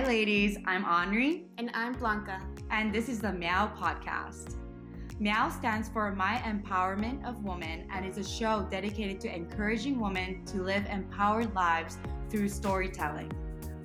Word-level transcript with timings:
Hi, 0.00 0.06
ladies. 0.06 0.56
I'm 0.64 0.82
Henri. 0.82 1.44
And 1.58 1.70
I'm 1.74 1.92
Blanca. 1.92 2.40
And 2.70 2.90
this 2.90 3.10
is 3.10 3.20
the 3.20 3.34
Meow 3.34 3.70
Podcast. 3.78 4.56
Meow 5.18 5.50
stands 5.50 5.90
for 5.90 6.10
My 6.14 6.36
Empowerment 6.36 7.22
of 7.28 7.44
Women 7.44 7.86
and 7.92 8.06
is 8.06 8.16
a 8.16 8.24
show 8.24 8.66
dedicated 8.70 9.20
to 9.20 9.34
encouraging 9.36 10.00
women 10.00 10.42
to 10.46 10.62
live 10.62 10.86
empowered 10.86 11.54
lives 11.54 11.98
through 12.30 12.48
storytelling. 12.48 13.30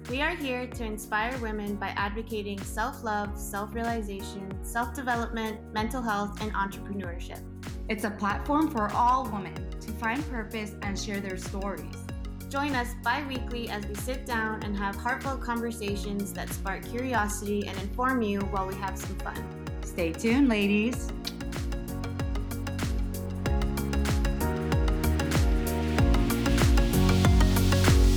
We 0.09 0.21
are 0.21 0.34
here 0.34 0.66
to 0.66 0.86
inspire 0.86 1.38
women 1.39 1.75
by 1.75 1.89
advocating 1.98 2.61
self 2.63 3.04
love, 3.04 3.38
self 3.38 3.75
realization, 3.75 4.50
self 4.63 4.93
development, 4.93 5.73
mental 5.73 6.02
health, 6.02 6.41
and 6.41 6.54
entrepreneurship. 6.54 7.41
It's 7.89 8.05
a 8.05 8.11
platform 8.11 8.71
for 8.71 8.89
all 8.93 9.25
women 9.25 9.70
to 9.82 9.91
find 9.91 10.26
purpose 10.32 10.76
and 10.82 10.98
share 10.98 11.20
their 11.20 11.35
stories. 11.35 12.05
Join 12.55 12.73
us 12.73 12.95
bi 13.04 13.22
weekly 13.27 13.70
as 13.70 13.86
we 13.86 13.95
sit 13.95 14.26
down 14.26 14.63
and 14.63 14.77
have 14.77 14.96
heartfelt 14.96 15.41
conversations 15.41 16.32
that 16.32 16.48
spark 16.48 16.86
curiosity 16.90 17.68
and 17.68 17.77
inform 17.82 18.22
you 18.22 18.40
while 18.44 18.66
we 18.66 18.76
have 18.76 18.98
some 18.98 19.13
fun. 19.18 19.44
Stay 19.84 20.13
tuned, 20.13 20.48
ladies. 20.48 21.12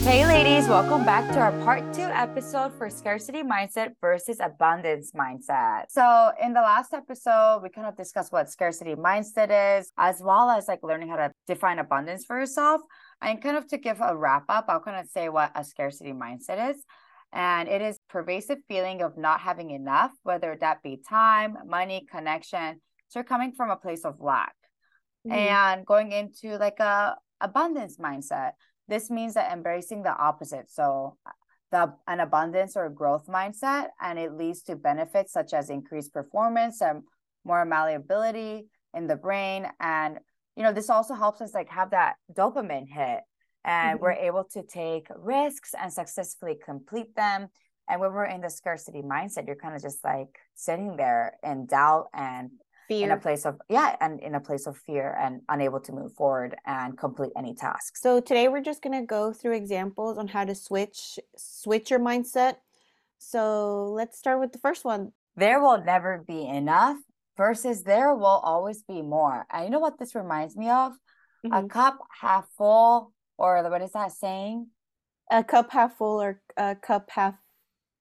Hey, 0.05 0.25
ladies, 0.25 0.69
welcome 0.69 1.05
back 1.05 1.31
to 1.33 1.39
our 1.39 1.53
part 1.65 1.93
two 1.93 2.01
episode 2.01 2.73
for 2.79 2.89
scarcity 2.89 3.43
mindset 3.43 3.95
versus 4.01 4.39
abundance 4.41 5.13
mindset. 5.13 5.87
So, 5.91 6.31
in 6.41 6.55
the 6.55 6.61
last 6.61 6.95
episode, 6.95 7.61
we 7.63 7.71
kind 7.71 7.87
of 7.87 7.95
discussed 7.95 8.33
what 8.33 8.49
scarcity 8.49 8.95
mindset 8.95 9.81
is, 9.81 9.93
as 9.99 10.23
well 10.25 10.49
as 10.49 10.69
like 10.69 10.85
learning 10.85 11.09
how 11.09 11.17
to 11.17 11.33
define 11.47 11.79
abundance 11.79 12.25
for 12.25 12.39
yourself. 12.39 12.81
And 13.21 13.43
kind 13.43 13.57
of 13.57 13.67
to 13.69 13.79
give 13.79 14.01
a 14.01 14.17
wrap 14.17 14.45
up, 14.49 14.67
I'll 14.69 14.81
kind 14.81 15.01
of 15.01 15.11
say 15.11 15.29
what 15.29 15.51
a 15.55 15.65
scarcity 15.65 16.13
mindset 16.13 16.71
is. 16.71 16.85
And 17.33 17.69
it 17.69 17.83
is 17.83 17.99
pervasive 18.09 18.59
feeling 18.69 19.03
of 19.03 19.19
not 19.19 19.41
having 19.41 19.71
enough, 19.71 20.13
whether 20.23 20.57
that 20.61 20.83
be 20.83 21.01
time, 21.09 21.59
money, 21.67 22.07
connection. 22.11 22.81
So, 23.09 23.21
you're 23.21 23.25
coming 23.25 23.53
from 23.53 23.71
a 23.71 23.77
place 23.77 24.05
of 24.05 24.21
lack 24.21 24.55
mm-hmm. 25.27 25.37
and 25.37 25.87
going 25.87 26.13
into 26.13 26.57
like 26.57 26.81
a 26.81 27.17
abundance 27.41 27.99
mindset 27.99 28.53
this 28.89 29.11
means 29.11 29.35
that 29.35 29.53
embracing 29.53 30.03
the 30.03 30.17
opposite. 30.17 30.71
So 30.71 31.19
the 31.71 31.93
an 32.07 32.21
abundance 32.21 32.77
or 32.77 32.89
growth 32.89 33.27
mindset 33.27 33.89
and 34.01 34.19
it 34.19 34.33
leads 34.33 34.63
to 34.63 34.77
benefits 34.77 35.33
such 35.33 35.53
as 35.53 35.69
increased 35.69 36.15
performance 36.15 36.81
and 36.81 37.03
more 37.45 37.67
malleability 37.67 38.69
in 38.95 39.07
the 39.07 39.17
brain 39.17 39.67
and 39.79 40.19
you 40.59 40.65
know 40.65 40.73
this 40.73 40.91
also 40.91 41.15
helps 41.15 41.41
us 41.41 41.55
like 41.55 41.69
have 41.71 41.91
that 41.91 42.17
dopamine 42.37 42.89
hit 42.89 43.21
and 43.65 43.95
mm-hmm. 43.95 44.03
we're 44.03 44.13
able 44.13 44.45
to 44.53 44.63
take 44.65 45.07
risks 45.17 45.73
and 45.81 45.93
successfully 45.93 46.57
complete 46.63 47.15
them. 47.15 47.49
And 47.89 48.01
when 48.01 48.13
we're 48.13 48.27
in 48.27 48.41
the 48.41 48.51
scarcity 48.51 49.01
mindset 49.01 49.47
you're 49.47 49.57
kind 49.57 49.77
of 49.77 49.81
just 49.81 50.05
like 50.05 50.37
sitting 50.57 50.97
there 50.97 51.37
in 51.45 51.67
doubt 51.67 52.09
and 52.13 52.51
fear 52.89 53.05
in 53.05 53.13
a 53.13 53.17
place 53.17 53.47
of 53.47 53.61
yeah 53.69 53.95
and 54.01 54.19
in 54.21 54.35
a 54.35 54.41
place 54.41 54.67
of 54.67 54.77
fear 54.77 55.17
and 55.21 55.43
unable 55.49 55.79
to 55.79 55.93
move 55.93 56.13
forward 56.15 56.57
and 56.67 56.99
complete 56.99 57.33
any 57.37 57.55
task 57.55 57.97
so 57.99 58.19
today 58.19 58.49
we're 58.49 58.63
just 58.63 58.83
going 58.83 58.99
to 58.99 59.07
go 59.07 59.33
through 59.33 59.55
examples 59.55 60.19
on 60.19 60.27
how 60.27 60.45
to 60.45 60.55
switch 60.55 61.19
switch 61.37 61.91
your 61.91 62.01
mindset. 62.01 62.57
So 63.19 63.93
let's 63.93 64.19
start 64.19 64.41
with 64.41 64.53
the 64.53 64.59
first 64.59 64.85
one. 64.85 65.13
There 65.37 65.61
will 65.61 65.83
never 65.85 66.25
be 66.27 66.47
enough 66.47 66.97
versus 67.39 67.83
there 67.85 68.15
will 68.15 68.43
always 68.45 68.83
be 68.83 69.01
more 69.01 69.47
and 69.51 69.65
you 69.65 69.71
know 69.71 69.79
what 69.79 69.99
this 69.99 70.15
reminds 70.15 70.57
me 70.57 70.69
of 70.69 70.93
mm-hmm. 71.47 71.55
a 71.55 71.67
cup 71.69 71.99
half 72.21 72.47
full 72.59 73.13
or 73.39 73.63
what 73.71 73.81
is 73.81 73.93
that 73.93 74.13
saying 74.13 74.67
a 75.31 75.43
cup 75.43 75.71
half 75.71 75.97
full 75.97 76.21
or 76.21 76.43
a 76.59 76.77
cup 76.77 77.09
half 77.11 77.35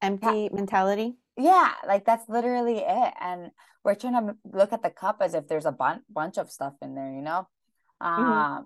empty 0.02 0.50
mentality 0.52 1.16
yeah 1.38 1.72
like 1.88 2.04
that's 2.04 2.28
literally 2.28 2.80
it 2.80 3.14
and 3.22 3.52
we're 3.88 3.96
trying 3.96 4.28
to 4.28 4.36
look 4.52 4.74
at 4.74 4.84
the 4.84 4.90
cup 4.90 5.20
as 5.22 5.34
if 5.34 5.48
there's 5.48 5.66
a 5.66 5.72
bun- 5.72 6.04
bunch 6.10 6.38
of 6.38 6.52
stuff 6.52 6.74
in 6.82 6.94
there, 6.94 7.10
you 7.10 7.22
know? 7.22 7.48
Mm-hmm. 8.04 8.22
Um, 8.22 8.66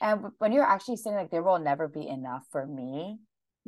and 0.00 0.32
when 0.38 0.50
you're 0.50 0.64
actually 0.64 0.96
saying 0.96 1.14
like 1.14 1.30
there 1.30 1.42
will 1.42 1.58
never 1.58 1.88
be 1.88 2.08
enough 2.08 2.44
for 2.50 2.66
me, 2.66 3.18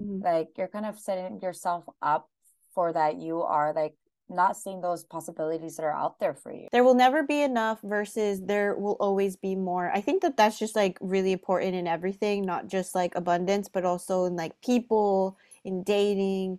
mm-hmm. 0.00 0.25
like 0.25 0.48
you're 0.56 0.72
kind 0.72 0.87
of 0.87 0.98
setting 0.98 1.41
yourself 1.43 1.84
up 2.00 2.31
for 2.75 2.91
that 2.91 3.20
you 3.20 3.43
are 3.43 3.75
like 3.75 3.94
not 4.29 4.57
seeing 4.57 4.81
those 4.81 5.05
possibilities 5.05 5.77
that 5.77 5.85
are 5.85 5.95
out 5.95 6.19
there 6.19 6.35
for 6.35 6.53
you. 6.53 6.69
There 6.73 6.85
will 6.85 6.95
never 6.95 7.23
be 7.23 7.43
enough 7.43 7.81
versus 7.83 8.41
there 8.41 8.75
will 8.77 8.97
always 9.01 9.37
be 9.37 9.55
more. 9.55 9.91
I 9.93 10.01
think 10.01 10.23
that 10.23 10.37
that's 10.37 10.59
just 10.59 10.75
like 10.75 10.99
really 11.01 11.33
important 11.33 11.75
in 11.75 11.87
everything, 11.87 12.45
not 12.45 12.67
just 12.67 12.95
like 12.95 13.15
abundance, 13.15 13.69
but 13.69 13.85
also 13.85 14.25
in 14.25 14.37
like 14.37 14.61
people, 14.61 15.39
in 15.65 15.83
dating, 15.83 16.59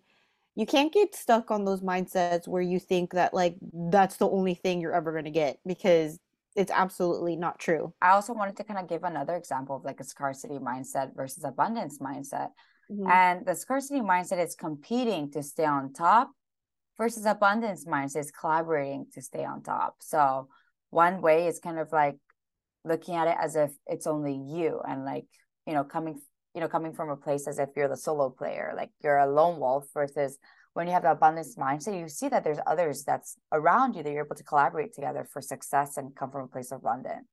you 0.55 0.65
can't 0.65 0.93
get 0.93 1.13
stuck 1.15 1.51
on 1.51 1.65
those 1.65 1.81
mindsets 1.81 2.47
where 2.47 2.61
you 2.61 2.79
think 2.79 3.11
that 3.11 3.33
like 3.33 3.57
that's 3.73 4.17
the 4.17 4.29
only 4.29 4.55
thing 4.55 4.79
you're 4.79 4.95
ever 4.95 5.11
going 5.11 5.25
to 5.25 5.31
get 5.31 5.59
because 5.65 6.19
it's 6.55 6.71
absolutely 6.71 7.35
not 7.35 7.59
true. 7.59 7.93
I 8.01 8.11
also 8.11 8.33
wanted 8.33 8.55
to 8.57 8.63
kind 8.63 8.79
of 8.79 8.87
give 8.87 9.03
another 9.03 9.35
example 9.35 9.75
of 9.75 9.83
like 9.83 9.99
a 9.99 10.05
scarcity 10.05 10.57
mindset 10.57 11.13
versus 11.13 11.43
abundance 11.43 11.99
mindset. 11.99 12.49
Mm-hmm. 12.89 13.09
And 13.09 13.45
the 13.45 13.55
scarcity 13.55 13.99
mindset 13.99 14.43
is 14.43 14.55
competing 14.55 15.29
to 15.31 15.43
stay 15.43 15.65
on 15.65 15.91
top 15.91 16.31
versus 16.97 17.25
abundance 17.25 17.85
mindset 17.85 18.21
is 18.21 18.31
collaborating 18.31 19.07
to 19.13 19.21
stay 19.21 19.43
on 19.43 19.63
top. 19.63 19.95
So 19.99 20.49
one 20.89 21.21
way 21.21 21.47
is 21.47 21.59
kind 21.59 21.79
of 21.79 21.91
like 21.91 22.15
looking 22.83 23.15
at 23.15 23.27
it 23.27 23.37
as 23.39 23.55
if 23.55 23.71
it's 23.87 24.07
only 24.07 24.33
you 24.33 24.79
and 24.87 25.05
like, 25.05 25.25
you 25.65 25.73
know, 25.73 25.83
coming 25.83 26.21
you 26.55 26.61
know 26.61 26.67
coming 26.67 26.93
from 26.93 27.09
a 27.09 27.17
place 27.17 27.47
as 27.47 27.59
if 27.59 27.69
you're 27.75 27.89
the 27.89 27.97
solo 27.97 28.29
player 28.29 28.73
like 28.75 28.89
you're 29.03 29.17
a 29.17 29.29
lone 29.29 29.59
wolf 29.59 29.85
versus 29.93 30.37
when 30.73 30.87
you 30.87 30.93
have 30.93 31.03
the 31.03 31.11
abundance 31.11 31.55
mindset 31.57 31.99
you 31.99 32.07
see 32.07 32.29
that 32.29 32.43
there's 32.43 32.57
others 32.65 33.03
that's 33.03 33.37
around 33.51 33.93
you 33.93 34.01
that 34.01 34.11
you're 34.11 34.25
able 34.25 34.35
to 34.35 34.43
collaborate 34.43 34.93
together 34.93 35.27
for 35.31 35.41
success 35.41 35.97
and 35.97 36.15
come 36.15 36.31
from 36.31 36.45
a 36.45 36.47
place 36.47 36.71
of 36.71 36.79
abundance 36.79 37.27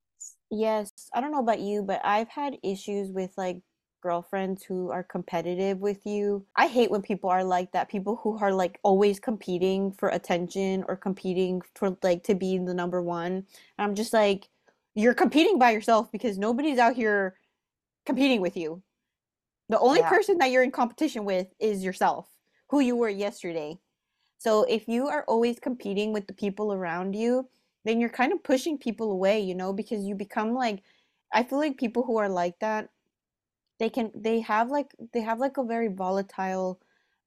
yes 0.51 0.91
i 1.13 1.21
don't 1.21 1.31
know 1.31 1.39
about 1.39 1.61
you 1.61 1.81
but 1.81 2.01
i've 2.03 2.29
had 2.29 2.57
issues 2.63 3.11
with 3.11 3.31
like 3.37 3.57
girlfriends 4.03 4.63
who 4.63 4.91
are 4.91 5.01
competitive 5.01 5.79
with 5.79 6.05
you. 6.05 6.45
I 6.57 6.67
hate 6.67 6.91
when 6.91 7.01
people 7.01 7.29
are 7.29 7.43
like 7.43 7.71
that. 7.71 7.89
People 7.89 8.17
who 8.17 8.37
are 8.37 8.53
like 8.53 8.77
always 8.83 9.19
competing 9.19 9.93
for 9.93 10.09
attention 10.09 10.83
or 10.89 10.97
competing 10.97 11.61
for 11.73 11.97
like 12.03 12.23
to 12.25 12.35
be 12.35 12.57
the 12.57 12.73
number 12.73 13.01
one. 13.01 13.31
And 13.31 13.45
I'm 13.79 13.95
just 13.95 14.11
like, 14.11 14.49
you're 14.93 15.13
competing 15.13 15.57
by 15.57 15.71
yourself 15.71 16.11
because 16.11 16.37
nobody's 16.37 16.77
out 16.77 16.95
here 16.95 17.37
competing 18.05 18.41
with 18.41 18.57
you. 18.57 18.83
The 19.69 19.79
only 19.79 20.01
yeah. 20.01 20.09
person 20.09 20.37
that 20.39 20.51
you're 20.51 20.63
in 20.63 20.71
competition 20.71 21.23
with 21.23 21.47
is 21.59 21.83
yourself, 21.83 22.27
who 22.69 22.81
you 22.81 22.97
were 22.97 23.09
yesterday. 23.09 23.79
So 24.37 24.63
if 24.63 24.89
you 24.89 25.07
are 25.07 25.23
always 25.29 25.59
competing 25.59 26.11
with 26.11 26.27
the 26.27 26.33
people 26.33 26.73
around 26.73 27.15
you, 27.15 27.47
then 27.85 28.01
you're 28.01 28.09
kind 28.09 28.33
of 28.33 28.43
pushing 28.43 28.77
people 28.77 29.11
away, 29.11 29.39
you 29.39 29.55
know, 29.55 29.71
because 29.71 30.03
you 30.03 30.13
become 30.15 30.53
like 30.53 30.83
I 31.33 31.43
feel 31.43 31.57
like 31.57 31.77
people 31.77 32.03
who 32.03 32.17
are 32.17 32.29
like 32.29 32.59
that, 32.59 32.89
they 33.83 33.89
can 33.89 34.11
they 34.15 34.39
have 34.39 34.69
like 34.69 34.89
they 35.13 35.19
have 35.19 35.39
like 35.39 35.57
a 35.57 35.63
very 35.63 35.89
volatile 35.89 36.79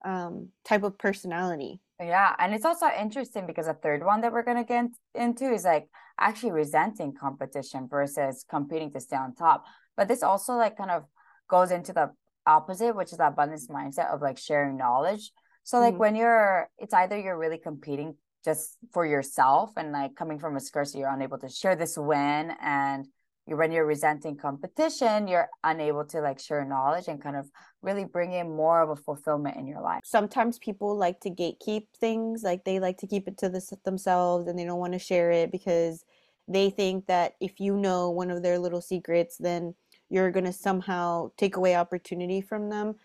um 0.06 0.48
type 0.64 0.84
of 0.84 0.96
personality. 0.96 1.80
Yeah, 2.00 2.34
and 2.38 2.54
it's 2.54 2.64
also 2.64 2.86
interesting 2.98 3.46
because 3.46 3.66
a 3.66 3.74
third 3.74 4.02
one 4.02 4.22
that 4.22 4.32
we're 4.32 4.42
gonna 4.42 4.64
get 4.64 4.86
into 5.14 5.52
is 5.52 5.64
like 5.64 5.88
actually 6.18 6.52
resenting 6.52 7.12
competition 7.12 7.88
versus 7.90 8.44
competing 8.48 8.90
to 8.92 9.00
stay 9.00 9.16
on 9.16 9.34
top. 9.34 9.66
But 9.98 10.08
this 10.08 10.22
also 10.22 10.54
like 10.54 10.78
kind 10.78 10.90
of 10.90 11.04
goes 11.46 11.70
into 11.70 11.92
the 11.92 12.12
opposite, 12.46 12.96
which 12.96 13.12
is 13.12 13.18
the 13.18 13.26
abundance 13.26 13.68
mindset 13.68 14.08
of 14.14 14.22
like 14.22 14.38
sharing 14.38 14.78
knowledge. 14.78 15.32
So 15.64 15.78
like 15.78 15.92
mm-hmm. 15.92 16.00
when 16.00 16.16
you're, 16.16 16.70
it's 16.78 16.94
either 16.94 17.18
you're 17.18 17.38
really 17.38 17.58
competing 17.58 18.14
just 18.44 18.78
for 18.92 19.04
yourself 19.04 19.72
and 19.76 19.92
like 19.92 20.14
coming 20.14 20.38
from 20.38 20.56
a 20.56 20.60
scarcity, 20.60 21.00
you're 21.00 21.12
unable 21.12 21.38
to 21.38 21.48
share 21.48 21.76
this 21.76 21.98
win 21.98 22.52
and 22.62 23.06
when 23.46 23.70
you're 23.70 23.86
resenting 23.86 24.36
competition, 24.36 25.28
you're 25.28 25.48
unable 25.62 26.04
to 26.06 26.20
like 26.20 26.40
share 26.40 26.64
knowledge 26.64 27.06
and 27.06 27.22
kind 27.22 27.36
of 27.36 27.48
really 27.80 28.04
bring 28.04 28.32
in 28.32 28.54
more 28.54 28.80
of 28.80 28.90
a 28.90 28.96
fulfillment 28.96 29.56
in 29.56 29.66
your 29.66 29.80
life. 29.80 30.00
Sometimes 30.04 30.58
people 30.58 30.96
like 30.96 31.20
to 31.20 31.30
gatekeep 31.30 31.86
things, 32.00 32.42
like 32.42 32.64
they 32.64 32.80
like 32.80 32.98
to 32.98 33.06
keep 33.06 33.28
it 33.28 33.38
to 33.38 33.48
themselves 33.84 34.48
and 34.48 34.58
they 34.58 34.64
don't 34.64 34.80
want 34.80 34.94
to 34.94 34.98
share 34.98 35.30
it 35.30 35.52
because 35.52 36.04
they 36.48 36.70
think 36.70 37.06
that 37.06 37.34
if 37.40 37.60
you 37.60 37.76
know 37.76 38.10
one 38.10 38.30
of 38.30 38.42
their 38.42 38.58
little 38.58 38.80
secrets, 38.80 39.36
then 39.38 39.74
you're 40.08 40.30
going 40.30 40.44
to 40.44 40.52
somehow 40.52 41.30
take 41.36 41.56
away 41.56 41.76
opportunity 41.76 42.40
from 42.40 42.68
them. 42.68 42.96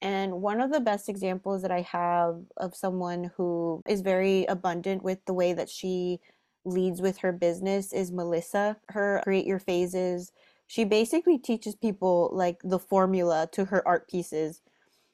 And 0.00 0.42
one 0.42 0.60
of 0.60 0.72
the 0.72 0.80
best 0.80 1.08
examples 1.08 1.62
that 1.62 1.70
I 1.70 1.82
have 1.82 2.40
of 2.56 2.74
someone 2.74 3.30
who 3.36 3.82
is 3.88 4.00
very 4.00 4.44
abundant 4.46 5.02
with 5.04 5.24
the 5.26 5.34
way 5.34 5.52
that 5.52 5.68
she 5.68 6.18
leads 6.64 7.00
with 7.00 7.18
her 7.18 7.32
business 7.32 7.92
is 7.92 8.12
Melissa. 8.12 8.76
Her 8.88 9.20
Create 9.24 9.46
Your 9.46 9.58
Phases. 9.58 10.32
She 10.66 10.84
basically 10.84 11.38
teaches 11.38 11.74
people 11.74 12.30
like 12.32 12.58
the 12.64 12.78
formula 12.78 13.48
to 13.52 13.66
her 13.66 13.86
art 13.86 14.08
pieces. 14.08 14.60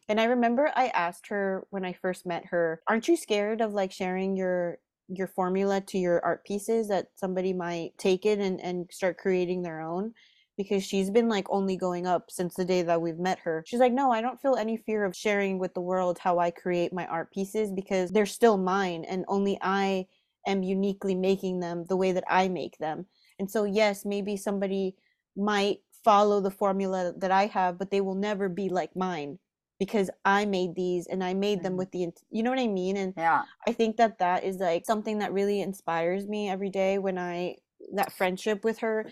And 0.09 0.21
I 0.21 0.25
remember 0.25 0.71
I 0.75 0.89
asked 0.89 1.27
her 1.29 1.67
when 1.71 1.85
I 1.85 1.93
first 1.93 2.27
met 2.27 2.47
her, 2.47 2.81
aren't 2.89 3.09
you 3.09 3.17
scared 3.17 3.61
of 3.61 3.73
like 3.75 3.93
sharing 3.93 4.37
your 4.37 4.79
your 5.11 5.27
formula 5.27 5.81
to 5.81 5.99
your 5.99 6.23
art 6.23 6.45
pieces 6.45 6.89
that 6.89 7.09
somebody 7.17 7.55
might 7.55 7.97
take 7.97 8.27
it 8.27 8.39
and, 8.39 8.61
and 8.61 8.87
start 8.91 9.17
creating 9.17 9.63
their 9.63 9.81
own? 9.81 10.13
because 10.59 10.85
she's 10.85 11.09
been 11.09 11.29
like 11.29 11.47
only 11.49 11.77
going 11.77 12.07
up 12.07 12.31
since 12.31 12.55
the 12.55 12.65
day 12.65 12.83
that 12.83 13.01
we've 13.01 13.19
met 13.19 13.39
her. 13.39 13.65
She's 13.67 13.79
like, 13.79 13.93
No, 13.93 14.11
I 14.11 14.21
don't 14.21 14.43
feel 14.43 14.57
any 14.57 14.77
fear 14.77 15.05
of 15.05 15.17
sharing 15.17 15.59
with 15.59 15.73
the 15.73 15.81
world 15.81 16.19
how 16.19 16.41
I 16.41 16.51
create 16.51 16.93
my 16.93 17.07
art 17.07 17.33
pieces 17.33 17.71
because 17.71 18.11
they're 18.11 18.27
still 18.27 18.59
mine 18.59 19.05
and 19.09 19.25
only 19.29 19.57
I 19.63 20.07
am 20.49 20.63
uniquely 20.63 21.15
making 21.15 21.61
them 21.61 21.85
the 21.87 21.97
way 21.97 22.13
that 22.13 22.25
I 22.29 22.49
make 22.49 22.79
them. 22.79 23.07
And 23.39 23.51
so, 23.51 23.65
yes, 23.65 24.05
maybe 24.05 24.37
somebody 24.37 24.97
might 25.37 25.83
follow 25.93 26.41
the 26.41 26.51
formula 26.51 27.13
that 27.17 27.31
I 27.31 27.47
have, 27.47 27.79
but 27.79 27.91
they 27.91 28.01
will 28.01 28.15
never 28.15 28.49
be 28.49 28.69
like 28.69 28.97
mine 28.97 29.39
because 29.79 30.11
I 30.25 30.45
made 30.47 30.75
these 30.75 31.07
and 31.07 31.23
I 31.23 31.35
made 31.35 31.63
them 31.63 31.77
Mhm. 31.77 31.79
with 31.79 31.93
the, 31.93 32.09
you 32.31 32.43
know 32.43 32.51
what 32.51 32.59
I 32.59 32.67
mean? 32.67 32.97
And 32.97 33.15
Yeah. 33.17 33.45
I 33.67 33.73
think 33.73 33.97
that 33.97 34.19
that 34.19 34.45
is 34.45 34.57
like 34.57 34.87
something 34.87 35.19
that 35.19 35.33
really 35.33 35.61
inspires 35.61 36.27
me 36.27 36.49
every 36.49 36.71
day 36.71 36.99
when 36.99 37.19
I, 37.19 37.57
that 37.95 38.13
friendship 38.13 38.65
with 38.65 38.79
her 38.79 39.07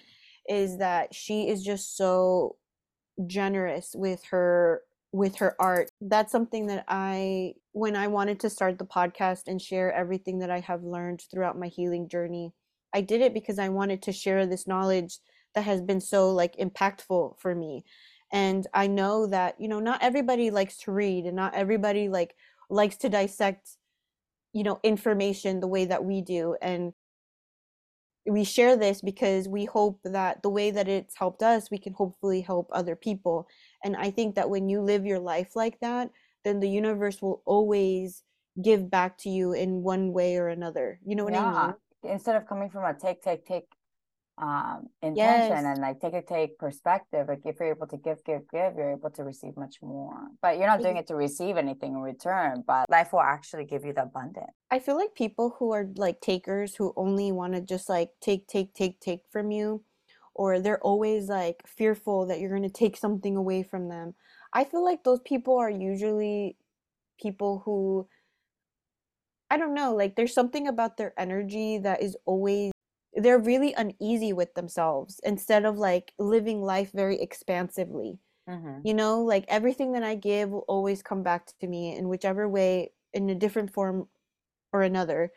is 0.48 0.78
that 0.78 1.14
she 1.14 1.48
is 1.48 1.62
just 1.62 1.96
so 1.96 2.56
generous 3.26 3.94
with 3.96 4.24
her 4.24 4.82
with 5.16 5.36
her 5.36 5.54
art 5.58 5.90
that's 6.00 6.32
something 6.32 6.66
that 6.66 6.84
i 6.88 7.52
when 7.72 7.96
i 7.96 8.06
wanted 8.06 8.38
to 8.40 8.50
start 8.50 8.78
the 8.78 8.84
podcast 8.84 9.42
and 9.46 9.60
share 9.60 9.92
everything 9.92 10.38
that 10.38 10.50
i 10.50 10.60
have 10.60 10.82
learned 10.82 11.22
throughout 11.30 11.58
my 11.58 11.68
healing 11.68 12.08
journey 12.08 12.52
i 12.94 13.00
did 13.00 13.20
it 13.20 13.34
because 13.34 13.58
i 13.58 13.68
wanted 13.68 14.02
to 14.02 14.12
share 14.12 14.46
this 14.46 14.66
knowledge 14.66 15.18
that 15.56 15.64
has 15.64 15.80
been 15.80 16.00
so 16.00 16.30
like 16.30 16.54
impactful 16.58 17.36
for 17.40 17.54
me. 17.54 17.82
And 18.32 18.66
i 18.74 18.86
know 18.86 19.26
that 19.26 19.56
you 19.58 19.68
know 19.68 19.80
not 19.80 20.02
everybody 20.02 20.50
likes 20.50 20.76
to 20.78 20.92
read 20.92 21.24
and 21.24 21.34
not 21.34 21.54
everybody 21.54 22.08
like 22.08 22.36
likes 22.70 22.96
to 22.98 23.08
dissect 23.08 23.70
you 24.52 24.62
know 24.62 24.78
information 24.82 25.60
the 25.60 25.66
way 25.66 25.86
that 25.86 26.04
we 26.04 26.20
do. 26.20 26.56
And 26.60 26.92
we 28.28 28.44
share 28.44 28.76
this 28.76 29.00
because 29.00 29.48
we 29.48 29.64
hope 29.64 30.00
that 30.04 30.42
the 30.42 30.50
way 30.50 30.70
that 30.72 30.88
it's 30.88 31.16
helped 31.16 31.42
us 31.42 31.70
we 31.70 31.78
can 31.78 31.92
hopefully 31.94 32.40
help 32.40 32.68
other 32.72 32.96
people 32.96 33.46
and 33.84 33.96
i 33.96 34.10
think 34.10 34.34
that 34.34 34.48
when 34.50 34.68
you 34.68 34.80
live 34.80 35.04
your 35.04 35.18
life 35.18 35.56
like 35.56 35.78
that 35.80 36.10
then 36.44 36.60
the 36.60 36.68
universe 36.68 37.20
will 37.20 37.42
always 37.44 38.22
give 38.62 38.90
back 38.90 39.18
to 39.18 39.28
you 39.28 39.52
in 39.52 39.82
one 39.82 40.12
way 40.12 40.36
or 40.36 40.48
another 40.48 40.98
you 41.04 41.14
know 41.14 41.24
what 41.24 41.34
i 41.34 41.42
mean 41.42 41.74
Instead 42.08 42.36
of 42.36 42.46
coming 42.46 42.70
from 42.70 42.84
a 42.84 42.94
take, 42.94 43.22
take, 43.22 43.44
take 43.44 43.64
um 44.38 44.86
intention 45.00 45.50
Yes. 45.50 45.64
and 45.64 45.78
like 45.80 45.98
take 45.98 46.12
a 46.12 46.20
take 46.20 46.58
perspective, 46.58 47.26
like 47.26 47.40
if 47.46 47.58
you're 47.58 47.70
able 47.70 47.86
to 47.86 47.96
give, 47.96 48.22
give, 48.24 48.42
give, 48.52 48.74
you're 48.76 48.92
able 48.92 49.10
to 49.10 49.24
receive 49.24 49.56
much 49.56 49.76
more. 49.80 50.28
But 50.42 50.58
you're 50.58 50.66
not 50.66 50.82
doing 50.82 50.98
it 50.98 51.06
to 51.06 51.16
receive 51.16 51.56
anything 51.56 51.92
in 51.92 52.00
return, 52.00 52.62
but 52.66 52.84
life 52.90 53.14
will 53.14 53.22
actually 53.22 53.64
give 53.64 53.86
you 53.86 53.94
the 53.94 54.02
abundance. 54.02 54.52
I 54.70 54.78
feel 54.78 54.96
like 54.96 55.14
people 55.14 55.56
who 55.58 55.72
are 55.72 55.88
like 55.96 56.20
takers 56.20 56.74
who 56.74 56.92
only 56.96 57.32
want 57.32 57.54
to 57.54 57.62
just 57.62 57.88
like 57.88 58.10
take, 58.20 58.46
take, 58.46 58.74
take, 58.74 59.00
take 59.00 59.22
from 59.30 59.50
you, 59.50 59.82
or 60.36 60.60
they're 60.60 60.80
always 60.82 61.28
like 61.28 61.62
fearful 61.66 62.26
that 62.26 62.40
you're 62.40 62.50
going 62.50 62.62
to 62.62 62.70
take 62.70 62.96
something 62.96 63.36
away 63.36 63.62
from 63.64 63.88
them. 63.88 64.14
I 64.52 64.64
feel 64.64 64.84
like 64.84 65.04
those 65.04 65.20
people 65.20 65.58
are 65.58 65.70
usually 65.70 66.56
people 67.20 67.62
who, 67.64 68.08
I 69.50 69.56
don't 69.56 69.74
know, 69.74 69.94
like 69.94 70.16
there's 70.16 70.34
something 70.34 70.68
about 70.68 70.96
their 70.96 71.14
energy 71.18 71.78
that 71.78 72.02
is 72.02 72.16
always, 72.26 72.72
they're 73.14 73.38
really 73.38 73.72
uneasy 73.74 74.32
with 74.32 74.54
themselves 74.54 75.20
instead 75.24 75.64
of 75.64 75.78
like 75.78 76.12
living 76.18 76.62
life 76.62 76.92
very 76.92 77.20
expansively 77.20 78.18
Mm-hmm. 78.48 78.80
you 78.84 78.94
know 78.94 79.22
like 79.22 79.44
everything 79.48 79.92
that 79.92 80.04
i 80.04 80.14
give 80.14 80.50
will 80.50 80.64
always 80.68 81.02
come 81.02 81.22
back 81.22 81.46
to 81.60 81.66
me 81.66 81.96
in 81.96 82.08
whichever 82.08 82.48
way 82.48 82.92
in 83.12 83.28
a 83.30 83.34
different 83.34 83.72
form 83.72 84.08
or 84.72 84.82
another 84.82 85.32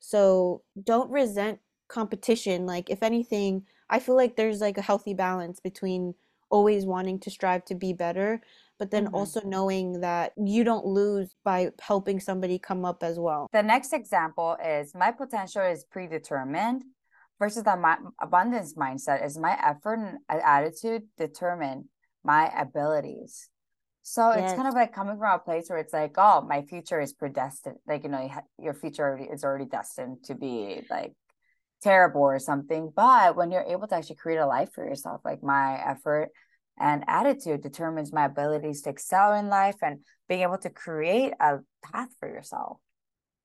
so 0.00 0.62
don't 0.82 1.10
resent 1.10 1.60
competition 1.88 2.66
like 2.66 2.90
if 2.90 3.02
anything 3.02 3.64
i 3.92 3.98
feel 4.00 4.16
like 4.16 4.34
there's 4.34 4.60
like 4.60 4.78
a 4.78 4.82
healthy 4.82 5.14
balance 5.14 5.60
between 5.60 6.14
always 6.50 6.84
wanting 6.84 7.18
to 7.20 7.30
strive 7.30 7.64
to 7.64 7.74
be 7.74 7.92
better 7.92 8.40
but 8.78 8.90
then 8.90 9.06
Mhm. 9.06 9.14
also 9.14 9.40
knowing 9.44 10.00
that 10.00 10.32
you 10.36 10.64
don't 10.64 10.84
lose 10.84 11.36
by 11.44 11.70
helping 11.80 12.18
somebody 12.18 12.58
come 12.58 12.84
up 12.84 13.02
as 13.02 13.16
well 13.18 13.46
The 13.52 13.62
next 13.62 13.92
example 13.92 14.56
is 14.62 14.94
my 14.94 15.12
potential 15.12 15.62
is 15.62 15.84
predetermined 15.84 16.82
versus 17.38 17.62
the 17.64 17.76
my 17.76 17.96
abundance 18.20 18.74
mindset 18.74 19.24
is 19.24 19.38
my 19.38 19.54
effort 19.62 19.98
and 19.98 20.18
attitude 20.28 21.02
determine 21.16 21.88
my 22.22 22.50
abilities. 22.56 23.48
So 24.04 24.30
it's 24.30 24.52
kind 24.52 24.66
of 24.66 24.74
like 24.74 24.92
coming 24.92 25.16
from 25.16 25.32
a 25.32 25.38
place 25.38 25.70
where 25.70 25.78
it's 25.78 25.92
like, 25.92 26.14
oh, 26.18 26.42
my 26.42 26.62
future 26.62 27.00
is 27.00 27.12
predestined. 27.12 27.78
Like, 27.86 28.02
you 28.02 28.10
know, 28.10 28.28
your 28.58 28.74
future 28.74 29.04
already, 29.04 29.24
is 29.30 29.44
already 29.44 29.66
destined 29.66 30.24
to 30.24 30.34
be 30.34 30.82
like 30.90 31.14
terrible 31.82 32.22
or 32.22 32.38
something. 32.38 32.92
But 32.94 33.36
when 33.36 33.50
you're 33.50 33.62
able 33.62 33.88
to 33.88 33.94
actually 33.94 34.16
create 34.16 34.38
a 34.38 34.46
life 34.46 34.72
for 34.72 34.86
yourself, 34.86 35.20
like 35.24 35.42
my 35.42 35.80
effort 35.84 36.30
and 36.78 37.04
attitude 37.06 37.62
determines 37.62 38.12
my 38.12 38.26
abilities 38.26 38.82
to 38.82 38.90
excel 38.90 39.34
in 39.34 39.48
life 39.48 39.76
and 39.82 40.00
being 40.28 40.42
able 40.42 40.58
to 40.58 40.70
create 40.70 41.32
a 41.40 41.58
path 41.82 42.08
for 42.18 42.28
yourself. 42.28 42.78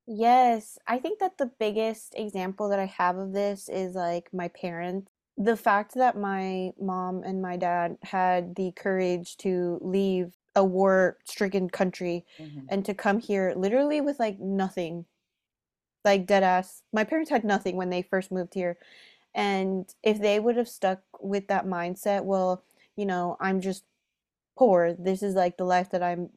Yes, 0.06 0.78
I 0.88 1.00
think 1.00 1.20
that 1.20 1.38
the 1.38 1.52
biggest 1.60 2.14
example 2.16 2.70
that 2.70 2.80
I 2.80 2.86
have 2.86 3.18
of 3.18 3.34
this 3.34 3.68
is 3.68 3.94
like 3.94 4.30
my 4.32 4.48
parents. 4.48 5.12
The 5.38 5.58
fact 5.58 5.96
that 5.96 6.18
my 6.18 6.72
mom 6.80 7.24
and 7.24 7.42
my 7.42 7.58
dad 7.58 7.98
had 8.02 8.56
the 8.56 8.72
courage 8.72 9.36
to 9.38 9.80
leave 9.82 10.32
a 10.56 10.64
war-stricken 10.64 11.70
country 11.70 12.26
Mhm. 12.40 12.66
and 12.70 12.86
to 12.86 12.94
come 12.94 13.20
here 13.20 13.54
literally 13.56 14.02
with 14.02 14.18
like 14.20 14.40
nothing. 14.40 15.06
Like 16.08 16.26
dead 16.26 16.42
ass. 16.42 16.84
My 16.94 17.04
parents 17.04 17.30
had 17.30 17.44
nothing 17.44 17.76
when 17.76 17.90
they 17.90 18.02
first 18.02 18.32
moved 18.32 18.54
here. 18.54 18.78
And 19.36 19.86
if 20.04 20.22
they 20.22 20.40
would 20.40 20.56
have 20.56 20.70
stuck 20.70 21.02
with 21.20 21.50
that 21.50 21.66
mindset, 21.66 22.24
well, 22.24 22.64
you 22.96 23.06
know, 23.06 23.36
I'm 23.42 23.60
just 23.60 23.84
poor. 24.58 24.94
This 24.94 25.22
is 25.22 25.36
like 25.36 25.58
the 25.58 25.66
life 25.66 25.92
that 25.92 26.02
I'm 26.02 26.30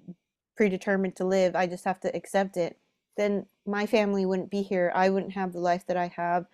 predetermined 0.56 1.14
to 1.16 1.24
live. 1.24 1.54
I 1.54 1.68
just 1.68 1.84
have 1.84 2.00
to 2.00 2.14
accept 2.16 2.56
it. 2.56 2.78
Then 3.16 3.46
my 3.64 3.86
family 3.86 4.26
wouldn't 4.26 4.50
be 4.50 4.62
here. 4.62 4.90
I 4.92 5.08
wouldn't 5.08 5.34
have 5.34 5.52
the 5.52 5.60
life 5.60 5.86
that 5.86 5.96
I 5.96 6.08
have. 6.16 6.46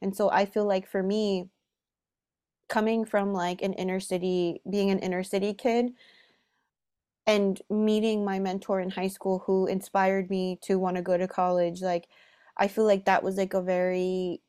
And 0.00 0.16
so 0.16 0.30
I 0.30 0.46
feel 0.46 0.64
like 0.64 0.88
for 0.88 1.02
me, 1.02 1.50
coming 2.70 3.04
from 3.04 3.34
like 3.34 3.60
an 3.60 3.74
inner 3.74 4.00
city, 4.00 4.62
being 4.70 4.90
an 4.90 5.00
inner 5.00 5.22
city 5.22 5.52
kid, 5.52 5.92
and 7.26 7.60
meeting 7.68 8.24
my 8.24 8.38
mentor 8.38 8.80
in 8.80 8.90
high 8.90 9.08
school 9.08 9.42
who 9.46 9.66
inspired 9.66 10.30
me 10.30 10.58
to 10.62 10.78
want 10.78 10.96
to 10.96 11.02
go 11.02 11.18
to 11.18 11.28
college, 11.28 11.82
like 11.82 12.08
I 12.56 12.68
feel 12.68 12.84
like 12.84 13.04
that 13.06 13.22
was 13.22 13.36
like 13.36 13.54
a 13.54 13.62
very 13.62 14.42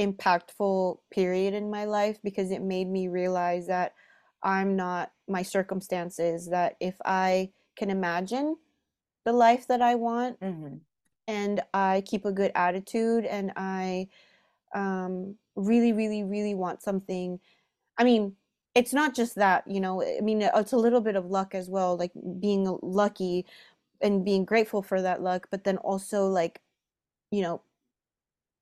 impactful 0.00 0.98
period 1.10 1.54
in 1.54 1.70
my 1.70 1.84
life 1.84 2.20
because 2.22 2.50
it 2.50 2.62
made 2.62 2.88
me 2.88 3.08
realize 3.08 3.66
that 3.68 3.94
I'm 4.42 4.76
not 4.76 5.12
my 5.28 5.42
circumstances, 5.42 6.48
that 6.50 6.76
if 6.80 6.96
I 7.04 7.52
can 7.76 7.90
imagine 7.90 8.56
the 9.24 9.32
life 9.32 9.68
that 9.68 9.82
I 9.82 9.96
want 9.96 10.38
Mhm. 10.40 10.84
and 11.26 11.62
I 11.72 12.02
keep 12.06 12.24
a 12.24 12.32
good 12.32 12.52
attitude 12.54 13.24
and 13.24 13.52
I 13.56 14.08
um, 14.74 15.36
really, 15.56 15.92
really, 15.92 16.24
really 16.24 16.54
want 16.54 16.82
something. 16.82 17.40
I 17.98 18.04
mean, 18.04 18.36
it's 18.74 18.94
not 18.94 19.14
just 19.14 19.36
that, 19.36 19.66
you 19.68 19.80
know, 19.80 20.02
I 20.02 20.20
mean, 20.22 20.42
it's 20.42 20.72
a 20.72 20.78
little 20.78 21.00
bit 21.02 21.16
of 21.16 21.26
luck 21.26 21.54
as 21.54 21.70
well, 21.70 21.96
like 21.98 22.12
being 22.40 22.78
lucky 22.82 23.46
and 24.00 24.24
being 24.24 24.44
grateful 24.44 24.82
for 24.82 25.02
that 25.02 25.22
luck, 25.22 25.48
but 25.50 25.64
then 25.64 25.78
also 25.78 26.28
like, 26.28 26.62
you 27.32 27.42
know, 27.42 27.62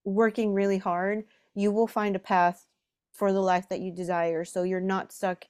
working 0.05 0.55
really 0.55 0.79
hard, 0.79 1.25
you 1.55 1.71
will 1.71 1.89
find 1.89 2.17
a 2.17 2.21
path 2.21 2.67
for 3.13 3.33
the 3.33 3.41
life 3.41 3.69
that 3.69 3.81
you 3.81 3.93
desire. 3.93 4.45
So 4.45 4.63
you're 4.63 4.81
not 4.81 5.13
stuck 5.13 5.45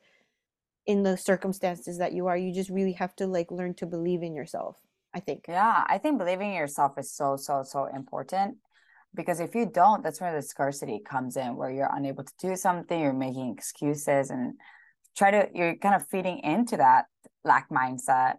in 0.87 1.03
the 1.03 1.17
circumstances 1.17 1.99
that 1.99 2.13
you 2.13 2.27
are. 2.27 2.37
You 2.37 2.53
just 2.53 2.71
really 2.71 2.95
have 2.95 3.15
to 3.17 3.27
like 3.27 3.53
learn 3.53 3.75
to 3.75 3.87
believe 3.87 4.23
in 4.23 4.35
yourself, 4.35 4.77
I 5.15 5.21
think. 5.21 5.45
Yeah, 5.47 5.85
I 5.87 5.99
think 5.99 6.19
believing 6.19 6.49
in 6.49 6.57
yourself 6.57 6.99
is 6.99 7.13
so, 7.13 7.37
so, 7.37 7.63
so 7.63 7.85
important 7.95 8.57
because 9.15 9.39
if 9.39 9.55
you 9.55 9.67
don't, 9.67 10.03
that's 10.03 10.21
where 10.21 10.35
the 10.35 10.43
scarcity 10.43 11.01
comes 11.05 11.37
in, 11.37 11.57
where 11.57 11.71
you're 11.71 11.91
unable 11.93 12.25
to 12.25 12.33
do 12.41 12.57
something, 12.57 12.99
you're 12.99 13.13
making 13.13 13.53
excuses 13.53 14.31
and 14.31 14.55
try 15.17 15.31
to, 15.31 15.49
you're 15.55 15.77
kind 15.77 15.95
of 15.95 16.09
feeding 16.09 16.39
into 16.39 16.79
that 16.79 17.05
lack 17.45 17.69
mindset. 17.69 18.37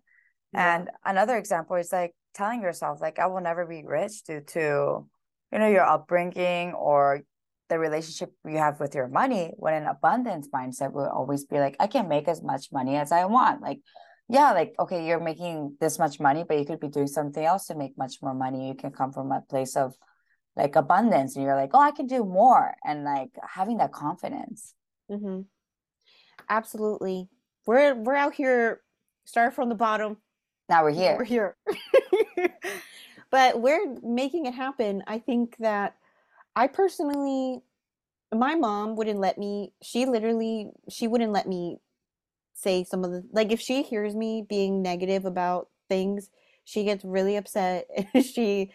Yeah. 0.54 0.76
And 0.76 0.90
another 1.06 1.38
example 1.38 1.76
is 1.76 1.94
like 1.94 2.16
telling 2.34 2.62
yourself, 2.62 3.02
like, 3.02 3.20
I 3.20 3.28
will 3.28 3.42
never 3.42 3.66
be 3.66 3.84
rich 3.86 4.24
due 4.24 4.42
to, 4.42 5.08
you 5.52 5.60
know, 5.60 5.68
your 5.68 5.86
upbringing 5.86 6.74
or 6.74 7.22
the 7.70 7.80
relationship 7.80 8.34
you 8.46 8.58
have 8.58 8.80
with 8.80 8.96
your 8.96 9.08
money. 9.08 9.54
When 9.58 9.74
an 9.74 9.88
abundance 9.88 10.50
mindset 10.54 10.92
will 10.92 11.10
always 11.10 11.46
be 11.46 11.60
like, 11.60 11.76
I 11.80 11.88
can 11.88 12.08
make 12.08 12.28
as 12.28 12.44
much 12.44 12.68
money 12.72 12.98
as 12.98 13.12
I 13.12 13.26
want. 13.26 13.62
Like, 13.62 13.80
yeah, 14.30 14.52
like, 14.52 14.74
okay, 14.80 15.06
you're 15.06 15.20
making 15.20 15.76
this 15.80 16.00
much 16.00 16.20
money, 16.20 16.46
but 16.48 16.58
you 16.58 16.66
could 16.66 16.80
be 16.80 16.88
doing 16.88 17.08
something 17.08 17.44
else 17.44 17.68
to 17.68 17.76
make 17.76 17.98
much 17.98 18.16
more 18.22 18.34
money. 18.34 18.68
You 18.68 18.76
can 18.76 18.92
come 18.92 19.12
from 19.12 19.32
a 19.32 19.42
place 19.42 19.76
of 19.76 19.94
like 20.56 20.76
abundance 20.76 21.36
and 21.36 21.46
you're 21.46 21.56
like, 21.56 21.72
oh, 21.74 21.82
I 21.82 21.92
can 21.92 22.08
do 22.08 22.24
more. 22.24 22.74
And 22.86 23.04
like 23.04 23.32
having 23.48 23.78
that 23.78 23.92
confidence. 23.92 24.74
Mm-hmm. 25.10 25.42
Absolutely. 26.50 27.28
We're 27.66 27.96
we're 27.96 28.16
out 28.16 28.34
here, 28.34 28.82
start 29.26 29.54
from 29.54 29.70
the 29.70 29.76
bottom. 29.76 30.18
Now 30.72 30.84
we're 30.86 30.92
here. 30.94 31.18
We're 31.20 31.26
here. 31.26 31.58
but 33.32 33.62
we're 33.62 33.98
making 34.04 34.48
it 34.48 34.56
happen. 34.56 35.04
I 35.08 35.20
think 35.20 35.58
that 35.60 35.98
I 36.56 36.68
personally 36.68 37.62
my 38.34 38.56
mom 38.56 38.96
wouldn't 38.96 39.20
let 39.20 39.38
me 39.40 39.74
she 39.84 40.06
literally 40.06 40.72
she 40.90 41.08
wouldn't 41.08 41.34
let 41.34 41.48
me 41.48 41.78
say 42.56 42.84
some 42.84 43.04
of 43.06 43.12
the 43.12 43.24
like 43.32 43.52
if 43.52 43.62
she 43.62 43.84
hears 43.84 44.16
me 44.16 44.46
being 44.48 44.82
negative 44.84 45.26
about 45.26 45.70
things 45.90 46.30
she 46.66 46.84
gets 46.86 47.06
really 47.06 47.38
upset 47.38 47.88
she 48.24 48.72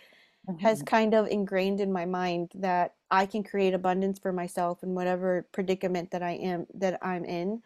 has 0.59 0.83
Mm-hmm. 0.83 0.85
kind 0.85 1.15
of 1.15 1.29
ingrained 1.29 1.81
in 1.81 1.93
my 1.93 2.07
mind 2.07 2.53
that 2.55 2.95
I 3.11 3.27
can 3.27 3.45
create 3.45 3.75
abundance 3.75 4.21
for 4.21 4.33
myself 4.33 4.83
in 4.85 4.95
whatever 4.95 5.47
predicament 5.53 6.13
that 6.13 6.23
I 6.23 6.33
am 6.33 6.67
that 6.75 6.99
I'm 7.05 7.25
in. 7.27 7.63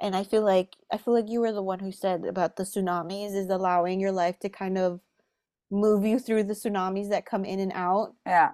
And 0.00 0.14
I 0.14 0.24
feel 0.24 0.44
like 0.44 0.76
I 0.92 0.98
feel 0.98 1.14
like 1.14 1.28
you 1.28 1.40
were 1.40 1.52
the 1.52 1.62
one 1.62 1.78
who 1.78 1.90
said 1.90 2.24
about 2.26 2.56
the 2.56 2.64
tsunamis 2.64 3.34
is 3.34 3.48
allowing 3.48 3.98
your 3.98 4.12
life 4.12 4.38
to 4.40 4.48
kind 4.48 4.76
of 4.76 5.00
move 5.70 6.04
you 6.04 6.18
through 6.18 6.44
the 6.44 6.54
tsunamis 6.54 7.10
that 7.10 7.26
come 7.26 7.44
in 7.44 7.60
and 7.60 7.72
out. 7.74 8.14
Yeah. 8.26 8.50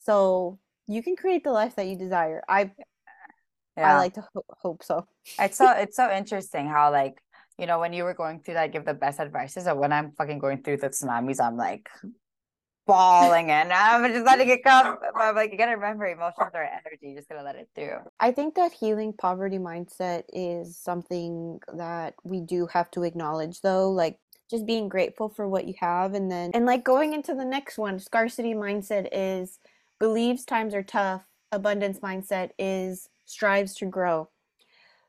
So 0.00 0.58
you 0.86 1.02
can 1.02 1.16
create 1.16 1.44
the 1.44 1.52
life 1.52 1.76
that 1.76 1.86
you 1.86 1.96
desire. 1.96 2.42
I 2.48 2.70
yeah. 3.76 3.94
I 3.94 3.98
like 3.98 4.14
to 4.14 4.28
ho- 4.34 4.44
hope 4.50 4.82
so. 4.82 5.06
It's 5.38 5.56
so 5.56 5.70
it's 5.72 5.96
so 5.96 6.10
interesting 6.10 6.68
how 6.68 6.92
like, 6.92 7.22
you 7.58 7.66
know, 7.66 7.78
when 7.80 7.92
you 7.94 8.04
were 8.04 8.14
going 8.14 8.40
through 8.40 8.54
that, 8.54 8.72
give 8.72 8.84
the 8.84 8.94
best 8.94 9.20
advices. 9.20 9.66
And 9.66 9.78
when 9.78 9.92
I'm 9.92 10.12
fucking 10.12 10.38
going 10.38 10.62
through 10.62 10.78
the 10.78 10.90
tsunamis, 10.90 11.40
I'm 11.40 11.56
like 11.56 11.88
bawling 12.86 13.50
and 13.50 13.72
I'm 13.72 14.10
just 14.12 14.24
letting 14.24 14.48
it 14.48 14.64
come. 14.64 14.98
But 15.14 15.20
I'm 15.20 15.34
like, 15.34 15.52
you 15.52 15.58
gotta 15.58 15.72
remember 15.76 16.06
emotions 16.06 16.50
are 16.54 16.64
energy. 16.64 17.08
You 17.08 17.16
just 17.16 17.28
gotta 17.28 17.42
let 17.42 17.56
it 17.56 17.68
through. 17.74 17.98
I 18.20 18.32
think 18.32 18.54
that 18.54 18.72
healing 18.72 19.12
poverty 19.12 19.58
mindset 19.58 20.24
is 20.32 20.76
something 20.76 21.60
that 21.74 22.14
we 22.24 22.40
do 22.40 22.66
have 22.66 22.90
to 22.92 23.02
acknowledge 23.02 23.60
though, 23.60 23.90
like 23.90 24.18
just 24.50 24.66
being 24.66 24.88
grateful 24.88 25.28
for 25.28 25.48
what 25.48 25.66
you 25.66 25.74
have 25.80 26.14
and 26.14 26.30
then 26.30 26.50
and 26.54 26.66
like 26.66 26.84
going 26.84 27.12
into 27.12 27.34
the 27.34 27.44
next 27.44 27.78
one, 27.78 27.98
scarcity 27.98 28.54
mindset 28.54 29.08
is 29.12 29.58
believes 29.98 30.44
times 30.44 30.74
are 30.74 30.82
tough, 30.82 31.22
abundance 31.52 32.00
mindset 32.00 32.50
is 32.58 33.08
strives 33.26 33.74
to 33.74 33.86
grow. 33.86 34.28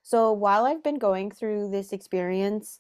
So 0.03 0.33
while 0.33 0.65
I've 0.65 0.83
been 0.83 0.99
going 0.99 1.31
through 1.31 1.71
this 1.71 1.93
experience, 1.93 2.79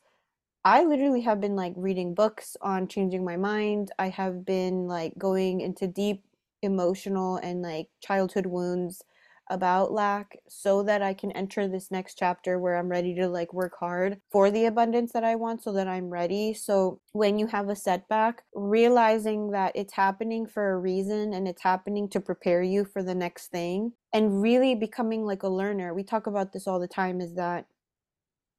I 0.65 0.83
literally 0.85 1.21
have 1.21 1.41
been 1.41 1.55
like 1.55 1.73
reading 1.75 2.13
books 2.13 2.55
on 2.61 2.87
changing 2.87 3.25
my 3.25 3.35
mind. 3.35 3.91
I 3.99 4.09
have 4.09 4.45
been 4.45 4.87
like 4.87 5.17
going 5.17 5.59
into 5.61 5.87
deep 5.87 6.23
emotional 6.61 7.35
and 7.37 7.61
like 7.61 7.89
childhood 8.01 8.45
wounds 8.45 9.03
about 9.49 9.91
lack 9.91 10.37
so 10.47 10.81
that 10.83 11.01
I 11.01 11.13
can 11.13 11.33
enter 11.33 11.67
this 11.67 11.91
next 11.91 12.17
chapter 12.17 12.57
where 12.57 12.77
I'm 12.77 12.87
ready 12.87 13.13
to 13.15 13.27
like 13.27 13.53
work 13.53 13.73
hard 13.77 14.21
for 14.31 14.49
the 14.49 14.65
abundance 14.65 15.11
that 15.11 15.25
I 15.25 15.35
want 15.35 15.61
so 15.61 15.73
that 15.73 15.89
I'm 15.89 16.09
ready. 16.09 16.53
So 16.53 17.01
when 17.11 17.37
you 17.37 17.47
have 17.47 17.67
a 17.67 17.75
setback, 17.75 18.43
realizing 18.53 19.51
that 19.51 19.73
it's 19.75 19.93
happening 19.93 20.47
for 20.47 20.71
a 20.71 20.79
reason 20.79 21.33
and 21.33 21.45
it's 21.45 21.61
happening 21.61 22.07
to 22.09 22.21
prepare 22.21 22.63
you 22.63 22.85
for 22.85 23.03
the 23.03 23.15
next 23.15 23.47
thing 23.47 23.91
and 24.13 24.41
really 24.41 24.75
becoming 24.75 25.25
like 25.25 25.43
a 25.43 25.49
learner. 25.49 25.93
We 25.93 26.03
talk 26.03 26.25
about 26.25 26.53
this 26.53 26.65
all 26.65 26.79
the 26.79 26.87
time 26.87 27.19
is 27.19 27.33
that 27.33 27.65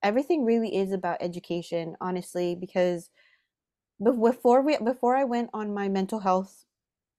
everything 0.05 0.45
really 0.45 0.77
is 0.77 0.93
about 0.93 1.19
education 1.21 1.97
honestly 2.01 2.55
because 2.55 3.11
before 4.03 4.63
we 4.63 4.77
before 4.79 5.17
I 5.17 5.25
went 5.25 5.51
on 5.55 5.73
my 5.75 5.89
mental 5.89 6.21
health 6.21 6.65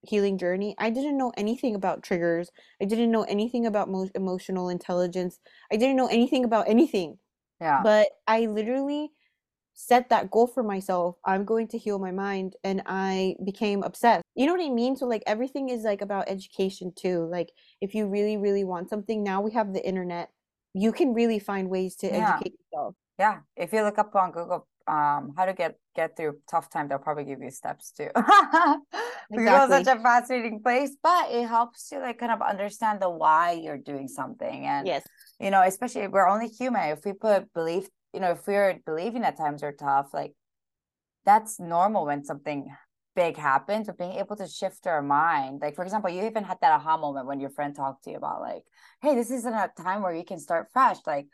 healing 0.02 0.38
journey 0.38 0.74
I 0.78 0.90
didn't 0.90 1.18
know 1.18 1.32
anything 1.36 1.74
about 1.74 2.02
triggers. 2.02 2.50
I 2.80 2.84
didn't 2.86 3.10
know 3.10 3.24
anything 3.24 3.66
about 3.66 3.90
mo- 3.90 4.10
emotional 4.14 4.68
intelligence. 4.68 5.40
I 5.72 5.76
didn't 5.76 5.96
know 5.96 6.06
anything 6.08 6.44
about 6.44 6.68
anything. 6.68 7.18
Yeah. 7.60 7.82
but 7.82 8.08
I 8.28 8.46
literally 8.46 9.10
set 9.74 10.08
that 10.10 10.30
goal 10.30 10.46
for 10.46 10.62
myself. 10.62 11.16
I'm 11.24 11.44
going 11.44 11.68
to 11.68 11.78
heal 11.78 11.98
my 11.98 12.12
mind 12.12 12.56
and 12.64 12.82
I 12.86 13.36
became 13.44 13.82
obsessed. 13.82 14.24
You 14.34 14.46
know 14.46 14.54
what 14.54 14.64
I 14.66 14.70
mean? 14.70 14.96
So 14.96 15.06
like 15.06 15.22
everything 15.26 15.68
is 15.70 15.84
like 15.84 16.02
about 16.02 16.28
education 16.28 16.92
too. 16.96 17.26
Like 17.30 17.52
if 17.80 17.94
you 17.94 18.08
really 18.08 18.36
really 18.38 18.64
want 18.64 18.90
something 18.90 19.22
now 19.22 19.40
we 19.42 19.52
have 19.52 19.72
the 19.74 19.86
internet 19.86 20.30
you 20.76 20.92
can 20.92 21.14
really 21.14 21.38
find 21.38 21.68
ways 21.68 21.96
to 21.96 22.06
Yeah. 22.06 22.36
educate 22.36 22.54
yourself 22.60 22.94
Yeah. 23.18 23.40
If 23.56 23.72
you 23.72 23.82
look 23.82 23.98
up 23.98 24.14
on 24.14 24.30
Google 24.32 24.68
um 24.86 25.34
how 25.36 25.46
to 25.46 25.54
get 25.54 25.74
get 25.96 26.16
through 26.16 26.38
tough 26.50 26.70
time, 26.70 26.86
they'll 26.88 26.98
probably 27.02 27.24
give 27.24 27.40
you 27.42 27.50
steps 27.50 27.90
too. 27.90 28.10
Google 29.32 29.64
is 29.64 29.86
such 29.86 29.90
a 29.96 29.98
fascinating 30.00 30.62
place, 30.62 30.92
but 31.02 31.30
it 31.32 31.48
helps 31.48 31.90
you 31.90 31.98
like 31.98 32.18
kind 32.18 32.30
of 32.30 32.40
understand 32.42 33.00
the 33.00 33.10
why 33.10 33.52
you're 33.52 33.78
doing 33.92 34.06
something. 34.06 34.66
And 34.66 34.86
Yes. 34.86 35.02
you 35.40 35.50
know, 35.50 35.62
especially 35.62 36.02
if 36.02 36.12
we're 36.12 36.28
only 36.28 36.48
human. 36.48 36.90
If 36.90 37.04
we 37.04 37.12
put 37.12 37.52
belief, 37.52 37.88
you 38.14 38.20
know, 38.20 38.32
if 38.32 38.46
we're 38.46 38.78
believing 38.86 39.22
that 39.22 39.36
times 39.36 39.62
are 39.62 39.72
tough, 39.72 40.08
like 40.12 40.34
that's 41.24 41.58
normal 41.58 42.06
when 42.06 42.24
something 42.24 42.68
big 43.16 43.36
happens, 43.36 43.88
but 43.88 43.98
being 43.98 44.12
able 44.12 44.36
to 44.36 44.46
shift 44.46 44.86
our 44.86 45.02
mind. 45.02 45.60
Like, 45.60 45.74
for 45.74 45.82
example, 45.82 46.10
you 46.10 46.24
even 46.26 46.44
had 46.44 46.58
that 46.60 46.72
aha 46.72 46.96
moment 46.96 47.26
when 47.26 47.40
your 47.40 47.50
friend 47.50 47.74
talked 47.74 48.04
to 48.04 48.10
you 48.10 48.18
about, 48.18 48.40
like, 48.40 48.62
hey, 49.02 49.16
this 49.16 49.30
isn't 49.30 49.52
a 49.52 49.70
time 49.76 50.02
where 50.02 50.14
you 50.14 50.24
can 50.24 50.38
start 50.38 50.68
fresh. 50.72 50.98
Like, 51.06 51.26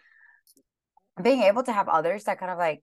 being 1.23 1.43
able 1.43 1.63
to 1.65 1.73
have 1.73 1.89
others 1.89 2.25
that 2.25 2.39
kind 2.39 2.53
of 2.53 2.57
like 2.57 2.83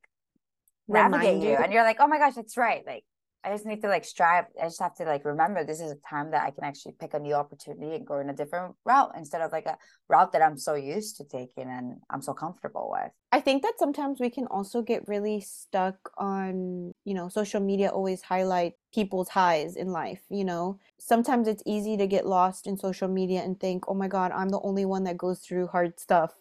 navigate 0.88 1.22
Remind 1.22 1.44
you, 1.44 1.50
you. 1.52 1.56
and 1.56 1.74
you're 1.74 1.84
like, 1.84 1.98
oh 2.00 2.08
my 2.08 2.20
gosh, 2.20 2.36
that's 2.36 2.58
right. 2.58 2.84
Like, 2.86 3.04
I 3.44 3.52
just 3.52 3.66
need 3.66 3.82
to 3.82 3.88
like 3.88 4.04
strive. 4.04 4.46
I 4.62 4.66
just 4.66 4.82
have 4.82 4.96
to 4.96 5.06
like 5.06 5.24
remember 5.24 5.64
this 5.64 5.80
is 5.80 5.92
a 5.92 6.10
time 6.10 6.32
that 6.32 6.44
I 6.44 6.52
can 6.52 6.66
actually 6.66 6.96
pick 7.00 7.14
a 7.14 7.20
new 7.20 7.34
opportunity 7.34 7.96
and 7.96 8.06
go 8.06 8.20
in 8.20 8.30
a 8.30 8.36
different 8.36 8.76
route 8.86 9.14
instead 9.16 9.42
of 9.42 9.52
like 9.54 9.66
a 9.66 9.78
route 10.10 10.34
that 10.34 10.42
I'm 10.42 10.58
so 10.58 10.76
used 10.76 11.18
to 11.18 11.24
taking 11.24 11.70
and 11.70 11.96
I'm 12.10 12.22
so 12.22 12.34
comfortable 12.34 12.90
with. 12.92 13.12
I 13.32 13.40
think 13.40 13.64
that 13.64 13.76
sometimes 13.80 14.20
we 14.20 14.30
can 14.30 14.46
also 14.48 14.82
get 14.82 15.08
really 15.08 15.40
stuck 15.40 15.96
on, 16.18 16.92
you 17.06 17.14
know, 17.14 17.30
social 17.30 17.62
media 17.62 17.90
always 17.90 18.22
highlight 18.22 18.74
people's 18.94 19.30
highs 19.30 19.76
in 19.76 19.92
life, 19.92 20.22
you 20.30 20.44
know. 20.46 20.80
Sometimes 21.00 21.48
it's 21.48 21.64
easy 21.66 21.98
to 21.98 22.08
get 22.08 22.26
lost 22.26 22.68
in 22.68 22.78
social 22.78 23.08
media 23.08 23.42
and 23.42 23.60
think, 23.60 23.86
"Oh 23.88 23.94
my 23.94 24.08
god, 24.08 24.32
I'm 24.32 24.50
the 24.50 24.62
only 24.62 24.86
one 24.86 25.04
that 25.06 25.18
goes 25.18 25.40
through 25.40 25.68
hard 25.68 26.00
stuff." 26.00 26.34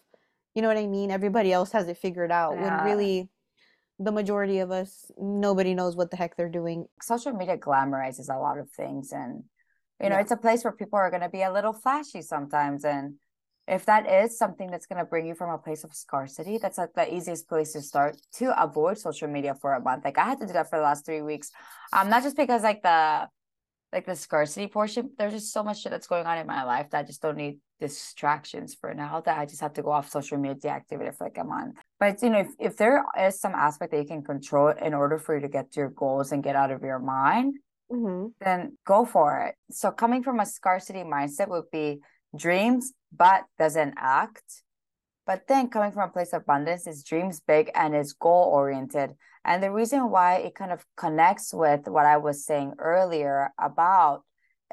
You 0.55 0.61
know 0.61 0.67
what 0.67 0.77
I 0.77 0.87
mean? 0.87 1.11
Everybody 1.11 1.53
else 1.53 1.71
has 1.73 1.87
it 1.87 1.97
figured 1.97 2.31
out 2.31 2.57
when 2.57 2.83
really 2.83 3.29
the 3.99 4.11
majority 4.11 4.59
of 4.59 4.71
us 4.71 5.11
nobody 5.17 5.73
knows 5.73 5.95
what 5.95 6.09
the 6.11 6.17
heck 6.17 6.35
they're 6.35 6.49
doing. 6.49 6.87
social 7.01 7.33
media 7.33 7.57
glamorizes 7.57 8.33
a 8.33 8.39
lot 8.39 8.57
of 8.57 8.69
things 8.71 9.11
and 9.11 9.43
you 10.01 10.09
know 10.09 10.15
Yeah. 10.15 10.21
it's 10.21 10.31
a 10.31 10.37
place 10.37 10.63
where 10.63 10.71
people 10.73 10.97
are 10.97 11.09
going 11.09 11.21
to 11.21 11.29
be 11.29 11.41
a 11.43 11.51
little 11.51 11.73
flashy 11.73 12.21
sometimes 12.21 12.85
and 12.85 13.15
if 13.69 13.85
that 13.85 14.09
is 14.09 14.37
something 14.37 14.69
that's 14.71 14.85
going 14.85 14.99
to 14.99 15.05
bring 15.05 15.25
you 15.25 15.35
from 15.35 15.49
a 15.51 15.57
place 15.57 15.83
of 15.83 15.93
scarcity 15.93 16.57
that's 16.57 16.77
like 16.77 16.93
the 16.93 17.13
easiest 17.13 17.47
place 17.47 17.73
to 17.73 17.81
start 17.81 18.17
to 18.33 18.45
avoid 18.61 18.97
social 18.97 19.27
media 19.27 19.53
for 19.55 19.73
a 19.73 19.81
month 19.81 20.03
like 20.03 20.17
i 20.17 20.25
had 20.25 20.39
to 20.39 20.47
do 20.47 20.53
that 20.53 20.69
for 20.69 20.77
the 20.77 20.83
last 20.83 21.05
three 21.05 21.21
weeks 21.21 21.51
um 21.93 22.09
not 22.09 22.23
just 22.23 22.35
because 22.35 22.63
like 22.63 22.81
the 22.81 23.27
like 23.91 24.05
the 24.05 24.15
scarcity 24.15 24.67
portion 24.67 25.11
there's 25.17 25.33
just 25.33 25.51
so 25.53 25.63
much 25.63 25.81
shit 25.81 25.91
that's 25.91 26.07
going 26.07 26.25
on 26.25 26.37
in 26.37 26.47
my 26.47 26.63
life 26.63 26.89
that 26.89 26.99
i 26.99 27.03
just 27.03 27.21
don't 27.21 27.37
need 27.37 27.57
distractions 27.79 28.75
for 28.79 28.93
now 28.93 29.21
that 29.21 29.37
i 29.37 29.45
just 29.45 29.61
have 29.61 29.73
to 29.73 29.81
go 29.81 29.91
off 29.91 30.09
social 30.09 30.37
media 30.37 30.71
activity 30.71 31.09
for 31.17 31.25
like 31.25 31.37
a 31.37 31.43
month 31.43 31.77
but 31.99 32.21
you 32.21 32.29
know 32.29 32.39
if, 32.39 32.49
if 32.59 32.75
there 32.77 33.05
is 33.19 33.39
some 33.39 33.53
aspect 33.55 33.91
that 33.91 33.97
you 33.97 34.05
can 34.05 34.23
control 34.23 34.69
in 34.69 34.93
order 34.93 35.17
for 35.17 35.35
you 35.35 35.41
to 35.41 35.47
get 35.47 35.71
to 35.71 35.79
your 35.79 35.89
goals 35.89 36.31
and 36.31 36.43
get 36.43 36.55
out 36.55 36.71
of 36.71 36.81
your 36.81 36.99
mind 36.99 37.55
Mm-hmm. 37.91 38.27
then 38.39 38.77
go 38.85 39.03
for 39.03 39.41
it. 39.47 39.55
So 39.71 39.89
coming 39.89 40.21
from 40.21 40.39
a 40.39 40.45
scarcity 40.45 40.99
mindset 40.99 41.47
would 41.47 41.71
be 41.71 42.01
dreams 42.35 42.93
but 43.11 43.43
doesn't 43.57 43.95
act. 43.97 44.63
But 45.25 45.47
then 45.47 45.69
coming 45.69 45.91
from 45.91 46.09
a 46.09 46.11
place 46.11 46.33
of 46.33 46.41
abundance 46.41 46.87
is 46.87 47.03
dreams 47.03 47.39
big 47.39 47.69
and 47.75 47.95
is 47.95 48.13
goal 48.13 48.49
oriented. 48.51 49.15
And 49.45 49.61
the 49.61 49.71
reason 49.71 50.09
why 50.09 50.37
it 50.37 50.55
kind 50.55 50.71
of 50.71 50.83
connects 50.97 51.53
with 51.53 51.87
what 51.87 52.05
I 52.05 52.17
was 52.17 52.45
saying 52.45 52.73
earlier 52.79 53.51
about 53.59 54.23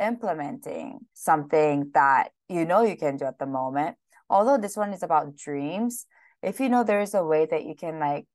implementing 0.01 1.01
something 1.15 1.91
that 1.95 2.31
you 2.49 2.65
know 2.65 2.83
you 2.83 2.97
can 2.97 3.17
do 3.17 3.25
at 3.25 3.39
the 3.39 3.47
moment. 3.47 3.97
Although 4.29 4.59
this 4.59 4.77
one 4.77 4.93
is 4.93 5.03
about 5.03 5.37
dreams, 5.37 6.07
if 6.43 6.61
you 6.61 6.69
know 6.69 6.85
there 6.85 7.01
is 7.01 7.15
a 7.15 7.25
way 7.25 7.47
that 7.47 7.65
you 7.65 7.75
can 7.75 7.99
like 7.99 8.27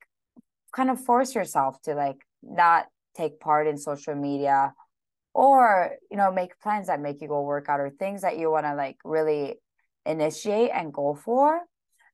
kind 0.72 0.90
of 0.90 1.00
force 1.00 1.34
yourself 1.34 1.80
to 1.82 1.94
like 1.94 2.18
not 2.42 2.86
take 3.16 3.40
part 3.40 3.66
in 3.66 3.76
social 3.76 4.14
media 4.14 4.72
or 5.34 5.92
you 6.10 6.16
know 6.16 6.32
make 6.32 6.58
plans 6.60 6.86
that 6.86 7.00
make 7.00 7.20
you 7.20 7.28
go 7.28 7.42
work 7.42 7.68
out 7.68 7.80
or 7.80 7.90
things 7.90 8.22
that 8.22 8.38
you 8.38 8.50
want 8.50 8.66
to 8.66 8.74
like 8.74 8.96
really 9.04 9.56
initiate 10.06 10.70
and 10.72 10.92
go 10.92 11.14
for 11.14 11.62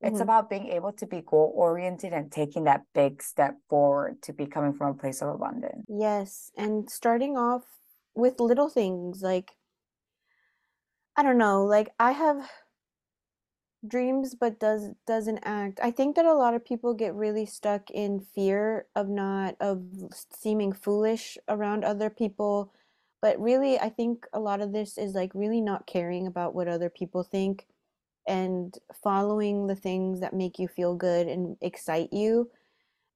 it's 0.01 0.21
Mhm. 0.21 0.23
about 0.23 0.49
being 0.49 0.69
able 0.69 0.93
to 0.93 1.07
be 1.07 1.23
goal 1.23 1.53
oriented 1.57 2.13
and 2.13 2.31
taking 2.31 2.65
that 2.65 2.83
big 2.95 3.21
step 3.23 3.57
forward 3.69 4.23
to 4.23 4.33
be 4.33 4.47
coming 4.47 4.73
from 4.73 4.91
a 4.91 4.95
place 4.95 5.21
of 5.23 5.29
abundance 5.29 5.85
Yes, 5.89 6.53
and 6.57 6.89
starting 6.91 7.37
off 7.37 7.65
with 8.15 8.41
little 8.41 8.69
things 8.69 9.23
like 9.23 9.57
I 11.17 11.23
don't 11.23 11.39
know, 11.39 11.65
like 11.65 11.93
I 11.99 12.13
have 12.13 12.49
dreams 13.87 14.35
but 14.35 14.59
does 14.59 14.91
doesn't 15.07 15.39
act. 15.45 15.79
I 15.83 15.91
think 15.91 16.17
that 16.17 16.27
a 16.27 16.35
lot 16.35 16.55
of 16.55 16.65
people 16.65 16.95
get 16.95 17.15
really 17.15 17.47
stuck 17.47 17.91
in 17.91 18.21
fear 18.21 18.87
of 18.95 19.09
not 19.09 19.57
of 19.61 19.83
seeming 20.35 20.73
foolish 20.73 21.39
around 21.49 21.85
other 21.85 22.11
people, 22.11 22.73
but 23.23 23.41
really 23.41 23.79
I 23.79 23.89
think 23.89 24.27
a 24.33 24.41
lot 24.41 24.61
of 24.61 24.73
this 24.73 24.99
is 24.99 25.15
like 25.15 25.33
really 25.35 25.61
not 25.61 25.87
caring 25.87 26.27
about 26.27 26.55
what 26.55 26.69
other 26.69 26.91
people 26.91 27.23
think 27.23 27.67
and 28.29 28.79
following 29.03 29.67
the 29.67 29.75
things 29.75 30.21
that 30.21 30.33
make 30.33 30.61
you 30.61 30.69
feel 30.69 30.95
good 30.95 31.27
and 31.27 31.57
excite 31.61 32.13
you 32.13 32.49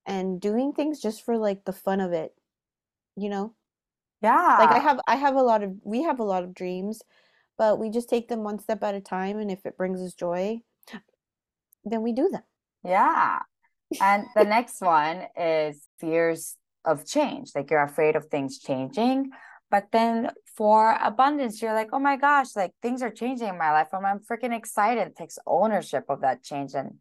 and 0.07 0.41
doing 0.41 0.73
things 0.73 1.01
just 1.01 1.25
for 1.25 1.39
like 1.39 1.65
the 1.65 1.73
fun 1.73 2.01
of 2.01 2.13
it, 2.13 2.35
you 3.17 3.29
know? 3.29 3.55
yeah 4.23 4.57
like 4.61 4.71
i 4.71 4.79
have 4.79 5.01
i 5.09 5.17
have 5.17 5.35
a 5.35 5.43
lot 5.43 5.65
of 5.65 5.73
we 5.83 6.05
have 6.05 6.21
a 6.21 6.23
lot 6.23 6.45
of 6.45 6.55
dreams 6.55 7.03
but 7.59 7.79
we 7.79 7.91
just 7.91 8.09
take 8.09 8.29
them 8.29 8.43
one 8.43 8.59
step 8.59 8.83
at 8.83 8.95
a 8.95 9.01
time. 9.01 9.39
And 9.39 9.51
if 9.51 9.65
it 9.67 9.77
brings 9.77 10.01
us 10.01 10.15
joy, 10.15 10.61
then 11.85 12.03
we 12.03 12.13
do 12.13 12.29
them. 12.29 12.43
Yeah. 12.85 13.39
And 14.01 14.25
the 14.35 14.45
next 14.45 14.81
one 14.81 15.25
is 15.37 15.87
fears 16.01 16.57
of 16.85 17.07
change. 17.07 17.53
Like 17.55 17.71
you're 17.71 17.83
afraid 17.83 18.17
of 18.17 18.27
things 18.27 18.59
changing. 18.59 19.31
But 19.73 19.87
then 19.91 20.29
for 20.55 20.99
abundance, 21.03 21.63
you're 21.63 21.73
like, 21.73 21.89
oh 21.95 21.99
my 21.99 22.19
gosh, 22.19 22.55
like 22.55 22.73
things 22.83 23.03
are 23.03 23.11
changing 23.11 23.49
in 23.49 23.57
my 23.57 23.73
life. 23.73 23.89
And 23.95 24.07
I'm 24.07 24.21
freaking 24.21 24.55
excited. 24.55 25.09
It 25.09 25.17
takes 25.17 25.39
ownership 25.47 26.05
of 26.11 26.21
that 26.21 26.43
change 26.43 26.75
and, 26.75 27.01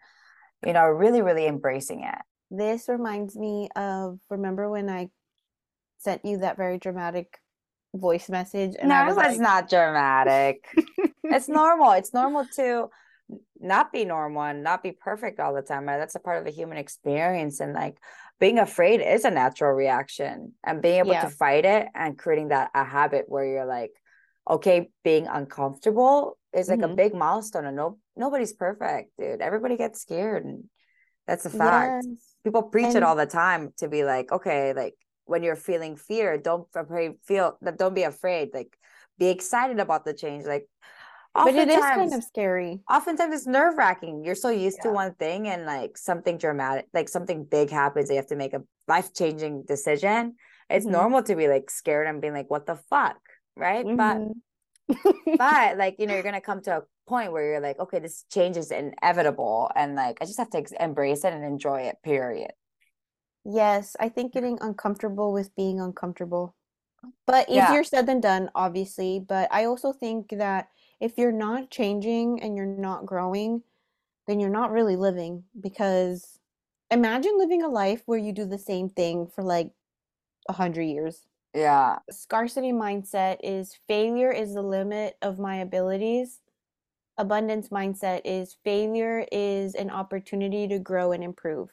you 0.65 0.71
know, 0.71 0.85
really, 0.85 1.21
really 1.21 1.47
embracing 1.47 2.03
it. 2.03 2.15
This 2.49 2.87
reminds 2.87 3.35
me 3.35 3.67
of 3.75 4.19
remember 4.29 4.69
when 4.69 4.89
I 4.89 5.09
sent 5.97 6.23
you 6.23 6.37
that 6.37 6.55
very 6.55 6.77
dramatic 6.77 7.37
voice 7.93 8.29
message 8.29 8.77
and 8.79 8.87
no, 8.87 8.95
I 8.95 9.05
was 9.05 9.17
like... 9.17 9.37
not 9.37 9.69
dramatic. 9.69 10.65
it's 11.25 11.49
normal. 11.49 11.91
It's 11.91 12.13
normal 12.13 12.45
to 12.55 12.89
not 13.59 13.91
be 13.91 14.05
normal 14.05 14.43
and 14.43 14.63
not 14.63 14.81
be 14.81 14.93
perfect 14.93 15.41
all 15.41 15.53
the 15.53 15.61
time. 15.61 15.87
That's 15.87 16.15
a 16.15 16.19
part 16.19 16.37
of 16.37 16.45
the 16.45 16.51
human 16.51 16.77
experience. 16.77 17.59
And 17.59 17.73
like 17.73 17.97
being 18.41 18.57
afraid 18.57 19.01
is 19.01 19.23
a 19.23 19.29
natural 19.29 19.71
reaction 19.71 20.53
and 20.65 20.81
being 20.81 20.97
able 20.97 21.13
yeah. 21.13 21.21
to 21.21 21.29
fight 21.29 21.63
it 21.63 21.87
and 21.93 22.17
creating 22.17 22.47
that 22.47 22.71
a 22.73 22.83
habit 22.83 23.25
where 23.27 23.45
you're 23.45 23.67
like, 23.67 23.91
okay, 24.49 24.89
being 25.03 25.27
uncomfortable 25.27 26.39
is 26.51 26.67
like 26.67 26.79
mm-hmm. 26.79 26.93
a 26.93 26.95
big 26.95 27.13
milestone 27.13 27.67
and 27.67 27.77
no 27.77 27.99
nobody's 28.17 28.51
perfect, 28.51 29.11
dude. 29.19 29.41
Everybody 29.41 29.77
gets 29.77 30.01
scared 30.01 30.43
and 30.43 30.63
that's 31.27 31.45
a 31.45 31.51
fact. 31.51 32.03
Yes. 32.09 32.35
People 32.43 32.63
preach 32.63 32.87
and- 32.87 32.97
it 32.97 33.03
all 33.03 33.15
the 33.15 33.27
time 33.27 33.73
to 33.77 33.87
be 33.87 34.03
like, 34.03 34.31
okay, 34.31 34.73
like 34.73 34.95
when 35.25 35.43
you're 35.43 35.55
feeling 35.55 35.95
fear, 35.95 36.39
don't 36.39 36.67
afraid 36.75 37.11
feel 37.23 37.59
that 37.61 37.77
don't 37.77 37.93
be 37.93 38.03
afraid. 38.03 38.49
Like 38.55 38.75
be 39.19 39.27
excited 39.27 39.79
about 39.79 40.03
the 40.03 40.15
change. 40.15 40.45
Like 40.45 40.67
but 41.33 41.55
it 41.55 41.69
is 41.69 41.79
kind 41.79 42.13
of 42.13 42.23
scary. 42.23 42.81
Oftentimes 42.89 43.33
it's 43.33 43.47
nerve 43.47 43.77
wracking. 43.77 44.23
You're 44.23 44.35
so 44.35 44.49
used 44.49 44.79
yeah. 44.79 44.89
to 44.89 44.95
one 44.95 45.13
thing 45.15 45.47
and 45.47 45.65
like 45.65 45.97
something 45.97 46.37
dramatic, 46.37 46.87
like 46.93 47.07
something 47.07 47.45
big 47.45 47.69
happens, 47.69 48.09
you 48.09 48.17
have 48.17 48.27
to 48.27 48.35
make 48.35 48.53
a 48.53 48.63
life 48.87 49.13
changing 49.13 49.63
decision. 49.63 50.35
It's 50.69 50.85
mm-hmm. 50.85 50.93
normal 50.93 51.23
to 51.23 51.35
be 51.35 51.47
like 51.47 51.69
scared 51.69 52.07
and 52.07 52.21
being 52.21 52.33
like, 52.33 52.49
what 52.49 52.65
the 52.65 52.75
fuck? 52.89 53.19
Right. 53.55 53.85
Mm-hmm. 53.85 53.95
But 53.95 54.97
but 55.37 55.77
like, 55.77 55.95
you 55.99 56.07
know, 56.07 56.13
you're 56.13 56.23
gonna 56.23 56.41
come 56.41 56.61
to 56.63 56.77
a 56.77 56.83
point 57.07 57.31
where 57.31 57.45
you're 57.45 57.61
like, 57.61 57.79
okay, 57.79 57.99
this 57.99 58.25
change 58.31 58.57
is 58.57 58.71
inevitable. 58.71 59.71
And 59.75 59.95
like 59.95 60.17
I 60.21 60.25
just 60.25 60.39
have 60.39 60.49
to 60.49 60.65
embrace 60.79 61.23
it 61.23 61.33
and 61.33 61.45
enjoy 61.45 61.81
it, 61.81 61.95
period. 62.03 62.51
Yes. 63.45 63.95
I 63.99 64.09
think 64.09 64.33
getting 64.33 64.57
uncomfortable 64.61 65.31
with 65.31 65.55
being 65.55 65.79
uncomfortable. 65.79 66.55
But 67.25 67.49
easier 67.49 67.57
yeah. 67.57 67.81
said 67.81 68.05
than 68.05 68.21
done, 68.21 68.49
obviously. 68.53 69.23
But 69.25 69.47
I 69.51 69.65
also 69.65 69.91
think 69.91 70.29
that 70.37 70.67
if 71.01 71.17
you're 71.17 71.31
not 71.31 71.71
changing 71.71 72.41
and 72.41 72.55
you're 72.55 72.65
not 72.65 73.05
growing, 73.05 73.63
then 74.27 74.39
you're 74.39 74.49
not 74.49 74.71
really 74.71 74.95
living 74.95 75.43
because 75.59 76.39
imagine 76.91 77.37
living 77.37 77.63
a 77.63 77.67
life 77.67 78.03
where 78.05 78.19
you 78.19 78.31
do 78.31 78.45
the 78.45 78.59
same 78.59 78.87
thing 78.87 79.27
for 79.27 79.43
like 79.43 79.71
a 80.47 80.53
hundred 80.53 80.83
years. 80.83 81.25
Yeah. 81.55 81.97
Scarcity 82.11 82.71
mindset 82.71 83.37
is 83.43 83.77
failure 83.87 84.31
is 84.31 84.53
the 84.53 84.61
limit 84.61 85.17
of 85.21 85.39
my 85.39 85.55
abilities. 85.57 86.39
Abundance 87.17 87.69
mindset 87.69 88.21
is 88.23 88.55
failure 88.63 89.25
is 89.31 89.73
an 89.75 89.89
opportunity 89.89 90.67
to 90.67 90.79
grow 90.79 91.11
and 91.11 91.23
improve. 91.23 91.69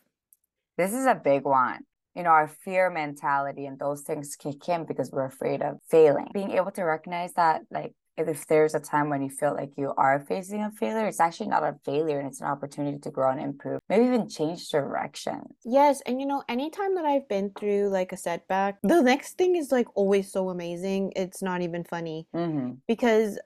This 0.78 0.92
is 0.92 1.06
a 1.06 1.14
big 1.14 1.44
one. 1.44 1.80
You 2.14 2.22
know, 2.22 2.30
our 2.30 2.48
fear 2.48 2.90
mentality 2.90 3.66
and 3.66 3.78
those 3.78 4.02
things 4.02 4.36
kick 4.36 4.68
in 4.68 4.84
because 4.84 5.12
we're 5.12 5.26
afraid 5.26 5.62
of 5.62 5.78
failing. 5.88 6.30
Being 6.32 6.52
able 6.52 6.72
to 6.72 6.82
recognize 6.82 7.34
that, 7.34 7.62
like, 7.70 7.92
if 8.26 8.46
there's 8.46 8.74
a 8.74 8.80
time 8.80 9.10
when 9.10 9.22
you 9.22 9.30
feel 9.30 9.54
like 9.54 9.70
you 9.76 9.92
are 9.96 10.18
facing 10.18 10.62
a 10.62 10.70
failure, 10.70 11.06
it's 11.06 11.20
actually 11.20 11.48
not 11.48 11.62
a 11.62 11.76
failure 11.84 12.18
and 12.18 12.26
it's 12.26 12.40
an 12.40 12.48
opportunity 12.48 12.98
to 12.98 13.10
grow 13.10 13.30
and 13.30 13.40
improve, 13.40 13.80
maybe 13.88 14.06
even 14.06 14.28
change 14.28 14.68
direction. 14.70 15.42
Yes. 15.64 16.00
And 16.06 16.20
you 16.20 16.26
know, 16.26 16.42
anytime 16.48 16.94
that 16.94 17.04
I've 17.04 17.28
been 17.28 17.52
through 17.56 17.90
like 17.90 18.12
a 18.12 18.16
setback, 18.16 18.78
the 18.82 19.02
next 19.02 19.38
thing 19.38 19.54
is 19.54 19.70
like 19.70 19.86
always 19.94 20.32
so 20.32 20.48
amazing. 20.48 21.12
It's 21.14 21.42
not 21.42 21.60
even 21.60 21.84
funny 21.84 22.26
mm-hmm. 22.34 22.72
because 22.88 23.38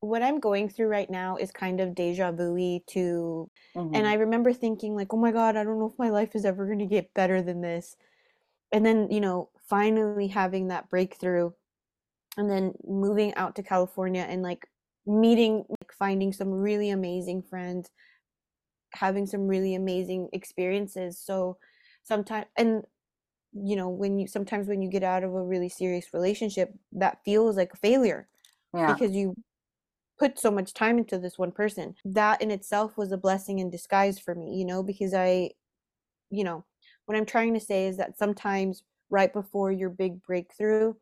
what 0.00 0.22
I'm 0.22 0.40
going 0.40 0.68
through 0.68 0.88
right 0.88 1.10
now 1.10 1.36
is 1.36 1.50
kind 1.50 1.80
of 1.80 1.94
deja 1.94 2.32
vu 2.32 2.80
to, 2.88 3.50
mm-hmm. 3.76 3.94
and 3.94 4.06
I 4.06 4.14
remember 4.14 4.52
thinking, 4.52 4.94
like, 4.94 5.12
oh 5.12 5.16
my 5.16 5.32
God, 5.32 5.56
I 5.56 5.64
don't 5.64 5.78
know 5.78 5.90
if 5.92 5.98
my 5.98 6.10
life 6.10 6.34
is 6.34 6.44
ever 6.44 6.66
going 6.66 6.78
to 6.80 6.86
get 6.86 7.14
better 7.14 7.42
than 7.42 7.60
this. 7.60 7.96
And 8.72 8.84
then, 8.84 9.08
you 9.10 9.20
know, 9.20 9.50
finally 9.68 10.28
having 10.28 10.68
that 10.68 10.88
breakthrough 10.90 11.50
and 12.36 12.50
then 12.50 12.72
moving 12.84 13.34
out 13.34 13.56
to 13.56 13.62
California 13.62 14.26
and 14.28 14.42
like 14.42 14.66
meeting 15.06 15.64
like 15.68 15.92
finding 15.96 16.32
some 16.32 16.50
really 16.50 16.90
amazing 16.90 17.42
friends 17.42 17.90
having 18.92 19.26
some 19.26 19.46
really 19.46 19.74
amazing 19.74 20.28
experiences 20.32 21.20
so 21.22 21.56
sometimes 22.02 22.46
and 22.56 22.82
you 23.52 23.76
know 23.76 23.88
when 23.88 24.18
you 24.18 24.26
sometimes 24.26 24.66
when 24.66 24.82
you 24.82 24.90
get 24.90 25.04
out 25.04 25.22
of 25.22 25.32
a 25.32 25.42
really 25.42 25.68
serious 25.68 26.06
relationship 26.12 26.72
that 26.92 27.18
feels 27.24 27.56
like 27.56 27.72
a 27.72 27.76
failure 27.76 28.28
yeah. 28.74 28.92
because 28.92 29.14
you 29.14 29.34
put 30.18 30.38
so 30.38 30.50
much 30.50 30.74
time 30.74 30.98
into 30.98 31.18
this 31.18 31.38
one 31.38 31.52
person 31.52 31.94
that 32.04 32.40
in 32.42 32.50
itself 32.50 32.96
was 32.96 33.12
a 33.12 33.16
blessing 33.16 33.58
in 33.58 33.70
disguise 33.70 34.18
for 34.18 34.34
me 34.34 34.56
you 34.56 34.64
know 34.64 34.82
because 34.82 35.14
i 35.14 35.48
you 36.30 36.42
know 36.42 36.64
what 37.04 37.16
i'm 37.16 37.26
trying 37.26 37.54
to 37.54 37.60
say 37.60 37.86
is 37.86 37.96
that 37.96 38.18
sometimes 38.18 38.82
right 39.08 39.32
before 39.32 39.70
your 39.70 39.90
big 39.90 40.22
breakthrough 40.22 40.92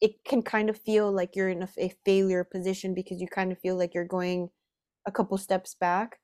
it 0.00 0.12
can 0.24 0.42
kind 0.42 0.68
of 0.70 0.78
feel 0.78 1.10
like 1.12 1.34
you're 1.34 1.48
in 1.48 1.62
a, 1.62 1.68
a 1.78 1.92
failure 2.04 2.44
position 2.44 2.94
because 2.94 3.20
you 3.20 3.28
kind 3.28 3.52
of 3.52 3.58
feel 3.58 3.76
like 3.76 3.94
you're 3.94 4.04
going 4.04 4.50
a 5.06 5.12
couple 5.12 5.38
steps 5.38 5.74
back 5.74 6.18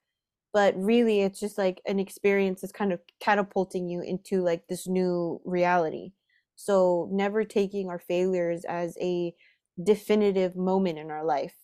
but 0.53 0.75
really 0.77 1.21
it's 1.21 1.39
just 1.39 1.57
like 1.57 1.81
an 1.87 1.99
experience 1.99 2.61
that's 2.61 2.71
kind 2.71 2.93
of 2.93 3.01
catapulting 3.19 3.89
you 3.89 4.01
into 4.01 4.41
like 4.41 4.67
this 4.67 4.87
new 4.87 5.41
reality. 5.43 6.13
So 6.55 7.09
never 7.11 7.43
taking 7.43 7.89
our 7.89 7.97
failures 7.97 8.63
as 8.63 8.95
a 9.01 9.33
definitive 9.81 10.55
moment 10.55 10.99
in 10.99 11.09
our 11.09 11.25
life. 11.25 11.55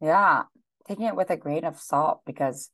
Yeah 0.00 0.44
taking 0.86 1.06
it 1.06 1.16
with 1.16 1.30
a 1.30 1.36
grain 1.36 1.64
of 1.64 1.78
salt 1.78 2.22
because 2.26 2.70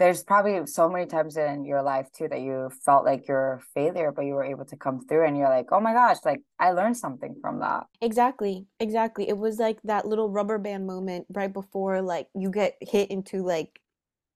there's 0.00 0.24
probably 0.24 0.66
so 0.66 0.88
many 0.88 1.04
times 1.04 1.36
in 1.36 1.62
your 1.62 1.82
life 1.82 2.10
too 2.16 2.26
that 2.26 2.40
you 2.40 2.70
felt 2.86 3.04
like 3.04 3.28
you're 3.28 3.52
a 3.52 3.60
failure 3.74 4.10
but 4.10 4.24
you 4.24 4.32
were 4.32 4.42
able 4.42 4.64
to 4.64 4.74
come 4.74 4.98
through 5.06 5.26
and 5.26 5.36
you're 5.36 5.50
like 5.50 5.66
oh 5.72 5.78
my 5.78 5.92
gosh 5.92 6.16
like 6.24 6.40
i 6.58 6.72
learned 6.72 6.96
something 6.96 7.36
from 7.40 7.60
that. 7.60 7.86
Exactly 8.00 8.66
exactly. 8.80 9.28
It 9.28 9.36
was 9.36 9.58
like 9.58 9.78
that 9.84 10.06
little 10.06 10.30
rubber 10.30 10.58
band 10.58 10.86
moment 10.86 11.26
right 11.30 11.52
before 11.52 12.00
like 12.00 12.28
you 12.34 12.50
get 12.50 12.76
hit 12.80 13.10
into 13.10 13.44
like 13.44 13.78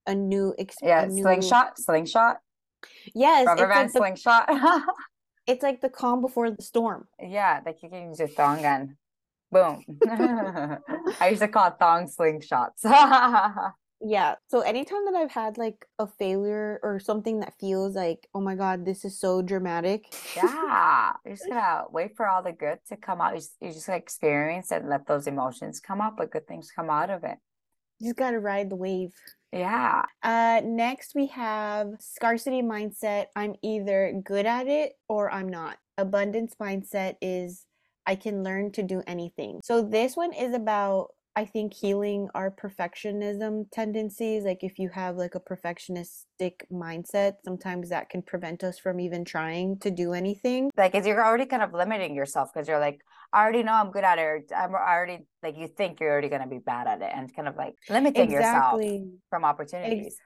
a 0.07 0.14
new 0.14 0.55
experience 0.59 1.12
yeah 1.12 1.14
new... 1.14 1.22
slingshot 1.22 1.79
slingshot? 1.79 2.37
Yes 3.14 3.46
rubber 3.46 3.66
band 3.66 3.79
like 3.79 3.92
the... 3.92 3.98
slingshot? 3.98 4.48
It's 5.46 5.62
like 5.62 5.83
the 5.83 5.90
calm 5.90 6.22
before 6.22 6.50
the 6.50 6.62
storm. 6.62 7.07
Yeah 7.18 7.61
like 7.64 7.83
you 7.83 7.88
can 7.88 8.09
use 8.09 8.18
your 8.18 8.29
thong 8.29 8.61
gun 8.61 8.96
boom. 9.50 9.83
I 11.20 11.29
used 11.31 11.40
to 11.40 11.48
call 11.48 11.68
it 11.68 11.74
thong 11.79 12.09
slingshots 12.09 12.85
yeah 14.00 14.35
so 14.48 14.61
anytime 14.61 15.04
that 15.04 15.14
i've 15.14 15.30
had 15.30 15.57
like 15.57 15.87
a 15.98 16.07
failure 16.07 16.80
or 16.83 16.98
something 16.98 17.40
that 17.40 17.54
feels 17.59 17.94
like 17.94 18.28
oh 18.35 18.40
my 18.40 18.54
god 18.54 18.85
this 18.85 19.04
is 19.04 19.18
so 19.18 19.40
dramatic 19.40 20.12
yeah 20.37 21.12
you're 21.24 21.35
just 21.35 21.48
gonna 21.48 21.85
wait 21.90 22.16
for 22.16 22.28
all 22.28 22.42
the 22.42 22.52
good 22.52 22.78
to 22.88 22.96
come 22.96 23.20
out. 23.20 23.35
You 23.35 23.40
just, 23.40 23.57
you 23.61 23.72
just 23.72 23.88
experience 23.88 24.70
it 24.72 24.83
and 24.83 24.90
let 24.90 25.07
those 25.07 25.26
emotions 25.26 25.80
come 25.80 26.00
up 26.00 26.16
but 26.18 26.30
good 26.30 26.46
things 26.46 26.70
come 26.74 26.90
out 26.90 27.11
of 27.11 27.24
it. 27.24 27.38
You 27.98 28.09
just 28.09 28.16
gotta 28.16 28.40
ride 28.40 28.70
the 28.70 28.76
wave. 28.76 29.12
Yeah. 29.52 30.02
Uh 30.22 30.61
next 30.64 31.14
we 31.14 31.26
have 31.28 31.88
scarcity 32.00 32.62
mindset. 32.62 33.26
I'm 33.37 33.54
either 33.62 34.20
good 34.24 34.46
at 34.46 34.66
it 34.66 34.92
or 35.09 35.30
i'm 35.33 35.48
not. 35.48 35.78
Abundance 35.96 36.54
mindset 36.61 37.14
is 37.22 37.64
I 38.07 38.16
can 38.16 38.42
learn 38.42 38.72
to 38.72 38.83
do 38.83 39.02
anything. 39.07 39.61
So 39.64 39.80
this 39.80 40.16
one 40.16 40.35
is 40.35 40.52
about 40.52 41.12
I 41.37 41.44
think 41.44 41.75
healing 41.75 42.29
our 42.35 42.51
perfectionism 42.51 43.64
tendencies, 43.73 44.44
like 44.44 44.62
if 44.62 44.79
you 44.79 44.88
have 44.90 45.16
like 45.16 45.35
a 45.35 45.40
perfectionistic 45.40 46.62
mindset, 46.70 47.35
sometimes 47.44 47.88
that 47.88 48.09
can 48.09 48.23
prevent 48.23 48.62
us 48.62 48.79
from 48.79 49.01
even 49.01 49.25
trying 49.25 49.79
to 49.81 49.90
do 49.90 50.12
anything. 50.12 50.70
Like, 50.77 50.94
is 50.94 51.07
you're 51.07 51.25
already 51.25 51.47
kind 51.47 51.62
of 51.62 51.73
limiting 51.73 52.14
yourself 52.14 52.51
because 52.55 52.68
you're 52.68 52.79
like, 52.79 53.01
I 53.33 53.42
already 53.42 53.64
know 53.64 53.73
I'm 53.73 53.90
good 53.90 54.05
at 54.05 54.18
it. 54.18 54.53
I'm 54.57 54.75
already 54.75 55.27
like, 55.42 55.57
you 55.59 55.66
think 55.66 55.99
you're 55.99 56.12
already 56.12 56.29
going 56.29 56.42
to 56.42 56.49
be 56.49 56.59
bad 56.59 56.87
at 56.87 57.03
it 57.03 57.11
and 57.12 57.35
kind 57.35 57.49
of 57.49 57.57
like 57.57 57.75
limiting 57.90 58.31
exactly. 58.31 58.87
yourself 58.87 59.09
from 59.29 59.44
opportunities. 59.44 60.07
Ex- 60.07 60.16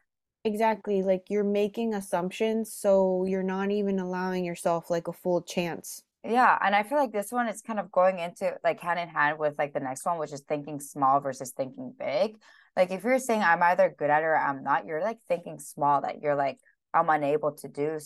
exactly. 0.45 1.03
Like 1.03 1.23
you're 1.31 1.43
making 1.43 1.95
assumptions. 1.95 2.75
So 2.75 3.25
you're 3.27 3.43
not 3.43 3.71
even 3.71 3.99
allowing 3.99 4.45
yourself 4.45 4.91
like 4.91 5.09
a 5.09 5.15
full 5.15 5.41
chance 5.41 6.03
yeah, 6.29 6.59
and 6.63 6.77
I 6.77 6.83
feel 6.83 6.99
like 6.99 7.13
this 7.13 7.33
one 7.33 7.49
is 7.49 7.63
kind 7.63 7.81
of 7.81 7.91
going 7.91 8.19
into 8.19 8.55
like 8.63 8.81
hand 8.81 9.01
in 9.01 9.09
hand 9.09 9.39
with 9.39 9.55
like 9.59 9.73
the 9.73 9.81
next 9.81 10.05
one, 10.05 10.19
which 10.19 10.33
is 10.33 10.43
thinking 10.43 10.79
small 10.79 11.21
versus 11.21 11.53
thinking 11.53 11.95
big. 11.99 12.37
Like 12.77 12.91
if 12.91 13.03
you're 13.03 13.19
saying 13.19 13.43
I'm 13.43 13.63
either 13.63 13.95
good 13.97 14.11
at 14.11 14.23
it 14.23 14.27
or 14.27 14.37
I'm 14.37 14.63
not, 14.63 14.85
you're 14.85 15.01
like 15.01 15.19
thinking 15.27 15.59
small 15.59 16.03
that 16.03 16.21
you're 16.21 16.37
like 16.37 16.59
I'm 16.93 17.09
unable 17.09 17.53
to 17.53 17.69
do 17.69 17.99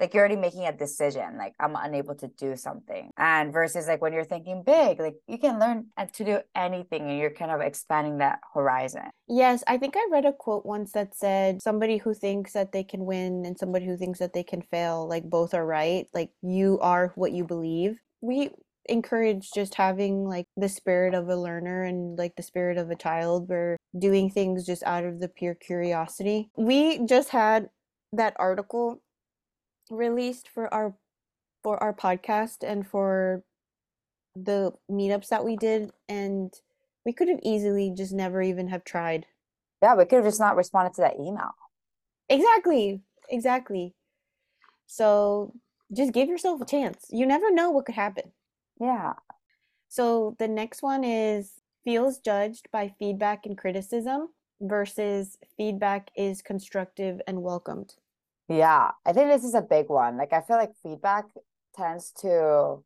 like 0.00 0.14
you're 0.14 0.22
already 0.22 0.40
making 0.40 0.66
a 0.66 0.72
decision 0.72 1.36
like 1.38 1.54
i'm 1.60 1.76
unable 1.76 2.14
to 2.14 2.28
do 2.38 2.56
something. 2.56 3.10
And 3.16 3.52
versus 3.52 3.86
like 3.86 4.00
when 4.00 4.12
you're 4.12 4.24
thinking 4.24 4.62
big 4.64 5.00
like 5.00 5.16
you 5.26 5.38
can 5.38 5.58
learn 5.58 5.86
to 6.12 6.24
do 6.24 6.38
anything 6.54 7.08
and 7.08 7.18
you're 7.18 7.30
kind 7.30 7.50
of 7.50 7.60
expanding 7.60 8.18
that 8.18 8.40
horizon. 8.54 9.10
Yes 9.28 9.62
i 9.66 9.78
think 9.78 9.94
i 9.96 10.06
read 10.10 10.24
a 10.24 10.32
quote 10.32 10.66
once 10.66 10.92
that 10.92 11.14
said 11.14 11.62
somebody 11.62 11.98
who 11.98 12.14
thinks 12.14 12.52
that 12.52 12.72
they 12.72 12.84
can 12.84 13.04
win 13.04 13.44
and 13.44 13.58
somebody 13.58 13.86
who 13.86 13.96
thinks 13.96 14.18
that 14.18 14.32
they 14.32 14.42
can 14.42 14.62
fail 14.62 15.08
like 15.08 15.24
both 15.24 15.54
are 15.54 15.66
right. 15.66 16.06
Like 16.12 16.30
you 16.42 16.78
are 16.80 17.12
what 17.14 17.32
you 17.32 17.44
believe. 17.44 18.00
We 18.20 18.50
encourage 18.86 19.50
just 19.54 19.74
having 19.74 20.24
like 20.24 20.46
the 20.56 20.68
spirit 20.68 21.14
of 21.14 21.28
a 21.28 21.36
learner 21.36 21.82
and 21.84 22.18
like 22.18 22.36
the 22.36 22.42
spirit 22.42 22.78
of 22.78 22.90
a 22.90 22.96
child. 22.96 23.48
Where 23.48 23.76
doing 23.98 24.30
things 24.30 24.66
just 24.66 24.82
out 24.84 25.04
of 25.04 25.20
the 25.20 25.28
pure 25.28 25.54
curiosity. 25.54 26.50
We 26.56 27.04
just 27.06 27.30
had 27.30 27.68
that 28.12 28.34
article 28.38 29.02
released 29.90 30.48
for 30.48 30.72
our 30.72 30.94
for 31.62 31.82
our 31.82 31.92
podcast 31.92 32.58
and 32.62 32.86
for 32.86 33.42
the 34.36 34.72
meetups 34.90 35.28
that 35.28 35.44
we 35.44 35.56
did 35.56 35.90
and 36.08 36.54
we 37.04 37.12
could 37.12 37.28
have 37.28 37.40
easily 37.42 37.92
just 37.96 38.12
never 38.12 38.40
even 38.42 38.68
have 38.68 38.84
tried. 38.84 39.26
Yeah 39.82 39.94
we 39.94 40.04
could 40.04 40.16
have 40.16 40.24
just 40.24 40.40
not 40.40 40.56
responded 40.56 40.94
to 40.94 41.02
that 41.02 41.16
email. 41.18 41.50
Exactly 42.28 43.00
exactly. 43.28 43.94
So 44.86 45.54
just 45.92 46.12
give 46.12 46.28
yourself 46.28 46.60
a 46.60 46.66
chance. 46.66 47.06
You 47.10 47.26
never 47.26 47.50
know 47.50 47.70
what 47.70 47.86
could 47.86 47.94
happen. 47.94 48.32
Yeah. 48.80 49.14
So 49.88 50.36
the 50.38 50.48
next 50.48 50.82
one 50.82 51.04
is 51.04 51.52
feels 51.84 52.18
judged 52.18 52.68
by 52.70 52.94
feedback 52.98 53.46
and 53.46 53.56
criticism 53.56 54.28
versus 54.60 55.38
feedback 55.56 56.10
is 56.16 56.42
constructive 56.42 57.20
and 57.26 57.42
welcomed 57.42 57.94
yeah, 58.48 58.92
I 59.04 59.12
think 59.12 59.28
this 59.28 59.44
is 59.44 59.54
a 59.54 59.62
big 59.62 59.88
one. 59.88 60.16
Like 60.16 60.32
I 60.32 60.40
feel 60.40 60.56
like 60.56 60.72
feedback 60.82 61.24
tends 61.76 62.12
to 62.20 62.78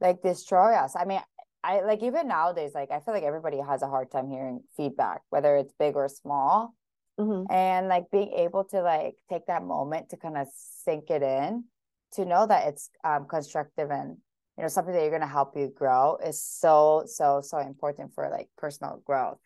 like 0.00 0.22
destroy 0.22 0.74
us. 0.74 0.94
I 0.96 1.04
mean, 1.04 1.20
I 1.62 1.80
like 1.80 2.02
even 2.02 2.28
nowadays, 2.28 2.72
like 2.74 2.90
I 2.90 3.00
feel 3.00 3.14
like 3.14 3.22
everybody 3.22 3.58
has 3.58 3.82
a 3.82 3.88
hard 3.88 4.10
time 4.10 4.30
hearing 4.30 4.62
feedback, 4.76 5.22
whether 5.30 5.56
it's 5.56 5.72
big 5.78 5.96
or 5.96 6.08
small. 6.08 6.74
Mm-hmm. 7.18 7.50
And 7.50 7.88
like 7.88 8.10
being 8.10 8.32
able 8.32 8.64
to 8.64 8.82
like 8.82 9.14
take 9.30 9.46
that 9.46 9.64
moment 9.64 10.10
to 10.10 10.16
kind 10.16 10.36
of 10.36 10.48
sink 10.54 11.08
it 11.08 11.22
in, 11.22 11.64
to 12.12 12.24
know 12.24 12.46
that 12.46 12.68
it's 12.68 12.90
um 13.04 13.26
constructive 13.26 13.90
and 13.90 14.16
you 14.56 14.62
know 14.62 14.68
something 14.68 14.92
that 14.92 15.02
you're 15.02 15.10
gonna 15.10 15.26
help 15.26 15.56
you 15.56 15.72
grow 15.74 16.18
is 16.24 16.42
so 16.42 17.04
so 17.06 17.40
so 17.42 17.58
important 17.58 18.14
for 18.14 18.28
like 18.30 18.48
personal 18.56 19.02
growth 19.06 19.38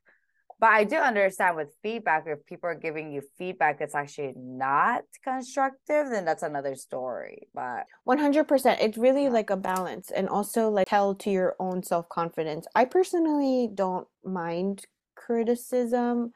but 0.61 0.69
I 0.69 0.85
do 0.85 0.97
understand 0.97 1.57
with 1.57 1.75
feedback, 1.83 2.25
if 2.27 2.45
people 2.45 2.69
are 2.69 2.75
giving 2.75 3.11
you 3.11 3.23
feedback 3.39 3.79
that's 3.79 3.95
actually 3.95 4.35
not 4.37 5.05
constructive, 5.25 6.11
then 6.11 6.27
that's 6.27 6.43
another 6.43 6.77
story. 6.77 7.49
But 7.55 7.87
100%. 8.07 8.77
It's 8.81 8.99
really 8.99 9.25
yeah. 9.25 9.31
like 9.31 9.49
a 9.49 9.57
balance 9.57 10.11
and 10.11 10.29
also 10.29 10.69
like 10.69 10.87
tell 10.87 11.15
to 11.15 11.31
your 11.31 11.57
own 11.59 11.83
self 11.83 12.09
confidence. 12.11 12.67
I 12.75 12.85
personally 12.85 13.71
don't 13.75 14.07
mind 14.23 14.85
criticism 15.17 16.33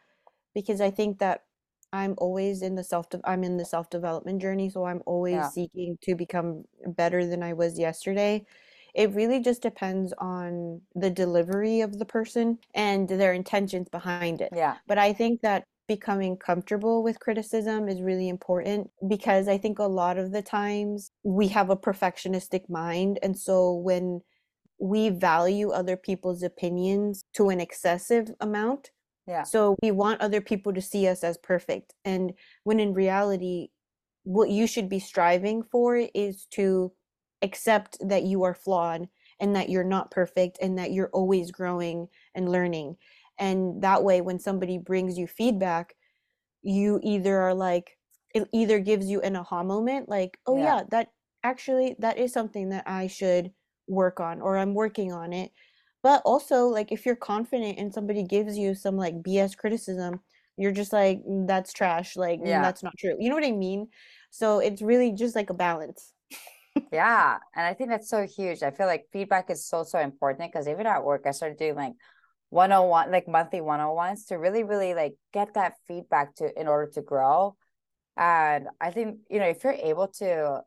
because 0.54 0.80
I 0.80 0.90
think 0.90 1.18
that 1.18 1.42
I'm 1.92 2.14
always 2.18 2.62
in 2.62 2.74
the 2.74 2.82
self 2.82 3.06
I'm 3.24 3.44
in 3.44 3.56
the 3.56 3.64
self 3.64 3.88
development 3.88 4.42
journey 4.42 4.68
so 4.68 4.84
I'm 4.84 5.02
always 5.06 5.34
yeah. 5.34 5.48
seeking 5.48 5.96
to 6.02 6.14
become 6.16 6.64
better 6.86 7.24
than 7.24 7.42
I 7.42 7.52
was 7.52 7.78
yesterday 7.78 8.44
it 8.94 9.12
really 9.12 9.40
just 9.40 9.62
depends 9.62 10.12
on 10.18 10.80
the 10.94 11.10
delivery 11.10 11.80
of 11.80 11.98
the 11.98 12.04
person 12.04 12.58
and 12.74 13.08
their 13.08 13.32
intentions 13.32 13.88
behind 13.88 14.40
it. 14.40 14.50
Yeah. 14.54 14.76
But 14.86 14.98
I 14.98 15.12
think 15.12 15.40
that 15.42 15.64
becoming 15.86 16.36
comfortable 16.36 17.02
with 17.02 17.20
criticism 17.20 17.88
is 17.88 18.00
really 18.00 18.28
important 18.28 18.90
because 19.06 19.48
I 19.48 19.58
think 19.58 19.78
a 19.78 19.84
lot 19.84 20.16
of 20.16 20.32
the 20.32 20.42
times 20.42 21.10
we 21.24 21.48
have 21.48 21.70
a 21.70 21.76
perfectionistic 21.76 22.70
mind. 22.70 23.18
And 23.22 23.36
so 23.38 23.74
when 23.74 24.20
we 24.78 25.10
value 25.10 25.70
other 25.70 25.96
people's 25.96 26.42
opinions 26.42 27.22
to 27.34 27.48
an 27.50 27.60
excessive 27.60 28.30
amount, 28.40 28.90
yeah. 29.26 29.42
So 29.42 29.76
we 29.82 29.90
want 29.90 30.20
other 30.20 30.42
people 30.42 30.74
to 30.74 30.82
see 30.82 31.08
us 31.08 31.24
as 31.24 31.38
perfect. 31.38 31.94
And 32.04 32.34
when 32.64 32.78
in 32.78 32.92
reality, 32.92 33.68
what 34.24 34.50
you 34.50 34.66
should 34.66 34.88
be 34.88 34.98
striving 34.98 35.62
for 35.62 35.96
is 36.14 36.46
to 36.52 36.92
accept 37.42 37.96
that 38.00 38.22
you 38.22 38.42
are 38.44 38.54
flawed 38.54 39.08
and 39.40 39.54
that 39.56 39.68
you're 39.68 39.84
not 39.84 40.10
perfect 40.10 40.58
and 40.60 40.78
that 40.78 40.92
you're 40.92 41.10
always 41.12 41.50
growing 41.50 42.08
and 42.34 42.50
learning. 42.50 42.96
And 43.38 43.82
that 43.82 44.02
way, 44.02 44.20
when 44.20 44.38
somebody 44.38 44.78
brings 44.78 45.18
you 45.18 45.26
feedback, 45.26 45.94
you 46.62 47.00
either 47.02 47.36
are 47.36 47.54
like, 47.54 47.98
it 48.34 48.48
either 48.52 48.78
gives 48.80 49.06
you 49.06 49.20
an 49.20 49.36
aha 49.36 49.62
moment, 49.62 50.08
like, 50.08 50.38
oh, 50.46 50.56
yeah. 50.56 50.62
yeah, 50.62 50.82
that 50.90 51.08
actually, 51.42 51.96
that 51.98 52.18
is 52.18 52.32
something 52.32 52.70
that 52.70 52.84
I 52.86 53.06
should 53.06 53.52
work 53.86 54.20
on 54.20 54.40
or 54.40 54.56
I'm 54.56 54.74
working 54.74 55.12
on 55.12 55.32
it. 55.32 55.52
But 56.02 56.22
also, 56.24 56.66
like, 56.66 56.92
if 56.92 57.04
you're 57.04 57.16
confident 57.16 57.78
and 57.78 57.92
somebody 57.92 58.22
gives 58.22 58.56
you 58.56 58.74
some 58.74 58.96
like 58.96 59.22
BS 59.22 59.56
criticism, 59.56 60.20
you're 60.56 60.72
just 60.72 60.92
like, 60.92 61.22
mm, 61.24 61.46
that's 61.46 61.72
trash. 61.72 62.16
Like, 62.16 62.40
mm, 62.40 62.46
yeah. 62.46 62.62
that's 62.62 62.82
not 62.82 62.96
true. 62.98 63.16
You 63.18 63.28
know 63.28 63.34
what 63.34 63.44
I 63.44 63.52
mean? 63.52 63.88
So 64.30 64.58
it's 64.58 64.82
really 64.82 65.12
just 65.12 65.34
like 65.34 65.50
a 65.50 65.54
balance 65.54 66.13
yeah. 66.92 67.38
And 67.54 67.66
I 67.66 67.74
think 67.74 67.90
that's 67.90 68.08
so 68.08 68.26
huge. 68.26 68.62
I 68.62 68.70
feel 68.70 68.86
like 68.86 69.06
feedback 69.12 69.50
is 69.50 69.66
so, 69.66 69.82
so 69.82 69.98
important 69.98 70.52
because 70.52 70.68
even 70.68 70.86
at 70.86 71.04
work, 71.04 71.22
I 71.26 71.30
started 71.30 71.58
doing 71.58 71.74
like 71.76 71.94
101, 72.50 73.10
like 73.10 73.28
monthly 73.28 73.60
101s 73.60 74.26
to 74.28 74.36
really, 74.36 74.64
really 74.64 74.94
like 74.94 75.14
get 75.32 75.54
that 75.54 75.74
feedback 75.86 76.34
to 76.36 76.60
in 76.60 76.68
order 76.68 76.90
to 76.92 77.02
grow. 77.02 77.56
And 78.16 78.68
I 78.80 78.90
think, 78.90 79.18
you 79.28 79.40
know, 79.40 79.46
if 79.46 79.64
you're 79.64 79.72
able 79.72 80.08
to 80.18 80.62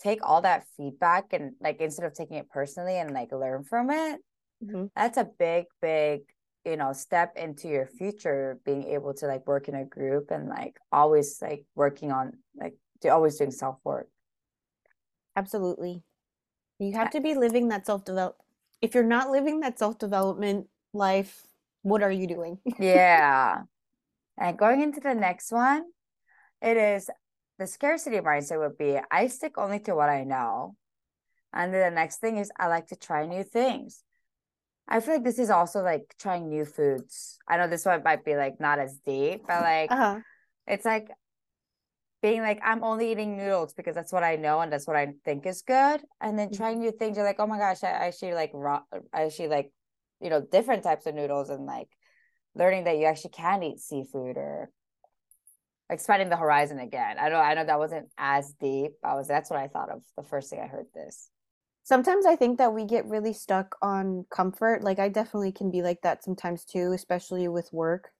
take 0.00 0.20
all 0.22 0.42
that 0.42 0.64
feedback 0.76 1.32
and 1.32 1.52
like 1.60 1.80
instead 1.80 2.06
of 2.06 2.14
taking 2.14 2.36
it 2.36 2.50
personally 2.50 2.96
and 2.98 3.12
like 3.12 3.32
learn 3.32 3.64
from 3.64 3.90
it, 3.90 4.20
mm-hmm. 4.64 4.86
that's 4.94 5.16
a 5.16 5.28
big, 5.38 5.64
big, 5.80 6.22
you 6.64 6.76
know, 6.76 6.92
step 6.92 7.36
into 7.36 7.68
your 7.68 7.86
future, 7.86 8.58
being 8.64 8.84
able 8.84 9.14
to 9.14 9.26
like 9.26 9.46
work 9.46 9.68
in 9.68 9.74
a 9.74 9.84
group 9.84 10.30
and 10.30 10.48
like 10.48 10.76
always 10.92 11.38
like 11.42 11.64
working 11.74 12.12
on 12.12 12.32
like 12.56 12.74
always 13.04 13.36
doing 13.36 13.50
self 13.50 13.78
work. 13.84 14.08
Absolutely. 15.36 16.02
You 16.78 16.92
have 16.94 17.10
to 17.10 17.20
be 17.20 17.34
living 17.34 17.68
that 17.68 17.86
self 17.86 18.04
develop. 18.04 18.36
If 18.80 18.94
you're 18.94 19.04
not 19.04 19.30
living 19.30 19.60
that 19.60 19.78
self 19.78 19.98
development 19.98 20.66
life, 20.92 21.46
what 21.82 22.02
are 22.02 22.10
you 22.10 22.26
doing? 22.26 22.58
yeah. 22.78 23.62
And 24.38 24.58
going 24.58 24.80
into 24.80 24.98
the 24.98 25.14
next 25.14 25.52
one, 25.52 25.84
it 26.62 26.78
is 26.78 27.10
the 27.58 27.66
scarcity 27.66 28.16
mindset 28.16 28.58
would 28.58 28.78
be 28.78 28.98
I 29.10 29.26
stick 29.26 29.58
only 29.58 29.78
to 29.80 29.94
what 29.94 30.08
I 30.08 30.24
know. 30.24 30.74
And 31.52 31.72
then 31.72 31.92
the 31.92 31.94
next 31.94 32.16
thing 32.16 32.38
is 32.38 32.50
I 32.58 32.68
like 32.68 32.88
to 32.88 32.96
try 32.96 33.26
new 33.26 33.44
things. 33.44 34.02
I 34.88 35.00
feel 35.00 35.14
like 35.14 35.24
this 35.24 35.38
is 35.38 35.50
also 35.50 35.82
like 35.82 36.14
trying 36.18 36.48
new 36.48 36.64
foods. 36.64 37.38
I 37.46 37.56
know 37.56 37.68
this 37.68 37.84
one 37.84 38.02
might 38.02 38.24
be 38.24 38.36
like 38.36 38.58
not 38.58 38.78
as 38.78 38.98
deep, 39.04 39.42
but 39.46 39.60
like 39.62 39.92
uh-huh. 39.92 40.20
it's 40.66 40.84
like 40.84 41.10
being 42.22 42.40
like 42.40 42.60
i'm 42.64 42.82
only 42.84 43.10
eating 43.10 43.36
noodles 43.36 43.74
because 43.74 43.94
that's 43.94 44.12
what 44.12 44.22
i 44.22 44.36
know 44.36 44.60
and 44.60 44.72
that's 44.72 44.86
what 44.86 44.96
i 44.96 45.12
think 45.24 45.44
is 45.44 45.62
good. 45.62 46.00
And 46.20 46.38
then 46.38 46.48
mm-hmm. 46.48 46.56
trying 46.56 46.78
new 46.80 46.92
things 46.92 47.16
you're 47.16 47.26
like 47.26 47.40
oh 47.40 47.46
my 47.46 47.58
gosh 47.58 47.82
i 47.82 47.88
actually 47.88 48.34
like 48.34 48.50
raw 48.54 48.82
i 49.12 49.22
actually 49.24 49.48
like 49.48 49.72
you 50.20 50.30
know 50.30 50.40
different 50.40 50.84
types 50.84 51.06
of 51.06 51.14
noodles 51.14 51.50
and 51.50 51.66
like 51.66 51.88
learning 52.54 52.84
that 52.84 52.96
you 52.96 53.04
actually 53.04 53.30
can 53.30 53.62
eat 53.62 53.80
seafood 53.80 54.36
or 54.36 54.70
expanding 55.90 56.30
the 56.30 56.36
horizon 56.36 56.78
again. 56.78 57.16
I 57.18 57.28
know 57.28 57.36
i 57.36 57.54
know 57.54 57.64
that 57.64 57.78
wasn't 57.78 58.08
as 58.16 58.54
deep. 58.60 58.92
I 59.04 59.14
was 59.14 59.28
that's 59.28 59.50
what 59.50 59.58
i 59.58 59.68
thought 59.68 59.90
of 59.90 60.02
the 60.16 60.22
first 60.22 60.48
thing 60.48 60.60
i 60.60 60.66
heard 60.66 60.86
this. 60.94 61.28
Sometimes 61.82 62.24
i 62.24 62.36
think 62.36 62.58
that 62.58 62.72
we 62.72 62.84
get 62.84 63.06
really 63.06 63.32
stuck 63.32 63.74
on 63.82 64.24
comfort. 64.30 64.84
Like 64.84 65.00
i 65.00 65.08
definitely 65.08 65.52
can 65.52 65.70
be 65.70 65.82
like 65.82 66.02
that 66.02 66.22
sometimes 66.22 66.64
too 66.64 66.92
especially 66.92 67.48
with 67.48 67.68
work 67.72 68.10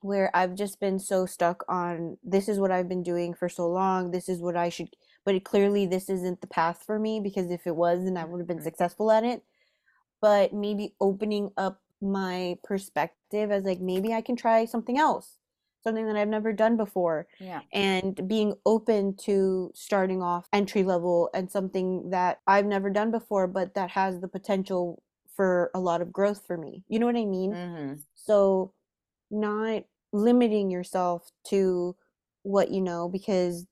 where 0.00 0.30
I've 0.34 0.54
just 0.54 0.80
been 0.80 0.98
so 0.98 1.26
stuck 1.26 1.64
on 1.68 2.16
this 2.22 2.48
is 2.48 2.58
what 2.58 2.70
I've 2.70 2.88
been 2.88 3.02
doing 3.02 3.34
for 3.34 3.48
so 3.48 3.68
long. 3.68 4.10
This 4.10 4.28
is 4.28 4.40
what 4.40 4.56
I 4.56 4.68
should, 4.68 4.88
but 5.24 5.34
it, 5.34 5.44
clearly 5.44 5.86
this 5.86 6.08
isn't 6.08 6.40
the 6.40 6.46
path 6.46 6.82
for 6.86 6.98
me 6.98 7.20
because 7.20 7.50
if 7.50 7.66
it 7.66 7.76
was, 7.76 8.04
then 8.04 8.16
I 8.16 8.24
would 8.24 8.38
have 8.38 8.48
been 8.48 8.58
mm-hmm. 8.58 8.64
successful 8.64 9.10
at 9.10 9.24
it. 9.24 9.42
But 10.20 10.52
maybe 10.52 10.94
opening 11.00 11.50
up 11.56 11.80
my 12.02 12.56
perspective 12.64 13.50
as 13.50 13.64
like 13.64 13.80
maybe 13.80 14.12
I 14.12 14.22
can 14.22 14.36
try 14.36 14.64
something 14.64 14.98
else, 14.98 15.36
something 15.82 16.06
that 16.06 16.16
I've 16.16 16.28
never 16.28 16.52
done 16.52 16.76
before. 16.76 17.26
Yeah. 17.38 17.60
And 17.72 18.26
being 18.28 18.54
open 18.64 19.16
to 19.24 19.70
starting 19.74 20.22
off 20.22 20.46
entry 20.52 20.82
level 20.82 21.30
and 21.34 21.50
something 21.50 22.10
that 22.10 22.40
I've 22.46 22.66
never 22.66 22.90
done 22.90 23.10
before, 23.10 23.46
but 23.46 23.74
that 23.74 23.90
has 23.90 24.20
the 24.20 24.28
potential 24.28 25.02
for 25.36 25.70
a 25.74 25.80
lot 25.80 26.02
of 26.02 26.12
growth 26.12 26.42
for 26.46 26.56
me. 26.56 26.84
You 26.88 26.98
know 26.98 27.06
what 27.06 27.16
I 27.16 27.24
mean? 27.24 27.52
Mm-hmm. 27.52 27.94
So 28.14 28.72
not 29.30 29.82
limiting 30.12 30.70
yourself 30.70 31.28
to 31.48 31.96
what 32.42 32.70
you 32.70 32.80
know 32.80 33.08
because 33.08 33.66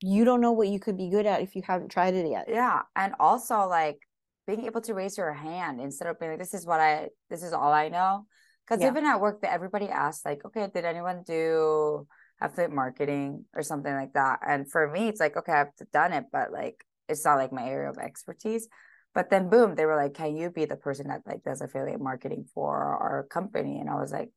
you 0.00 0.24
don't 0.24 0.40
know 0.40 0.52
what 0.52 0.68
you 0.68 0.78
could 0.78 0.96
be 0.96 1.10
good 1.10 1.26
at 1.26 1.42
if 1.42 1.56
you 1.56 1.62
haven't 1.66 1.88
tried 1.88 2.14
it 2.14 2.30
yet. 2.30 2.46
Yeah. 2.48 2.82
And 2.94 3.14
also 3.18 3.66
like 3.66 3.98
being 4.46 4.64
able 4.66 4.80
to 4.82 4.94
raise 4.94 5.18
your 5.18 5.32
hand 5.32 5.80
instead 5.80 6.08
of 6.08 6.18
being 6.20 6.32
like, 6.32 6.40
this 6.40 6.54
is 6.54 6.66
what 6.66 6.80
I 6.80 7.08
this 7.30 7.42
is 7.42 7.52
all 7.52 7.72
I 7.72 7.88
know. 7.88 8.26
Because 8.66 8.82
yeah. 8.82 8.88
even 8.88 9.06
at 9.06 9.20
work 9.20 9.40
that 9.40 9.52
everybody 9.52 9.88
asks, 9.88 10.26
like, 10.26 10.44
okay, 10.44 10.68
did 10.72 10.84
anyone 10.84 11.22
do 11.26 12.06
affiliate 12.40 12.72
marketing 12.72 13.44
or 13.54 13.62
something 13.62 13.92
like 13.92 14.12
that. 14.12 14.40
And 14.46 14.70
for 14.70 14.88
me, 14.90 15.08
it's 15.08 15.20
like, 15.20 15.36
okay, 15.36 15.52
I've 15.52 15.72
done 15.92 16.12
it, 16.12 16.26
but 16.30 16.52
like 16.52 16.84
it's 17.08 17.24
not 17.24 17.36
like 17.36 17.52
my 17.52 17.66
area 17.68 17.90
of 17.90 17.98
expertise. 17.98 18.68
But 19.14 19.30
then 19.30 19.48
boom, 19.48 19.74
they 19.74 19.86
were 19.86 19.96
like, 19.96 20.14
Can 20.14 20.36
you 20.36 20.50
be 20.50 20.64
the 20.64 20.76
person 20.76 21.08
that 21.08 21.22
like 21.26 21.42
does 21.42 21.60
affiliate 21.60 22.00
marketing 22.00 22.46
for 22.54 22.76
our 22.76 23.26
company? 23.28 23.80
And 23.80 23.90
I 23.90 23.94
was 23.94 24.12
like, 24.12 24.30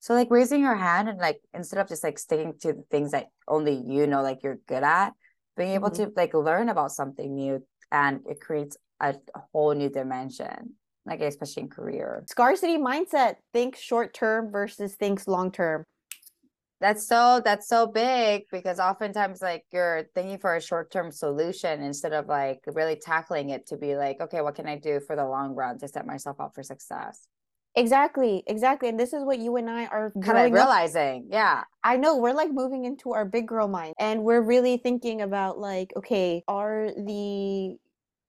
so 0.00 0.14
like 0.14 0.28
raising 0.30 0.62
your 0.62 0.74
hand 0.74 1.08
and 1.08 1.18
like 1.18 1.40
instead 1.54 1.78
of 1.78 1.88
just 1.88 2.02
like 2.02 2.18
sticking 2.18 2.54
to 2.60 2.72
the 2.72 2.84
things 2.90 3.12
that 3.12 3.26
only 3.46 3.82
you 3.86 4.06
know 4.06 4.22
like 4.22 4.42
you're 4.42 4.58
good 4.66 4.82
at, 4.82 5.12
being 5.56 5.72
able 5.72 5.90
mm-hmm. 5.90 6.04
to 6.04 6.12
like 6.16 6.34
learn 6.34 6.68
about 6.68 6.90
something 6.90 7.34
new 7.34 7.64
and 7.92 8.20
it 8.26 8.40
creates 8.40 8.76
a, 9.00 9.14
whole 9.52 9.74
new 9.74 9.88
dimension 9.88 10.74
like 11.06 11.20
especially 11.20 11.64
in 11.64 11.68
career. 11.68 12.22
Scarcity 12.28 12.76
mindset. 12.76 13.36
Think 13.52 13.76
short 13.76 14.12
term 14.12 14.50
versus 14.50 14.94
thinks 14.94 15.26
long 15.26 15.50
term. 15.50 15.84
That's 16.80 17.06
so 17.06 17.42
that's 17.44 17.68
so 17.68 17.86
big 17.86 18.44
because 18.50 18.80
oftentimes 18.80 19.42
like 19.42 19.64
you're 19.70 20.04
thinking 20.14 20.38
for 20.38 20.56
a 20.56 20.62
short-term 20.62 21.12
solution 21.12 21.82
instead 21.82 22.14
of 22.14 22.26
like 22.26 22.60
really 22.66 22.96
tackling 22.96 23.50
it 23.50 23.66
to 23.66 23.76
be 23.76 23.96
like 23.96 24.18
okay 24.22 24.40
what 24.40 24.54
can 24.54 24.66
i 24.66 24.78
do 24.78 24.98
for 24.98 25.14
the 25.14 25.26
long 25.26 25.54
run 25.54 25.78
to 25.80 25.88
set 25.88 26.06
myself 26.06 26.40
up 26.40 26.54
for 26.54 26.62
success 26.62 27.26
exactly 27.76 28.42
exactly 28.46 28.88
and 28.88 28.98
this 28.98 29.12
is 29.12 29.24
what 29.24 29.38
you 29.38 29.56
and 29.56 29.70
i 29.70 29.86
are 29.86 30.12
kind 30.22 30.38
of 30.38 30.52
realizing 30.52 31.22
up. 31.26 31.32
yeah 31.32 31.64
i 31.84 31.96
know 31.96 32.16
we're 32.16 32.32
like 32.32 32.50
moving 32.52 32.84
into 32.84 33.12
our 33.12 33.24
big 33.24 33.46
girl 33.46 33.68
mind 33.68 33.94
and 33.98 34.22
we're 34.22 34.42
really 34.42 34.76
thinking 34.76 35.20
about 35.20 35.58
like 35.58 35.92
okay 35.96 36.42
are 36.48 36.88
the 36.96 37.76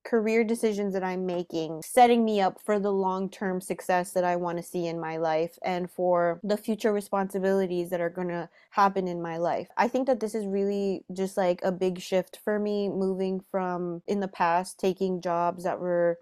career 0.04 0.44
decisions 0.44 0.94
that 0.94 1.04
I'm 1.04 1.26
making 1.26 1.80
setting 1.84 2.24
me 2.24 2.40
up 2.40 2.60
for 2.64 2.78
the 2.78 2.90
long 2.90 3.30
term 3.30 3.60
success 3.60 4.12
that 4.12 4.24
I 4.24 4.36
want 4.36 4.58
to 4.58 4.62
see 4.62 4.86
in 4.86 5.00
my 5.00 5.16
life 5.16 5.58
and 5.62 5.90
for 5.90 6.40
the 6.42 6.56
future 6.56 6.92
responsibilities 6.92 7.90
that 7.90 8.00
are 8.00 8.10
going 8.10 8.28
to 8.28 8.48
happen 8.70 9.06
in 9.06 9.22
my 9.22 9.36
life. 9.36 9.68
I 9.76 9.88
think 9.88 10.06
that 10.06 10.20
this 10.20 10.34
is 10.34 10.46
really 10.46 11.04
just 11.12 11.36
like 11.36 11.60
a 11.62 11.72
big 11.72 12.00
shift 12.00 12.38
for 12.42 12.58
me 12.58 12.88
moving 12.88 13.42
from 13.50 14.02
in 14.06 14.20
the 14.20 14.28
past 14.28 14.78
taking 14.78 15.20
jobs 15.20 15.64
that 15.64 15.80
were 15.80 16.18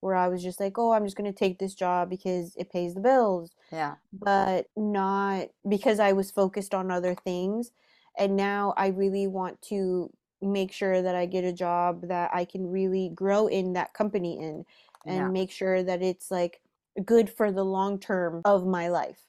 where 0.00 0.14
I 0.14 0.28
was 0.28 0.42
just 0.42 0.60
like, 0.60 0.78
oh, 0.78 0.92
I'm 0.92 1.04
just 1.04 1.16
going 1.16 1.30
to 1.32 1.38
take 1.38 1.58
this 1.58 1.74
job 1.74 2.08
because 2.08 2.54
it 2.56 2.70
pays 2.70 2.94
the 2.94 3.00
bills. 3.00 3.50
Yeah. 3.72 3.94
But 4.12 4.66
not 4.76 5.48
because 5.68 5.98
I 6.00 6.12
was 6.12 6.30
focused 6.30 6.74
on 6.74 6.90
other 6.90 7.14
things. 7.14 7.70
And 8.18 8.36
now 8.36 8.74
I 8.76 8.88
really 8.88 9.26
want 9.26 9.60
to 9.62 10.10
make 10.40 10.72
sure 10.72 11.02
that 11.02 11.14
I 11.14 11.26
get 11.26 11.44
a 11.44 11.52
job 11.52 12.08
that 12.08 12.30
I 12.32 12.44
can 12.44 12.70
really 12.70 13.10
grow 13.14 13.46
in 13.48 13.72
that 13.72 13.94
company 13.94 14.38
in 14.38 14.64
and 15.06 15.16
yeah. 15.16 15.28
make 15.28 15.50
sure 15.50 15.82
that 15.82 16.02
it's 16.02 16.30
like 16.30 16.60
good 17.04 17.30
for 17.30 17.50
the 17.50 17.64
long 17.64 17.98
term 17.98 18.42
of 18.44 18.66
my 18.66 18.88
life. 18.88 19.20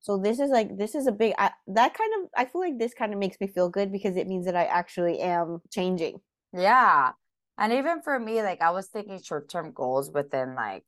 So 0.00 0.16
this 0.16 0.40
is 0.40 0.50
like 0.50 0.78
this 0.78 0.94
is 0.94 1.06
a 1.06 1.12
big 1.12 1.34
I, 1.38 1.50
that 1.68 1.94
kind 1.94 2.10
of 2.20 2.30
I 2.36 2.46
feel 2.46 2.60
like 2.60 2.78
this 2.78 2.94
kind 2.94 3.12
of 3.12 3.18
makes 3.18 3.38
me 3.40 3.46
feel 3.46 3.68
good 3.68 3.92
because 3.92 4.16
it 4.16 4.26
means 4.26 4.46
that 4.46 4.56
I 4.56 4.64
actually 4.64 5.20
am 5.20 5.60
changing. 5.70 6.20
Yeah. 6.52 7.12
And 7.60 7.72
even 7.74 8.02
for 8.02 8.18
me 8.18 8.42
like 8.42 8.62
I 8.62 8.70
was 8.70 8.88
thinking 8.88 9.22
short-term 9.22 9.72
goals 9.72 10.10
within 10.10 10.54
like 10.54 10.86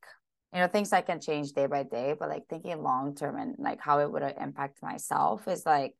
you 0.53 0.59
know 0.59 0.67
things 0.67 0.91
I 0.91 1.01
can 1.01 1.21
change 1.21 1.51
day 1.51 1.67
by 1.67 1.83
day 1.83 2.15
but 2.19 2.29
like 2.29 2.43
thinking 2.49 2.81
long 2.81 3.15
term 3.15 3.37
and 3.37 3.55
like 3.59 3.79
how 3.79 3.99
it 3.99 4.11
would 4.11 4.23
uh, 4.23 4.33
impact 4.41 4.83
myself 4.83 5.47
is 5.47 5.65
like 5.65 5.93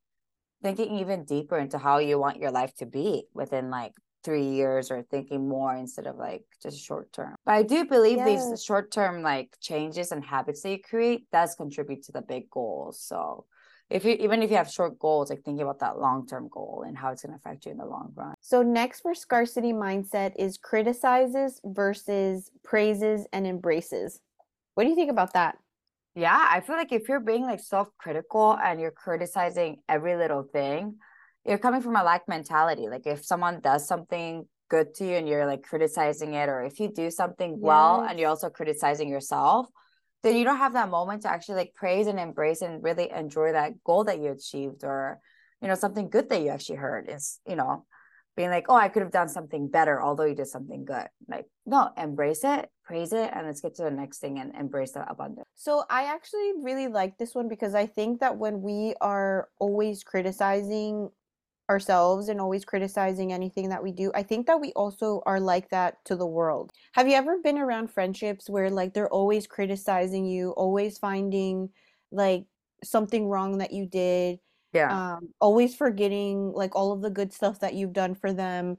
thinking 0.62 0.98
even 0.98 1.26
deeper 1.26 1.58
into 1.58 1.78
how 1.78 2.00
you 2.00 2.20
want 2.20 2.38
your 2.38 2.52
life 2.52 2.74
to 2.76 2.86
be 2.86 3.26
within 3.34 3.70
like 3.70 3.94
three 4.24 4.46
years 4.46 4.90
or 4.90 5.04
thinking 5.04 5.48
more 5.48 5.76
instead 5.76 6.08
of 6.08 6.16
like 6.16 6.44
just 6.62 6.84
short 6.84 7.12
term. 7.12 7.36
But 7.46 7.56
I 7.56 7.64
do 7.64 7.86
believe 7.86 8.18
yes. 8.18 8.50
these 8.50 8.64
short 8.64 8.92
term 8.92 9.22
like 9.22 9.56
changes 9.60 10.12
and 10.12 10.24
habits 10.24 10.62
that 10.62 10.72
you 10.72 10.80
create 10.82 11.30
does 11.32 11.56
contribute 11.56 12.04
to 12.04 12.12
the 12.14 12.22
big 12.22 12.50
goals. 12.50 13.02
So 13.02 13.46
if 13.89 14.06
you 14.06 14.15
even 14.19 14.41
if 14.41 14.50
you 14.50 14.58
have 14.58 14.69
short 14.69 14.98
goals, 15.00 15.30
like 15.30 15.43
thinking 15.43 15.62
about 15.62 15.80
that 15.80 16.00
long 16.00 16.26
term 16.26 16.48
goal 16.50 16.84
and 16.88 16.98
how 16.98 17.12
it's 17.12 17.24
gonna 17.24 17.36
affect 17.36 17.65
you 17.65 17.72
in 17.72 17.78
the 17.78 17.86
long 17.86 18.12
run. 18.15 18.34
So 18.41 18.62
next 18.62 19.02
for 19.02 19.13
scarcity 19.13 19.74
mindset 19.74 20.34
is 20.38 20.58
criticizes 20.58 21.62
versus 21.63 22.50
praises 22.63 23.28
and 23.32 23.46
embraces. 23.46 24.19
What 24.76 24.84
do 24.84 24.89
you 24.89 24.96
think 24.96 25.12
about 25.12 25.34
that? 25.34 25.58
Yeah, 26.15 26.48
I 26.52 26.62
feel 26.62 26.76
like 26.76 26.91
if 26.91 27.10
you're 27.10 27.19
being 27.19 27.43
like 27.43 27.60
self-critical 27.60 28.58
and 28.63 28.80
you're 28.80 28.91
criticizing 28.91 29.78
every 29.89 30.15
little 30.15 30.43
thing, 30.43 30.98
you're 31.46 31.58
coming 31.58 31.82
from 31.82 31.96
a 31.96 32.04
lack 32.04 32.28
mentality. 32.28 32.88
Like 32.88 33.08
if 33.08 33.26
someone 33.26 33.60
does 33.62 33.88
something 33.88 34.48
good 34.69 34.93
to 34.96 35.06
you 35.06 35.15
and 35.15 35.28
you're 35.28 35.46
like 35.46 35.63
criticizing 35.63 36.36
it, 36.36 36.50
or 36.50 36.63
if 36.63 36.80
you 36.80 36.89
do 36.89 37.10
something 37.12 37.52
yes. 37.52 37.60
well 37.60 38.02
and 38.02 38.19
you're 38.19 38.30
also 38.30 38.50
criticizing 38.50 39.10
yourself, 39.10 39.67
then 40.24 40.36
you 40.36 40.44
don't 40.46 40.58
have 40.58 40.74
that 40.74 40.90
moment 40.90 41.24
to 41.24 41.30
actually 41.30 41.56
like 41.56 41.74
praise 41.76 42.08
and 42.08 42.20
embrace 42.20 42.62
and 42.62 42.84
really 42.84 43.12
enjoy 43.12 43.52
that 43.52 43.84
goal 43.84 44.06
that 44.06 44.20
you 44.20 44.32
achieved 44.32 44.84
or 44.84 45.20
you 45.62 45.68
know 45.68 45.76
something 45.76 46.10
good 46.10 46.30
that 46.30 46.42
you 46.42 46.50
actually 46.50 46.78
heard 46.78 47.10
is 47.10 47.40
you 47.48 47.56
know 47.56 47.86
being 48.36 48.50
like, 48.50 48.66
oh, 48.70 48.76
I 48.76 48.90
could 48.90 49.04
have 49.04 49.12
done 49.12 49.30
something 49.30 49.68
better, 49.68 50.02
although 50.02 50.26
you 50.26 50.36
did 50.36 50.48
something 50.48 50.86
good. 50.86 51.08
Like, 51.28 51.46
no, 51.66 51.92
embrace 51.98 52.44
it, 52.44 52.70
praise 52.84 53.14
it, 53.14 53.30
and 53.34 53.46
let's 53.46 53.62
get 53.62 53.76
to 53.76 53.84
the 53.84 53.92
next 53.92 54.20
thing 54.20 54.40
and 54.40 54.54
embrace 54.56 54.94
the 54.94 55.08
abundance. 55.10 55.48
So 55.56 55.84
I 55.90 56.06
actually 56.06 56.54
really 56.62 56.88
like 56.88 57.18
this 57.18 57.36
one 57.36 57.48
because 57.48 57.76
I 57.76 57.86
think 57.86 58.22
that 58.22 58.38
when 58.38 58.62
we 58.62 58.96
are 59.02 59.50
always 59.60 60.04
criticizing 60.04 61.10
ourselves 61.74 62.30
and 62.30 62.40
always 62.40 62.64
criticizing 62.64 63.34
anything 63.34 63.70
that 63.70 63.82
we 63.82 63.92
do, 63.92 64.12
I 64.14 64.24
think 64.24 64.46
that 64.46 64.62
we 64.62 64.72
also 64.74 65.24
are 65.26 65.40
like 65.40 65.70
that 65.70 65.98
to 66.06 66.16
the 66.16 66.26
world. 66.26 66.72
Have 66.94 67.08
you 67.08 67.16
ever 67.16 67.40
been 67.44 67.58
around 67.58 67.90
friendships 67.90 68.50
where 68.50 68.70
like 68.70 68.94
they're 68.94 69.10
always 69.10 69.48
criticizing 69.48 70.26
you, 70.26 70.52
always 70.52 71.00
finding 71.00 71.70
like 72.12 72.46
something 72.84 73.28
wrong 73.28 73.58
that 73.58 73.74
you 73.74 73.88
did? 73.88 74.40
Yeah. 74.72 75.16
Um, 75.16 75.30
always 75.42 75.76
forgetting 75.76 76.54
like 76.54 76.76
all 76.76 76.92
of 76.92 77.02
the 77.02 77.10
good 77.10 77.34
stuff 77.34 77.60
that 77.62 77.74
you've 77.74 77.94
done 77.94 78.14
for 78.14 78.32
them. 78.32 78.78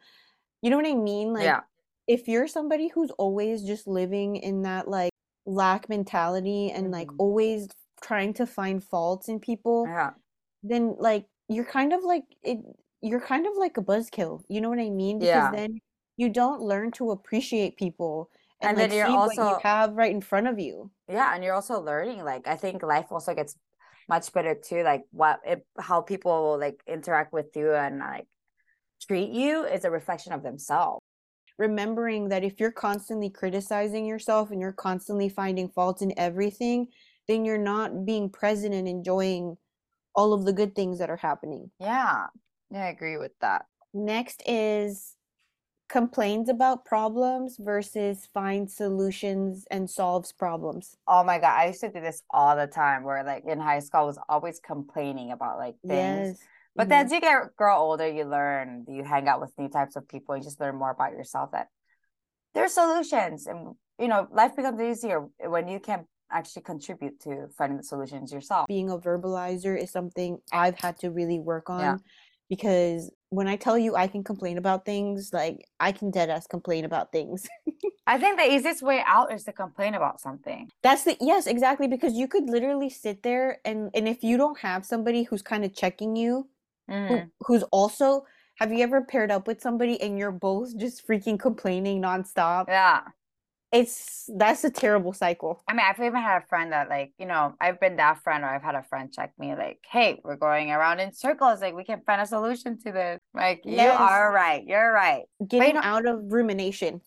You 0.62 0.70
know 0.70 0.76
what 0.76 0.86
I 0.86 0.94
mean? 0.94 1.32
Like 1.32 1.44
yeah. 1.44 1.60
if 2.06 2.28
you're 2.28 2.48
somebody 2.48 2.88
who's 2.88 3.10
always 3.18 3.64
just 3.64 3.86
living 3.86 4.36
in 4.36 4.62
that 4.62 4.88
like 4.88 5.12
lack 5.46 5.88
mentality 5.88 6.70
and 6.70 6.90
like 6.90 7.08
mm-hmm. 7.08 7.20
always 7.20 7.68
trying 8.02 8.34
to 8.34 8.46
find 8.46 8.82
faults 8.82 9.28
in 9.28 9.40
people, 9.40 9.84
yeah. 9.86 10.10
then 10.62 10.94
like 10.98 11.26
you're 11.48 11.64
kind 11.64 11.92
of 11.92 12.02
like 12.02 12.24
it 12.42 12.58
you're 13.04 13.20
kind 13.20 13.46
of 13.46 13.52
like 13.56 13.76
a 13.76 13.82
buzzkill. 13.82 14.42
You 14.48 14.60
know 14.60 14.70
what 14.70 14.80
I 14.80 14.90
mean? 14.90 15.18
Because 15.18 15.28
yeah. 15.28 15.50
then 15.52 15.80
you 16.16 16.30
don't 16.30 16.60
learn 16.60 16.90
to 16.92 17.10
appreciate 17.10 17.76
people 17.76 18.30
and, 18.60 18.70
and 18.70 18.78
like, 18.78 18.90
then 18.90 18.96
you're 18.96 19.06
also 19.06 19.42
what 19.42 19.50
you 19.50 19.58
have 19.62 19.92
right 19.94 20.12
in 20.12 20.20
front 20.20 20.46
of 20.46 20.58
you. 20.58 20.90
Yeah, 21.08 21.34
and 21.34 21.44
you're 21.44 21.54
also 21.54 21.80
learning. 21.80 22.24
Like 22.24 22.48
I 22.48 22.56
think 22.56 22.82
life 22.82 23.06
also 23.10 23.34
gets 23.34 23.56
much 24.08 24.32
better 24.32 24.54
too 24.54 24.82
like 24.82 25.02
what 25.10 25.40
it, 25.46 25.66
how 25.78 26.00
people 26.00 26.58
like 26.58 26.82
interact 26.86 27.32
with 27.32 27.46
you 27.54 27.72
and 27.72 27.98
like 27.98 28.26
treat 29.06 29.30
you 29.30 29.64
is 29.64 29.84
a 29.84 29.90
reflection 29.90 30.32
of 30.32 30.42
themselves 30.42 31.00
remembering 31.58 32.28
that 32.28 32.44
if 32.44 32.58
you're 32.58 32.72
constantly 32.72 33.30
criticizing 33.30 34.04
yourself 34.04 34.50
and 34.50 34.60
you're 34.60 34.72
constantly 34.72 35.28
finding 35.28 35.68
faults 35.68 36.02
in 36.02 36.12
everything 36.18 36.86
then 37.28 37.44
you're 37.44 37.58
not 37.58 38.04
being 38.04 38.28
present 38.28 38.74
and 38.74 38.88
enjoying 38.88 39.56
all 40.14 40.32
of 40.32 40.44
the 40.44 40.52
good 40.52 40.74
things 40.74 40.98
that 40.98 41.10
are 41.10 41.16
happening 41.16 41.70
yeah 41.80 42.26
yeah 42.74 42.84
i 42.84 42.88
agree 42.88 43.16
with 43.16 43.32
that 43.40 43.64
next 43.94 44.42
is 44.44 45.16
complains 45.88 46.48
about 46.48 46.84
problems 46.84 47.56
versus 47.58 48.28
finds 48.32 48.74
solutions 48.74 49.64
and 49.70 49.88
solves 49.88 50.32
problems. 50.32 50.96
Oh 51.06 51.22
my 51.22 51.38
god, 51.38 51.56
I 51.56 51.66
used 51.66 51.80
to 51.80 51.90
do 51.90 52.00
this 52.00 52.22
all 52.30 52.56
the 52.56 52.66
time 52.66 53.04
where 53.04 53.22
like 53.22 53.44
in 53.46 53.60
high 53.60 53.80
school 53.80 54.00
I 54.00 54.04
was 54.04 54.18
always 54.28 54.60
complaining 54.60 55.30
about 55.30 55.58
like 55.58 55.76
things. 55.86 56.28
Yes. 56.28 56.38
But 56.74 56.84
mm-hmm. 56.84 56.88
then 56.90 57.06
as 57.06 57.12
you 57.12 57.20
get 57.20 57.56
grow 57.56 57.76
older, 57.76 58.08
you 58.08 58.24
learn, 58.24 58.86
you 58.88 59.04
hang 59.04 59.28
out 59.28 59.40
with 59.40 59.52
new 59.58 59.68
types 59.68 59.94
of 59.94 60.08
people, 60.08 60.34
and 60.34 60.42
just 60.42 60.60
learn 60.60 60.76
more 60.76 60.90
about 60.90 61.12
yourself 61.12 61.52
that 61.52 61.68
there's 62.54 62.72
solutions 62.72 63.46
and 63.46 63.74
you 63.98 64.08
know, 64.08 64.26
life 64.32 64.56
becomes 64.56 64.80
easier 64.80 65.24
when 65.38 65.68
you 65.68 65.78
can 65.78 66.06
actually 66.32 66.62
contribute 66.62 67.20
to 67.20 67.46
finding 67.56 67.76
the 67.76 67.84
solutions 67.84 68.32
yourself. 68.32 68.66
Being 68.66 68.90
a 68.90 68.98
verbalizer 68.98 69.80
is 69.80 69.92
something 69.92 70.38
I've 70.52 70.80
had 70.80 70.98
to 71.00 71.12
really 71.12 71.38
work 71.38 71.70
on. 71.70 71.80
Yeah 71.80 71.96
because 72.48 73.10
when 73.30 73.48
I 73.48 73.56
tell 73.56 73.78
you 73.78 73.96
I 73.96 74.06
can 74.06 74.22
complain 74.22 74.58
about 74.58 74.84
things, 74.84 75.32
like 75.32 75.66
I 75.80 75.92
can 75.92 76.10
dead 76.10 76.30
ass 76.30 76.46
complain 76.46 76.84
about 76.84 77.12
things. 77.12 77.48
I 78.06 78.18
think 78.18 78.38
the 78.38 78.52
easiest 78.52 78.82
way 78.82 79.02
out 79.06 79.32
is 79.32 79.44
to 79.44 79.52
complain 79.52 79.94
about 79.94 80.20
something. 80.20 80.70
That's 80.82 81.04
the 81.04 81.16
yes, 81.20 81.46
exactly 81.46 81.88
because 81.88 82.14
you 82.14 82.28
could 82.28 82.48
literally 82.48 82.90
sit 82.90 83.22
there 83.22 83.58
and 83.64 83.90
and 83.94 84.06
if 84.06 84.22
you 84.22 84.36
don't 84.36 84.58
have 84.58 84.84
somebody 84.84 85.22
who's 85.22 85.42
kind 85.42 85.64
of 85.64 85.74
checking 85.74 86.16
you, 86.16 86.48
mm. 86.90 87.08
who, 87.08 87.22
who's 87.46 87.62
also 87.64 88.26
have 88.56 88.72
you 88.72 88.80
ever 88.80 89.02
paired 89.02 89.32
up 89.32 89.48
with 89.48 89.60
somebody 89.60 90.00
and 90.00 90.16
you're 90.16 90.30
both 90.30 90.76
just 90.78 91.06
freaking 91.06 91.38
complaining 91.38 92.00
nonstop? 92.00 92.66
Yeah 92.68 93.00
it's 93.74 94.30
that's 94.36 94.62
a 94.62 94.70
terrible 94.70 95.12
cycle. 95.12 95.60
I 95.68 95.72
mean, 95.72 95.84
I've 95.84 95.98
even 95.98 96.22
had 96.22 96.42
a 96.42 96.46
friend 96.46 96.72
that 96.72 96.88
like, 96.88 97.12
you 97.18 97.26
know, 97.26 97.54
I've 97.60 97.80
been 97.80 97.96
that 97.96 98.22
friend 98.22 98.44
or 98.44 98.46
I've 98.46 98.62
had 98.62 98.76
a 98.76 98.84
friend 98.84 99.12
check 99.12 99.32
me 99.36 99.54
like, 99.56 99.80
hey, 99.90 100.20
we're 100.22 100.36
going 100.36 100.70
around 100.70 101.00
in 101.00 101.12
circles. 101.12 101.60
Like 101.60 101.74
we 101.74 101.82
can 101.82 102.00
find 102.06 102.20
a 102.20 102.26
solution 102.26 102.78
to 102.82 102.92
this. 102.92 103.20
Like, 103.34 103.62
yes. 103.64 103.84
you 103.84 104.04
are 104.04 104.32
right. 104.32 104.64
You're 104.64 104.92
right. 104.92 105.24
Getting 105.46 105.68
you 105.68 105.74
know, 105.74 105.80
out 105.82 106.06
of 106.06 106.32
rumination. 106.32 107.00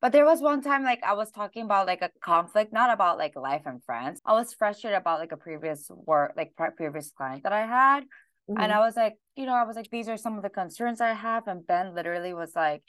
But 0.00 0.12
there 0.12 0.24
was 0.24 0.40
one 0.40 0.62
time 0.62 0.82
like 0.82 1.02
I 1.04 1.12
was 1.12 1.30
talking 1.30 1.64
about 1.64 1.86
like 1.86 2.00
a 2.00 2.10
conflict, 2.22 2.72
not 2.72 2.90
about 2.90 3.18
like 3.18 3.36
life 3.36 3.62
and 3.66 3.84
friends. 3.84 4.20
I 4.24 4.32
was 4.32 4.54
frustrated 4.54 4.96
about 4.96 5.20
like 5.20 5.32
a 5.32 5.36
previous 5.36 5.90
work, 5.90 6.32
like 6.38 6.54
previous 6.76 7.10
client 7.10 7.42
that 7.42 7.52
I 7.52 7.66
had. 7.66 8.04
And 8.48 8.58
Mhm. 8.58 8.70
I 8.72 8.80
was 8.80 8.96
like, 8.96 9.16
you 9.36 9.44
know, 9.44 9.54
I 9.54 9.64
was 9.64 9.76
like, 9.76 9.90
these 9.90 10.08
are 10.08 10.16
some 10.16 10.36
of 10.36 10.42
the 10.42 10.50
concerns 10.50 11.02
I 11.02 11.12
have. 11.12 11.46
And 11.48 11.66
Ben 11.66 11.94
literally 11.94 12.32
was 12.32 12.54
like, 12.56 12.82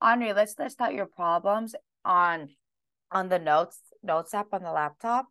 Andre, 0.00 0.32
let's 0.32 0.58
list 0.58 0.80
out 0.80 0.94
your 0.94 1.06
problems 1.06 1.74
on 2.04 2.48
on 3.12 3.28
the 3.28 3.38
notes 3.38 3.78
notes 4.02 4.34
app 4.34 4.48
on 4.52 4.62
the 4.62 4.72
laptop. 4.72 5.26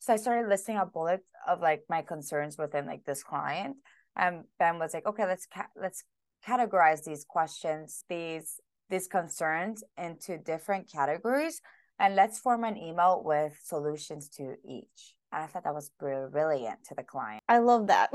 So 0.00 0.12
I 0.12 0.16
started 0.16 0.48
listing 0.48 0.76
a 0.76 0.86
bullet 0.86 1.20
of 1.46 1.60
like 1.60 1.82
my 1.88 2.02
concerns 2.02 2.56
within 2.58 2.86
like 2.86 3.04
this 3.04 3.22
client. 3.22 3.76
And 4.16 4.44
Ben 4.58 4.78
was 4.78 4.94
like, 4.94 5.06
okay, 5.06 5.26
let's 5.26 5.46
ca- 5.46 5.70
let's 5.80 6.04
categorize 6.46 7.04
these 7.04 7.24
questions, 7.24 8.04
these 8.08 8.60
these 8.90 9.06
concerns 9.06 9.84
into 9.96 10.38
different 10.38 10.90
categories, 10.90 11.60
and 11.98 12.14
let's 12.16 12.38
form 12.38 12.64
an 12.64 12.76
email 12.76 13.22
with 13.24 13.58
solutions 13.62 14.28
to 14.30 14.54
each. 14.66 15.14
And 15.30 15.44
I 15.44 15.46
thought 15.46 15.64
that 15.64 15.74
was 15.74 15.90
brilliant 16.00 16.84
to 16.88 16.94
the 16.94 17.02
client. 17.02 17.42
I 17.48 17.58
love 17.58 17.88
that. 17.88 18.10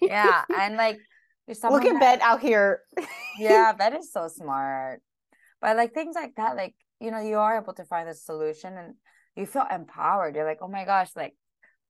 Yeah, 0.00 0.44
and 0.58 0.76
like 0.76 0.98
Look 1.46 1.84
at 1.84 1.92
that- 2.00 2.00
Ben 2.00 2.20
out 2.22 2.40
here. 2.40 2.80
yeah, 3.38 3.72
Ben 3.72 3.96
is 3.96 4.10
so 4.12 4.28
smart. 4.28 5.02
But 5.60 5.76
like 5.76 5.92
things 5.92 6.14
like 6.14 6.34
that, 6.36 6.56
like, 6.56 6.74
you 7.00 7.10
know, 7.10 7.20
you 7.20 7.36
are 7.38 7.56
able 7.60 7.74
to 7.74 7.84
find 7.84 8.08
a 8.08 8.14
solution 8.14 8.76
and 8.76 8.94
you 9.36 9.46
feel 9.46 9.66
empowered. 9.70 10.34
You're 10.36 10.44
like, 10.46 10.58
oh 10.62 10.68
my 10.68 10.84
gosh, 10.84 11.10
like 11.16 11.34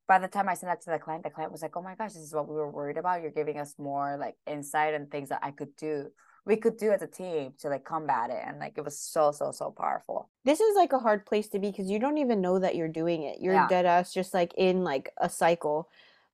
by 0.06 0.18
the 0.18 0.28
time 0.28 0.48
I 0.48 0.54
sent 0.54 0.70
that 0.70 0.82
to 0.82 0.90
the 0.90 0.98
client, 0.98 1.24
the 1.24 1.30
client 1.30 1.52
was 1.52 1.62
like, 1.62 1.76
oh 1.76 1.82
my 1.82 1.94
gosh, 1.94 2.12
this 2.12 2.22
is 2.22 2.34
what 2.34 2.48
we 2.48 2.54
were 2.54 2.70
worried 2.70 2.98
about. 2.98 3.22
You're 3.22 3.30
giving 3.30 3.58
us 3.58 3.74
more 3.78 4.16
like 4.18 4.34
insight 4.46 4.94
and 4.94 5.10
things 5.10 5.28
that 5.30 5.40
I 5.42 5.50
could 5.50 5.74
do, 5.76 6.08
we 6.46 6.56
could 6.56 6.76
do 6.76 6.90
as 6.92 7.00
a 7.02 7.06
team 7.06 7.54
to 7.60 7.68
like 7.68 7.84
combat 7.84 8.30
it. 8.30 8.42
And 8.46 8.58
like 8.58 8.74
it 8.76 8.84
was 8.84 8.98
so, 8.98 9.32
so, 9.32 9.50
so 9.50 9.70
powerful. 9.70 10.28
this 10.44 10.60
is 10.60 10.76
like 10.76 10.92
a 10.92 10.98
hard 10.98 11.24
place 11.24 11.48
to 11.48 11.58
be 11.58 11.70
because 11.70 11.88
you 11.90 11.98
don't 11.98 12.18
even 12.18 12.40
know 12.40 12.58
that 12.58 12.76
you're 12.76 12.88
doing 12.88 13.22
it. 13.22 13.38
You're 13.40 13.54
Yeah. 13.54 13.68
dead 13.68 13.86
ass 13.86 14.12
just 14.12 14.34
like 14.34 14.52
in 14.58 14.84
like 14.84 15.10
a 15.18 15.28
cycle. 15.30 15.88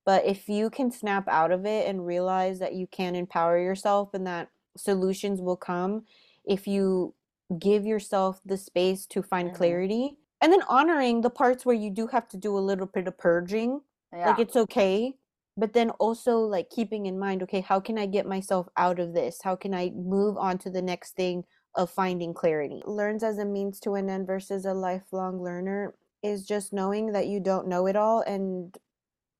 But 0.05 0.25
if 0.27 0.49
you 0.49 0.71
can 0.71 0.91
snap 0.91 1.29
out 1.29 1.53
of 1.53 1.67
it 1.67 1.87
and 1.87 2.05
realize 2.05 2.59
that 2.59 2.75
you 2.75 2.87
can 2.89 3.15
empower 3.15 3.59
yourself 3.59 4.15
and 4.15 4.27
that 4.27 4.49
solutions 4.77 5.41
will 5.41 5.57
come 5.57 6.05
if 6.45 6.67
you 6.67 7.15
give 7.59 7.87
yourself 7.87 8.41
the 8.45 8.57
space 8.57 9.07
to 9.07 9.23
find 9.23 9.53
Mhm. 9.53 9.53
clarity 9.53 10.17
and 10.41 10.53
then 10.53 10.63
honoring 10.69 11.21
the 11.21 11.31
parts 11.31 11.67
where 11.67 11.75
you 11.75 11.91
do 11.91 12.07
have 12.09 12.29
to 12.29 12.37
do 12.37 12.57
a 12.57 12.61
little 12.61 12.87
bit 12.87 13.09
of 13.09 13.19
purging 13.19 13.81
Yeah. 14.13 14.37
like 14.37 14.39
it's 14.39 14.57
okay 14.57 15.15
but 15.57 15.73
then 15.73 15.91
also 15.91 16.39
like 16.39 16.71
keeping 16.71 17.07
in 17.07 17.19
mind 17.19 17.43
okay 17.43 17.61
how 17.61 17.81
can 17.81 17.99
i 17.99 18.07
get 18.07 18.27
myself 18.27 18.69
out 18.77 18.99
of 18.99 19.15
this 19.15 19.41
how 19.43 19.57
can 19.57 19.75
i 19.75 19.91
move 19.91 20.37
on 20.37 20.59
to 20.59 20.71
the 20.71 20.83
next 20.83 21.13
thing 21.17 21.45
of 21.75 21.91
finding 21.91 22.35
clarity 22.35 22.83
learns 22.87 23.23
as 23.23 23.39
a 23.39 23.45
means 23.45 23.81
to 23.81 23.95
an 23.95 24.09
end 24.09 24.27
versus 24.27 24.65
a 24.65 24.75
lifelong 24.75 25.43
learner 25.43 25.95
is 26.23 26.45
just 26.47 26.73
knowing 26.73 27.13
that 27.13 27.27
you 27.27 27.41
don't 27.41 27.67
know 27.69 27.87
it 27.87 27.97
all 27.97 28.21
and 28.23 28.79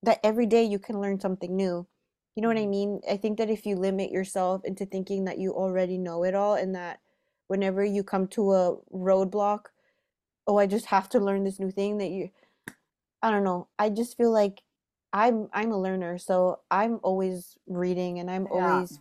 that 0.03 0.21
every 0.25 0.47
day 0.47 0.63
you 0.65 0.79
can 0.79 1.01
learn 1.01 1.21
something 1.21 1.57
new 1.57 1.87
you 2.35 2.43
know 2.43 2.49
what 2.49 2.59
i 2.59 2.67
Mhm. 2.67 2.67
mean 2.67 3.01
i 3.11 3.17
think 3.17 3.39
that 3.39 3.51
if 3.51 3.67
you 3.67 3.77
limit 3.77 4.11
yourself 4.11 4.63
into 4.65 4.87
thinking 4.87 5.25
that 5.25 5.39
you 5.39 5.53
already 5.55 5.99
know 5.99 6.25
it 6.25 6.35
all 6.35 6.55
and 6.55 6.75
that 6.75 7.01
whenever 7.51 7.85
you 7.85 8.05
come 8.05 8.29
to 8.29 8.53
a 8.53 8.77
roadblock 8.95 9.63
oh 10.47 10.57
i 10.57 10.67
just 10.67 10.87
have 10.87 11.09
to 11.09 11.19
learn 11.19 11.43
this 11.43 11.59
new 11.59 11.71
thing 11.73 11.99
that 11.99 12.11
you 12.11 12.31
i 13.23 13.31
don't 13.31 13.43
know 13.43 13.67
i 13.77 13.91
just 13.91 14.17
feel 14.17 14.31
like 14.31 14.63
i'm 15.13 15.49
i'm 15.53 15.73
a 15.73 15.81
learner 15.87 16.17
so 16.17 16.61
i'm 16.71 17.01
always 17.03 17.57
reading 17.67 18.21
and 18.21 18.31
i'm 18.31 18.47
Yeah. 18.47 18.53
always 18.53 19.01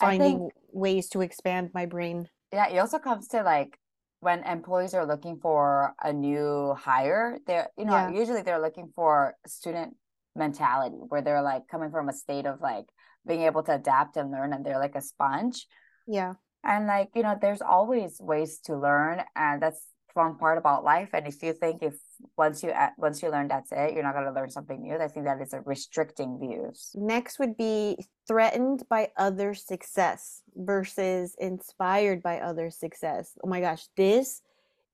finding 0.00 0.38
think- 0.38 0.52
ways 0.72 1.08
to 1.10 1.20
expand 1.20 1.70
my 1.74 1.84
brain 1.86 2.28
Yeah, 2.52 2.68
it 2.72 2.78
also 2.78 2.98
comes 2.98 3.28
to 3.28 3.42
like 3.42 3.78
when 4.20 4.42
employees 4.44 4.94
are 4.94 5.04
looking 5.06 5.36
for 5.44 5.92
a 6.02 6.10
new 6.12 6.72
hire, 6.74 7.38
they're 7.46 7.68
you 7.76 7.84
know, 7.84 7.92
Yeah. 7.92 8.10
usually 8.20 8.40
they're 8.42 8.60
looking 8.66 8.88
for 8.96 9.36
student 9.46 9.94
mentality 10.34 10.96
where 11.10 11.20
they're 11.22 11.42
like 11.52 11.68
coming 11.68 11.90
from 11.90 12.08
a 12.08 12.12
state 12.14 12.46
of 12.46 12.60
like 12.60 12.86
being 13.28 13.42
able 13.42 13.62
to 13.64 13.74
adapt 13.74 14.16
and 14.16 14.30
learn 14.30 14.52
and 14.54 14.64
they're 14.64 14.78
like 14.86 14.96
a 14.96 15.02
sponge. 15.12 15.66
yeah 16.06 16.32
And 16.66 16.86
like, 16.86 17.10
you 17.14 17.22
know, 17.22 17.36
there's 17.40 17.62
always 17.62 18.20
ways 18.20 18.58
to 18.64 18.76
learn 18.76 19.22
and 19.36 19.62
that's 19.62 19.86
fun 20.14 20.36
part 20.38 20.58
about 20.58 20.82
life. 20.82 21.10
And 21.12 21.26
if 21.26 21.42
you 21.42 21.52
think 21.52 21.82
if 21.82 21.94
once 22.36 22.62
you 22.62 22.70
uh, 22.70 22.90
once 22.98 23.22
you 23.22 23.30
learn 23.30 23.48
that's 23.48 23.70
it, 23.70 23.94
you're 23.94 24.02
not 24.02 24.14
gonna 24.14 24.32
learn 24.32 24.50
something 24.50 24.82
new, 24.82 24.96
I 24.96 25.08
think 25.08 25.26
that 25.26 25.40
is 25.40 25.52
a 25.52 25.60
restricting 25.60 26.38
views. 26.40 26.90
next 26.94 27.38
would 27.38 27.56
be 27.56 27.98
threatened 28.26 28.82
by 28.88 29.10
other 29.16 29.54
success 29.54 30.42
versus 30.56 31.36
inspired 31.38 32.22
by 32.22 32.40
other 32.40 32.70
success 32.70 33.32
oh 33.44 33.48
my 33.48 33.60
gosh 33.60 33.84
this 33.96 34.42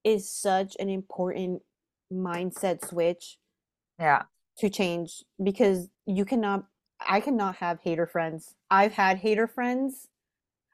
is 0.04 0.28
such 0.28 0.76
an 0.80 0.88
important 0.88 1.62
mindset 2.12 2.84
switch 2.84 3.38
Yeah. 3.98 4.22
to 4.58 4.68
change 4.68 5.24
because 5.42 5.88
you 6.06 6.24
cannot 6.24 6.64
I 7.00 7.20
cannot 7.20 7.56
have 7.56 7.80
hater 7.80 8.06
friends. 8.06 8.54
I've 8.70 8.92
had 8.92 9.18
hater 9.18 9.46
friends. 9.48 10.08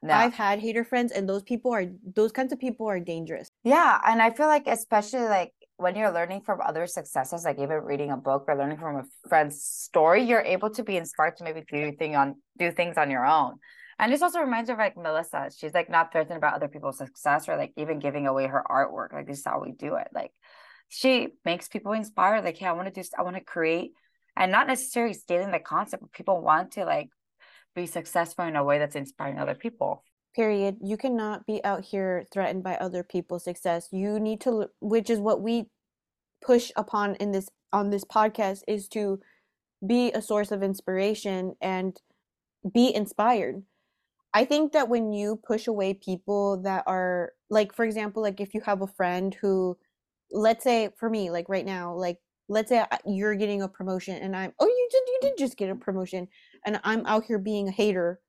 No. 0.01 0.13
I've 0.13 0.33
had 0.33 0.59
hater 0.59 0.83
friends 0.83 1.11
and 1.11 1.27
those 1.27 1.43
people 1.43 1.73
are 1.73 1.85
those 2.15 2.31
kinds 2.31 2.53
of 2.53 2.59
people 2.59 2.87
are 2.87 2.99
dangerous. 2.99 3.49
Yeah, 3.63 3.99
and 4.05 4.21
I 4.21 4.29
feel 4.29 4.47
like 4.47 4.63
especially 4.65 5.23
like 5.23 5.51
when 5.75 5.95
you're 5.95 6.11
learning 6.11 6.41
from 6.41 6.59
other 6.61 6.87
successes, 6.87 7.43
like 7.43 7.59
even 7.59 7.77
reading 7.83 8.11
a 8.11 8.17
book 8.17 8.45
or 8.47 8.55
learning 8.55 8.77
from 8.77 8.97
a 8.97 9.03
friend's 9.27 9.61
story, 9.61 10.23
you're 10.23 10.41
able 10.41 10.69
to 10.71 10.83
be 10.83 10.95
inspired 10.95 11.35
to 11.37 11.43
maybe 11.43 11.63
do 11.69 11.91
thing 11.93 12.15
on 12.15 12.35
do 12.57 12.71
things 12.71 12.97
on 12.97 13.11
your 13.11 13.25
own. 13.25 13.55
And 13.97 14.13
this 14.13 14.21
also 14.21 14.39
reminds 14.39 14.69
me 14.69 14.73
of 14.73 14.79
like 14.79 14.95
Melissa. 14.95 15.49
She's 15.57 15.73
like 15.73 15.89
not 15.89 16.13
threatened 16.13 16.37
about 16.37 16.53
other 16.53 16.69
people's 16.69 16.97
success 16.97 17.49
or 17.49 17.57
like 17.57 17.73
even 17.75 17.99
giving 17.99 18.27
away 18.27 18.47
her 18.47 18.63
artwork. 18.69 19.11
Like 19.11 19.27
this 19.27 19.39
is 19.39 19.45
how 19.45 19.59
we 19.61 19.73
do 19.73 19.95
it. 19.95 20.07
Like 20.13 20.31
she 20.87 21.29
makes 21.43 21.67
people 21.67 21.91
inspired. 21.91 22.45
Like, 22.45 22.57
hey, 22.57 22.67
I 22.67 22.71
want 22.71 22.93
to 22.93 23.01
do 23.01 23.07
I 23.17 23.23
want 23.23 23.35
to 23.35 23.43
create 23.43 23.91
and 24.37 24.53
not 24.53 24.67
necessarily 24.67 25.13
stealing 25.13 25.51
the 25.51 25.59
concept, 25.59 26.01
but 26.01 26.13
people 26.13 26.41
want 26.41 26.71
to 26.73 26.85
like 26.85 27.09
be 27.79 27.85
successful 27.87 28.45
in 28.45 28.55
a 28.55 28.63
way 28.63 28.79
that's 28.79 28.95
inspiring 28.95 29.39
other 29.39 29.55
people. 29.55 30.03
Period. 30.35 30.77
You 30.81 30.97
cannot 30.97 31.45
be 31.45 31.63
out 31.63 31.83
here 31.83 32.25
threatened 32.31 32.63
by 32.63 32.75
other 32.75 33.03
people's 33.03 33.43
success. 33.43 33.89
You 33.91 34.19
need 34.19 34.41
to 34.41 34.67
which 34.79 35.09
is 35.09 35.19
what 35.19 35.41
we 35.41 35.69
push 36.41 36.71
upon 36.75 37.15
in 37.15 37.31
this 37.31 37.49
on 37.73 37.89
this 37.89 38.05
podcast 38.05 38.61
is 38.67 38.87
to 38.89 39.19
be 39.85 40.11
a 40.11 40.21
source 40.21 40.51
of 40.51 40.63
inspiration 40.63 41.55
and 41.61 41.99
be 42.73 42.93
inspired. 42.93 43.63
I 44.33 44.45
think 44.45 44.73
that 44.73 44.89
when 44.89 45.11
you 45.11 45.39
push 45.47 45.67
away 45.67 45.93
people 45.93 46.61
that 46.61 46.83
are 46.85 47.33
like 47.49 47.73
for 47.73 47.85
example 47.85 48.21
like 48.21 48.39
if 48.39 48.53
you 48.53 48.61
have 48.61 48.81
a 48.81 48.87
friend 48.87 49.35
who 49.41 49.77
let's 50.31 50.63
say 50.63 50.89
for 50.97 51.09
me 51.09 51.31
like 51.31 51.49
right 51.49 51.65
now 51.65 51.95
like 51.95 52.17
let's 52.49 52.69
say 52.69 52.83
you're 53.05 53.35
getting 53.35 53.61
a 53.61 53.69
promotion 53.69 54.17
and 54.17 54.35
I'm 54.35 54.53
oh 54.59 54.67
you 54.67 54.89
did 54.91 55.03
you 55.07 55.19
did 55.21 55.37
just 55.37 55.57
get 55.57 55.69
a 55.69 55.75
promotion 55.75 56.27
and 56.65 56.79
I'm 56.83 57.05
out 57.05 57.25
here 57.25 57.39
being 57.39 57.69
a 57.69 57.71
hater. 57.71 58.21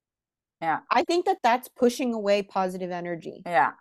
Yeah. 0.63 0.81
I 0.91 1.05
think 1.05 1.27
that 1.27 1.39
that's 1.43 1.69
pushing 1.69 2.15
away 2.15 2.43
positive 2.43 2.91
energy 2.91 3.43
Yeah. 3.47 3.73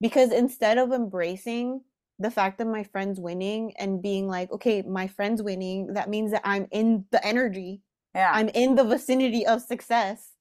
because 0.00 0.32
instead 0.32 0.78
of 0.78 0.92
embracing 0.92 1.82
the 2.18 2.30
fact 2.30 2.58
that 2.58 2.66
my 2.66 2.84
friend's 2.84 3.20
winning 3.20 3.74
and 3.78 4.02
being 4.02 4.28
like 4.28 4.50
okay 4.52 4.82
my 4.82 5.06
friend's 5.08 5.42
winning 5.42 5.94
that 5.94 6.08
means 6.10 6.32
that 6.32 6.42
I'm 6.44 6.66
in 6.72 7.06
the 7.12 7.24
energy 7.26 7.82
Yeah. 8.14 8.32
I'm 8.34 8.48
in 8.50 8.74
the 8.76 8.84
vicinity 8.84 9.46
of 9.46 9.62
success, 9.62 10.32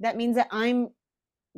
that 0.00 0.16
means 0.16 0.36
that 0.36 0.48
I'm 0.52 0.90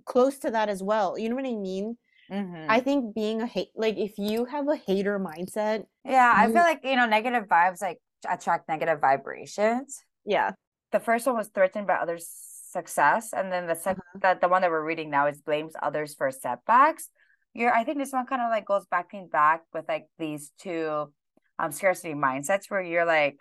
close 0.07 0.39
to 0.41 0.51
that 0.53 0.69
as 0.69 0.83
well. 0.83 1.19
You 1.19 1.29
know 1.29 1.37
what 1.37 1.47
I 1.47 1.55
mean? 1.55 1.97
Mhm. 2.31 2.67
I 2.69 2.81
think 2.81 3.15
being 3.15 3.43
a 3.43 3.47
hate, 3.47 3.71
like 3.75 3.97
if 3.99 4.19
you 4.19 4.45
have 4.47 4.69
a 4.69 4.77
hater 4.77 5.19
mindset, 5.19 5.85
Yeah, 6.05 6.33
I 6.35 6.47
You- 6.47 6.53
feel 6.55 6.63
like, 6.63 6.85
you 6.85 6.97
know, 6.97 7.07
negative 7.07 7.45
vibes 7.49 7.83
like 7.83 7.99
attract 8.29 8.69
negative 8.69 9.01
vibrations. 9.01 10.03
yeah, 10.25 10.53
The 10.93 11.01
first 11.01 11.27
one 11.27 11.37
was 11.37 11.49
threatened 11.49 11.87
by 11.87 11.95
others' 11.95 12.29
success, 12.29 13.33
and 13.33 13.51
then 13.53 13.67
the 13.67 13.75
second, 13.75 14.03
that 14.23 14.41
the 14.41 14.49
one 14.49 14.63
that 14.63 14.71
we're 14.71 14.85
reading 14.85 15.11
now 15.11 15.27
is 15.27 15.41
blames 15.41 15.75
others 15.83 16.15
for 16.15 16.31
setbacks. 16.31 17.11
You're, 17.53 17.73
I 17.75 17.83
think 17.85 17.99
this 17.99 18.13
one 18.13 18.27
kind 18.27 18.43
of 18.43 18.51
like 18.51 18.65
goes 18.65 18.87
back 18.87 19.13
and 19.13 19.31
back 19.31 19.63
with 19.73 19.89
like 19.89 20.07
these 20.19 20.51
two 20.59 21.13
um 21.59 21.73
scarcity 21.73 22.15
mindsets 22.15 22.71
where 22.71 22.81
you're 22.81 23.05
like 23.05 23.39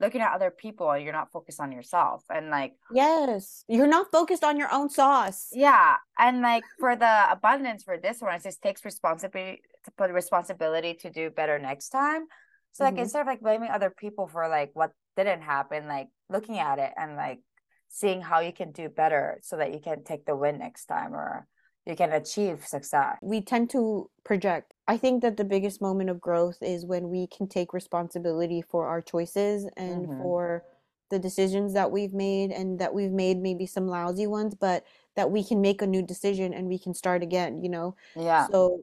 looking 0.00 0.20
at 0.20 0.32
other 0.32 0.50
people 0.50 0.90
and 0.90 1.02
you're 1.04 1.12
not 1.12 1.32
focused 1.32 1.60
on 1.60 1.72
yourself. 1.72 2.24
And 2.30 2.50
like, 2.50 2.74
yes, 2.92 3.64
you're 3.68 3.86
not 3.86 4.10
focused 4.12 4.44
on 4.44 4.56
your 4.56 4.72
own 4.72 4.88
sauce. 4.90 5.48
yeah, 5.52 5.96
and 6.18 6.42
like 6.42 6.64
for 6.78 6.96
the 6.96 7.30
abundance 7.30 7.82
for 7.82 7.98
this 7.98 8.20
one, 8.20 8.34
it 8.34 8.42
just 8.42 8.62
takes 8.62 8.84
responsibility 8.84 9.62
to 9.84 9.90
put 9.92 10.10
responsibility 10.10 10.94
to 10.94 11.10
do 11.10 11.30
better 11.30 11.58
next 11.58 11.90
time. 11.90 12.26
So 12.72 12.84
like 12.84 12.94
Mhm. 12.94 13.00
instead 13.02 13.20
of 13.22 13.26
like 13.26 13.40
blaming 13.40 13.70
other 13.70 13.90
people 13.90 14.26
for 14.28 14.48
like 14.48 14.70
what 14.74 14.92
didn't 15.16 15.42
happen, 15.42 15.88
like 15.88 16.08
looking 16.28 16.58
at 16.58 16.78
it 16.78 16.92
and 16.96 17.16
like 17.16 17.40
seeing 17.88 18.20
how 18.20 18.40
you 18.40 18.52
can 18.52 18.72
do 18.72 18.88
better 18.88 19.38
so 19.42 19.56
that 19.56 19.72
you 19.72 19.80
can 19.80 20.04
take 20.04 20.26
the 20.26 20.36
win 20.36 20.58
next 20.58 20.86
time 20.86 21.14
or 21.14 21.46
you 21.86 21.96
can 21.96 22.12
achieve 22.12 22.66
success. 22.66 23.18
We 23.20 23.40
tend 23.40 23.70
to 23.70 24.10
project. 24.24 24.74
I 24.88 24.96
think 24.98 25.22
that 25.22 25.36
the 25.36 25.44
biggest 25.44 25.80
moment 25.80 26.10
of 26.10 26.20
growth 26.20 26.58
is 26.62 26.84
when 26.86 27.08
we 27.10 27.26
can 27.26 27.48
take 27.48 27.72
responsibility 27.72 28.62
for 28.62 28.86
our 28.86 29.00
choices 29.02 29.66
and 29.76 30.08
Mhm. 30.08 30.16
for 30.16 30.64
the 31.10 31.18
decisions 31.18 31.72
that 31.74 31.90
we've 31.92 32.12
made 32.12 32.50
and 32.50 32.78
that 32.78 32.94
we've 32.94 33.12
made 33.12 33.38
maybe 33.38 33.66
some 33.66 33.86
lousy 33.88 34.26
ones, 34.26 34.54
but 34.54 34.84
that 35.14 35.30
we 35.30 35.44
can 35.44 35.60
make 35.60 35.80
a 35.82 35.86
new 35.86 36.02
decision 36.02 36.52
and 36.52 36.68
we 36.68 36.78
can 36.78 36.94
start 36.94 37.22
again, 37.22 37.62
you 37.62 37.68
know? 37.68 37.96
Yeah. 38.16 38.48
So 38.50 38.82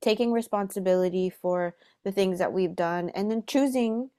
taking 0.00 0.32
responsibility 0.32 1.30
for 1.30 1.76
the 2.04 2.12
things 2.12 2.38
that 2.38 2.52
we've 2.52 2.74
done 2.74 3.08
and 3.10 3.30
then 3.30 3.44
choosing 3.46 4.10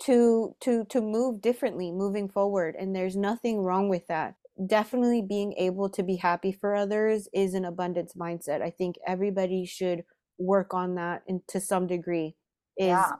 to 0.00 0.56
to 0.60 0.84
to 0.86 1.00
move 1.02 1.40
differently 1.42 1.92
moving 1.92 2.28
forward 2.28 2.76
and 2.76 2.96
there's 2.96 3.16
nothing 3.16 3.60
wrong 3.60 3.88
with 3.88 4.06
that 4.08 4.36
definitely 4.64 5.22
being 5.22 5.52
able 5.58 5.90
to 5.90 6.02
be 6.02 6.16
happy 6.16 6.52
for 6.52 6.74
others 6.74 7.28
is 7.34 7.54
an 7.54 7.64
abundance 7.64 8.14
mindset 8.14 8.62
i 8.62 8.70
think 8.70 8.96
everybody 9.06 9.66
should 9.66 10.02
work 10.38 10.72
on 10.72 10.94
that 10.94 11.22
and 11.28 11.40
to 11.48 11.60
some 11.60 11.86
degree 11.86 12.34
is 12.78 12.88
yeah. 12.88 13.12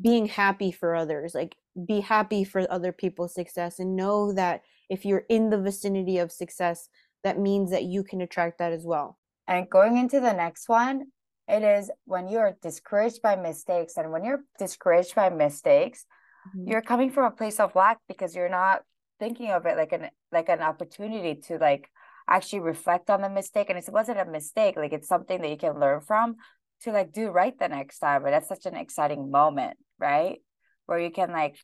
being 0.00 0.26
happy 0.26 0.70
for 0.70 0.94
others 0.94 1.34
like 1.34 1.56
be 1.86 2.00
happy 2.00 2.44
for 2.44 2.70
other 2.70 2.92
people's 2.92 3.34
success 3.34 3.78
and 3.78 3.96
know 3.96 4.32
that 4.32 4.62
if 4.88 5.04
you're 5.04 5.24
in 5.28 5.50
the 5.50 5.60
vicinity 5.60 6.18
of 6.18 6.30
success 6.30 6.88
that 7.24 7.38
means 7.38 7.70
that 7.70 7.84
you 7.84 8.04
can 8.04 8.20
attract 8.20 8.58
that 8.58 8.72
as 8.72 8.84
well 8.84 9.18
and 9.48 9.68
going 9.70 9.96
into 9.96 10.20
the 10.20 10.32
next 10.32 10.68
one 10.68 11.06
it 11.48 11.64
is 11.64 11.90
when 12.04 12.28
you're 12.28 12.56
discouraged 12.62 13.22
by 13.22 13.34
mistakes 13.34 13.96
and 13.96 14.12
when 14.12 14.24
you're 14.24 14.44
discouraged 14.58 15.16
by 15.16 15.28
mistakes 15.28 16.04
mm-hmm. 16.48 16.70
you're 16.70 16.82
coming 16.82 17.10
from 17.10 17.24
a 17.24 17.30
place 17.30 17.58
of 17.58 17.74
lack 17.74 17.98
because 18.08 18.36
you're 18.36 18.48
not 18.48 18.82
thinking 19.20 19.50
of 19.50 19.66
it 19.66 19.76
like 19.76 19.92
an 19.92 20.08
like 20.32 20.48
an 20.48 20.60
opportunity 20.60 21.40
to 21.40 21.58
like 21.58 21.88
actually 22.28 22.60
reflect 22.60 23.10
on 23.10 23.20
the 23.20 23.28
mistake 23.28 23.68
and 23.70 23.78
it 23.78 23.88
wasn't 23.92 24.18
a 24.18 24.24
mistake 24.24 24.76
like 24.76 24.92
it's 24.92 25.08
something 25.08 25.40
that 25.40 25.50
you 25.50 25.56
can 25.56 25.78
learn 25.78 26.00
from 26.00 26.34
to 26.82 26.90
like 26.90 27.12
do 27.12 27.30
right 27.30 27.58
the 27.58 27.68
next 27.68 27.98
time 27.98 28.22
but 28.22 28.30
that's 28.30 28.48
such 28.48 28.66
an 28.66 28.74
exciting 28.74 29.30
moment 29.30 29.76
right? 30.00 30.38
Where 30.86 30.98
you 30.98 31.10
can 31.10 31.30
like 31.30 31.56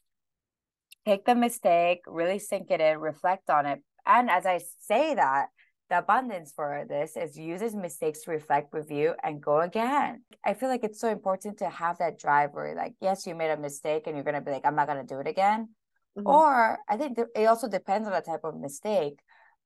take 1.07 1.25
the 1.25 1.35
mistake 1.35 2.01
really 2.07 2.39
sink 2.39 2.71
it 2.71 2.81
in 2.81 2.99
reflect 2.99 3.49
on 3.49 3.65
it 3.65 3.81
and 4.05 4.29
as 4.29 4.45
i 4.45 4.61
say 4.81 5.15
that 5.15 5.47
the 5.89 5.99
abundance 5.99 6.53
for 6.55 6.85
this 6.89 7.17
is 7.17 7.39
uses 7.39 7.75
mistakes 7.75 8.23
to 8.23 8.33
reflect 8.33 8.75
review 8.75 9.15
and 9.23 9.41
go 9.41 9.61
again. 9.61 10.23
I 10.45 10.55
feel 10.55 10.69
like 10.69 10.83
it's 10.83 11.01
so 11.01 11.09
important 11.09 11.59
to 11.59 11.69
have 11.69 11.99
that 11.99 12.19
drive 12.19 12.51
where 12.55 12.75
like 12.75 12.95
yes 13.01 13.27
you 13.27 13.37
made 13.37 13.51
a 13.51 13.57
mistake 13.57 14.03
and 14.07 14.17
you're 14.17 14.25
going 14.25 14.35
to 14.35 14.41
be 14.41 14.51
like 14.51 14.67
i'm 14.67 14.75
not 14.75 14.89
going 14.89 15.05
to 15.05 15.15
do 15.15 15.21
it 15.21 15.29
again 15.29 15.69
mm-hmm. 16.17 16.27
or 16.27 16.79
i 16.89 16.97
think 16.97 17.17
th- 17.17 17.29
it 17.35 17.45
also 17.45 17.69
depends 17.69 18.07
on 18.07 18.15
the 18.15 18.21
type 18.21 18.45
of 18.45 18.59
mistake 18.59 19.19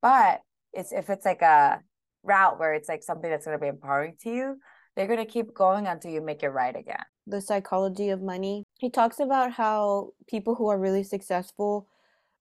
but 0.02 0.40
it's 0.72 0.92
if 0.92 1.10
it's 1.10 1.24
like 1.24 1.42
a 1.42 1.80
route 2.22 2.58
where 2.58 2.74
it's 2.74 2.88
like 2.88 3.02
something 3.02 3.30
that's 3.30 3.46
going 3.46 3.56
to 3.56 3.60
be 3.60 3.68
empowering 3.68 4.14
to 4.20 4.30
you 4.30 4.56
they're 4.96 5.06
going 5.06 5.18
to 5.18 5.24
keep 5.24 5.54
going 5.54 5.86
until 5.86 6.10
you 6.10 6.20
make 6.20 6.42
it 6.42 6.48
right 6.48 6.74
again. 6.74 7.04
The 7.26 7.40
psychology 7.40 8.10
of 8.10 8.20
money. 8.20 8.64
He 8.78 8.90
talks 8.90 9.20
about 9.20 9.52
how 9.52 10.10
people 10.26 10.54
who 10.54 10.68
are 10.68 10.78
really 10.78 11.04
successful 11.04 11.88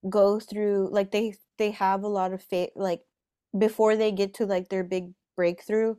go 0.08 0.40
through 0.40 0.88
like 0.90 1.10
they 1.10 1.34
they 1.58 1.70
have 1.70 2.02
a 2.02 2.08
lot 2.08 2.32
of 2.32 2.42
faith 2.42 2.70
like 2.74 3.02
before 3.58 3.96
they 3.96 4.10
get 4.10 4.32
to 4.32 4.46
like 4.46 4.70
their 4.70 4.82
big 4.82 5.12
breakthrough 5.36 5.94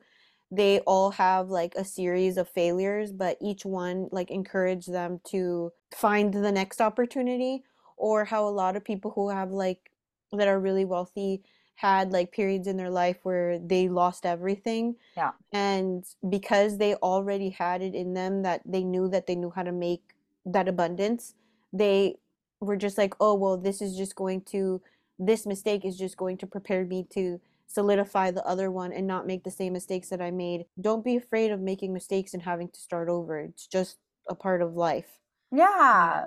they 0.50 0.80
all 0.82 1.12
have 1.12 1.50
like 1.50 1.76
a 1.76 1.86
series 1.86 2.38
of 2.38 2.50
failures 2.50 3.12
but 3.12 3.38
each 3.40 3.64
one 3.64 4.08
like 4.12 4.32
encourage 4.32 4.88
them 4.88 5.20
to 5.24 5.72
find 5.94 6.34
the 6.34 6.52
next 6.52 6.82
opportunity 6.82 7.64
or 8.02 8.26
how 8.26 8.48
a 8.48 8.58
lot 8.64 8.76
of 8.76 8.84
people 8.84 9.12
who 9.12 9.30
have 9.30 9.52
like 9.52 9.92
that 10.34 10.48
are 10.48 10.60
really 10.60 10.86
wealthy 10.86 11.42
had 11.76 12.12
like 12.12 12.32
periods 12.32 12.68
in 12.68 12.78
their 12.78 12.90
life 12.90 13.18
where 13.24 13.60
they 13.60 13.88
lost 13.90 14.26
everything 14.26 14.96
yeah 15.16 15.32
and 15.54 16.06
because 16.30 16.78
they 16.78 16.96
already 16.96 17.50
had 17.50 17.82
it 17.82 17.96
in 17.96 18.14
them 18.14 18.42
that 18.44 18.62
they 18.66 18.84
knew 18.84 19.08
that 19.08 19.28
they 19.28 19.36
knew 19.36 19.52
how 19.56 19.64
to 19.64 19.72
make 19.72 20.16
that 20.46 20.68
abundance 20.68 21.36
they 21.74 22.16
were 22.60 22.78
just 22.78 22.98
like 22.98 23.14
oh 23.20 23.34
well 23.34 23.58
this 23.58 23.82
is 23.82 23.98
just 23.98 24.16
going 24.16 24.42
to 24.42 24.82
this 25.20 25.46
mistake 25.46 25.86
is 25.86 25.98
just 25.98 26.18
going 26.18 26.38
to 26.38 26.48
prepare 26.48 26.86
me 26.86 27.06
to 27.12 27.40
solidify 27.72 28.32
the 28.32 28.46
other 28.46 28.70
one 28.70 28.92
and 28.92 29.08
not 29.08 29.28
make 29.28 29.44
the 29.44 29.52
same 29.52 29.74
mistakes 29.74 30.10
that 30.10 30.22
I 30.22 30.32
made. 30.32 30.66
Don't 30.80 31.06
be 31.06 31.16
afraid 31.16 31.52
of 31.52 31.62
making 31.62 31.94
mistakes 31.94 32.34
and 32.34 32.44
having 32.44 32.70
to 32.70 32.80
start 32.80 33.10
over. 33.10 33.40
It's 33.40 33.68
just 33.68 33.98
a 34.30 34.36
part 34.36 34.62
of 34.62 34.76
life. 34.76 35.20
Yeah. 35.52 36.26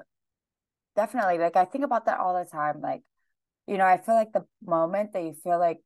Definitely. 0.96 1.38
Like 1.38 1.56
I 1.56 1.64
think 1.64 1.84
about 1.84 2.06
that 2.06 2.18
all 2.18 2.34
the 2.34 2.48
time. 2.48 2.80
Like, 2.80 3.02
you 3.66 3.78
know, 3.78 3.86
I 3.86 3.98
feel 3.98 4.14
like 4.14 4.32
the 4.32 4.44
moment 4.64 5.12
that 5.12 5.22
you 5.22 5.34
feel 5.34 5.58
like, 5.58 5.80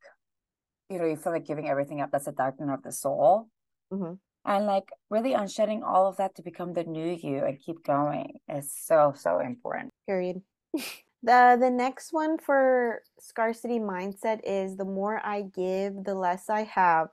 you 0.91 0.99
know, 0.99 1.07
you 1.07 1.17
feel 1.17 1.33
like 1.33 1.47
giving 1.47 1.69
everything 1.69 2.01
up, 2.01 2.11
that's 2.11 2.27
a 2.27 2.33
darkening 2.33 2.71
of 2.71 2.83
the 2.83 2.93
soul. 2.93 3.49
Mm-hmm. 3.93 4.15
And 4.45 4.67
like 4.67 4.89
really 5.11 5.33
unshedding 5.33 5.83
all 5.83 6.09
of 6.09 6.17
that 6.17 6.35
to 6.37 6.43
become 6.43 6.73
the 6.73 6.85
new 6.85 7.19
you 7.23 7.45
and 7.45 7.61
keep 7.61 7.85
going 7.85 8.39
is 8.49 8.73
so, 8.73 9.13
so 9.17 9.41
important. 9.41 9.93
Period. 10.07 10.43
The 11.23 11.57
the 11.59 11.71
next 11.71 12.13
one 12.13 12.39
for 12.39 13.03
scarcity 13.19 13.81
mindset 13.81 14.41
is 14.45 14.77
the 14.77 14.85
more 14.85 15.21
I 15.25 15.43
give, 15.43 16.05
the 16.05 16.15
less 16.15 16.49
I 16.49 16.63
have 16.63 17.09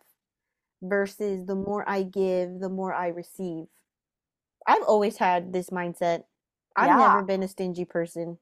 versus 0.82 1.46
the 1.46 1.56
more 1.56 1.88
I 1.89 2.04
give, 2.04 2.60
the 2.60 2.70
more 2.70 2.93
I 2.93 3.08
receive. 3.08 3.66
I've 4.68 4.84
always 4.84 5.18
had 5.18 5.54
this 5.54 5.72
mindset. 5.72 6.24
I've 6.76 6.88
yeah. 6.88 6.97
never 6.97 7.23
been 7.23 7.43
a 7.43 7.47
stingy 7.47 7.86
person. 7.86 8.38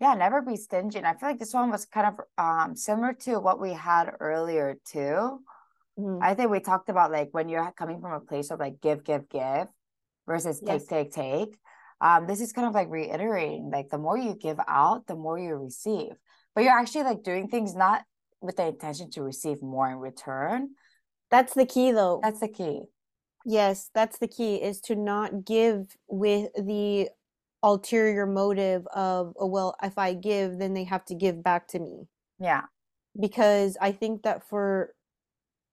Yeah, 0.00 0.14
never 0.14 0.42
be 0.42 0.56
stingy. 0.56 0.98
And 0.98 1.06
I 1.06 1.14
feel 1.14 1.28
like 1.28 1.38
this 1.38 1.54
one 1.54 1.70
was 1.70 1.86
kind 1.86 2.06
of 2.06 2.20
um 2.36 2.76
similar 2.76 3.12
to 3.24 3.40
what 3.40 3.60
we 3.60 3.72
had 3.72 4.10
earlier 4.20 4.76
too. 4.84 5.40
Mm-hmm. 5.98 6.18
I 6.22 6.34
think 6.34 6.50
we 6.50 6.60
talked 6.60 6.88
about 6.88 7.12
like 7.12 7.28
when 7.32 7.48
you're 7.48 7.72
coming 7.76 8.00
from 8.00 8.12
a 8.12 8.20
place 8.20 8.50
of 8.50 8.58
like 8.58 8.80
give, 8.80 9.04
give, 9.04 9.28
give 9.28 9.68
versus 10.26 10.60
yes. 10.64 10.86
take, 10.86 11.12
take, 11.12 11.14
take 11.14 11.58
um, 12.00 12.26
this 12.26 12.40
is 12.40 12.52
kind 12.52 12.68
of 12.68 12.74
like 12.74 12.90
reiterating 12.90 13.70
like 13.70 13.88
the 13.88 13.98
more 13.98 14.18
you 14.18 14.34
give 14.34 14.58
out 14.68 15.06
the 15.06 15.14
more 15.14 15.38
you 15.38 15.54
receive 15.54 16.12
but 16.54 16.62
you're 16.62 16.78
actually 16.78 17.04
like 17.04 17.22
doing 17.22 17.48
things 17.48 17.74
not 17.74 18.02
with 18.40 18.56
the 18.56 18.66
intention 18.66 19.10
to 19.10 19.22
receive 19.22 19.62
more 19.62 19.88
in 19.88 19.96
return 19.96 20.70
that's 21.30 21.54
the 21.54 21.66
key 21.66 21.92
though 21.92 22.20
that's 22.22 22.40
the 22.40 22.48
key 22.48 22.82
yes 23.44 23.90
that's 23.94 24.18
the 24.18 24.28
key 24.28 24.56
is 24.56 24.80
to 24.80 24.94
not 24.94 25.44
give 25.44 25.86
with 26.08 26.50
the 26.54 27.08
ulterior 27.64 28.26
motive 28.26 28.86
of 28.88 29.32
oh 29.40 29.46
well 29.46 29.74
if 29.82 29.96
i 29.96 30.12
give 30.12 30.58
then 30.58 30.74
they 30.74 30.84
have 30.84 31.04
to 31.06 31.14
give 31.14 31.42
back 31.42 31.66
to 31.66 31.78
me. 31.78 32.06
Yeah. 32.38 32.62
Because 33.18 33.76
i 33.80 33.90
think 33.90 34.22
that 34.22 34.46
for 34.48 34.94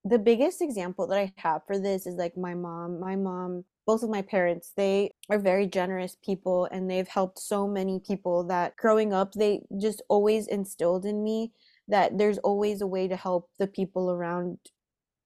the 0.05 0.17
biggest 0.17 0.61
example 0.61 1.05
that 1.07 1.19
i 1.19 1.33
have 1.35 1.61
for 1.67 1.77
this 1.77 2.07
is 2.07 2.15
like 2.15 2.35
my 2.37 2.55
mom. 2.55 2.99
My 2.99 3.15
mom 3.15 3.65
both 3.85 4.03
of 4.03 4.09
my 4.09 4.21
parents 4.21 4.71
they 4.77 5.11
are 5.29 5.37
very 5.39 5.67
generous 5.67 6.15
people 6.23 6.65
and 6.71 6.89
they've 6.89 7.07
helped 7.07 7.39
so 7.39 7.67
many 7.67 7.99
people 7.99 8.45
that 8.45 8.75
growing 8.77 9.11
up 9.13 9.33
they 9.33 9.61
just 9.79 10.01
always 10.07 10.47
instilled 10.47 11.05
in 11.05 11.23
me 11.23 11.51
that 11.89 12.17
there's 12.17 12.37
always 12.37 12.79
a 12.79 12.87
way 12.87 13.07
to 13.07 13.17
help 13.17 13.49
the 13.59 13.67
people 13.67 14.09
around 14.09 14.57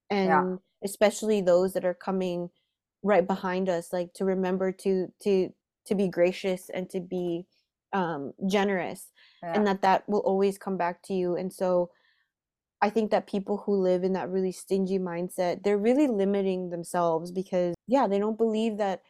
and 0.09 0.29
yeah. 0.29 0.55
especially 0.83 1.41
those 1.41 1.73
that 1.73 1.85
are 1.85 1.93
coming 1.93 2.49
right 3.03 3.27
behind 3.27 3.69
us 3.69 3.93
like 3.93 4.11
to 4.13 4.25
remember 4.25 4.71
to 4.71 5.07
to 5.21 5.49
to 5.85 5.95
be 5.95 6.07
gracious 6.07 6.69
and 6.73 6.89
to 6.89 6.99
be 6.99 7.45
um 7.93 8.33
generous 8.47 9.11
yeah. 9.43 9.53
and 9.53 9.65
that 9.65 9.81
that 9.81 10.07
will 10.09 10.19
always 10.19 10.57
come 10.57 10.77
back 10.77 11.01
to 11.03 11.13
you 11.13 11.35
and 11.35 11.51
so 11.51 11.89
I 12.81 12.89
think 12.89 13.11
that 13.11 13.25
people 13.25 13.63
who 13.65 13.73
live 13.75 14.03
in 14.03 14.13
that 14.13 14.29
really 14.29 14.51
stingy 14.51 14.99
mindset, 14.99 15.63
they're 15.63 15.77
really 15.77 16.07
limiting 16.07 16.69
themselves 16.69 17.31
because, 17.31 17.73
yeah, 17.87 18.05
they 18.05 18.19
don't 18.19 18.37
believe 18.37 18.77
that 18.77 19.01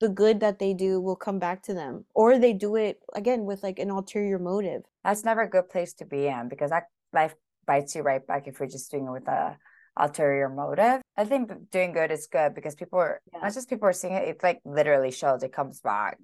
the 0.00 0.08
good 0.08 0.40
that 0.40 0.58
they 0.58 0.74
do 0.74 1.00
will 1.00 1.16
come 1.16 1.38
back 1.38 1.62
to 1.64 1.74
them 1.74 2.04
or 2.14 2.38
they 2.38 2.52
do 2.52 2.76
it 2.76 3.00
again 3.16 3.44
with 3.44 3.62
like 3.62 3.78
an 3.78 3.90
ulterior 3.90 4.38
motive. 4.38 4.82
That's 5.02 5.24
never 5.24 5.42
a 5.42 5.50
good 5.50 5.68
place 5.68 5.92
to 5.94 6.04
be 6.04 6.28
in 6.28 6.48
because 6.48 6.70
that 6.70 6.84
life 7.12 7.34
bites 7.66 7.96
you 7.96 8.02
right 8.02 8.24
back 8.24 8.46
if 8.46 8.60
you're 8.60 8.68
just 8.68 8.90
doing 8.90 9.06
it 9.06 9.10
with 9.10 9.26
a 9.26 9.56
ulterior 9.98 10.48
motive. 10.48 11.02
I 11.18 11.24
think 11.24 11.50
doing 11.70 11.92
good 11.92 12.10
is 12.10 12.28
good 12.28 12.54
because 12.54 12.74
people 12.74 12.98
are 13.00 13.20
yeah. 13.32 13.40
not 13.40 13.52
just 13.52 13.68
people 13.68 13.88
are 13.88 13.92
seeing 13.92 14.14
it, 14.14 14.28
it 14.28 14.42
like 14.42 14.60
literally 14.64 15.10
shows 15.10 15.42
it 15.42 15.52
comes 15.52 15.80
back. 15.80 16.18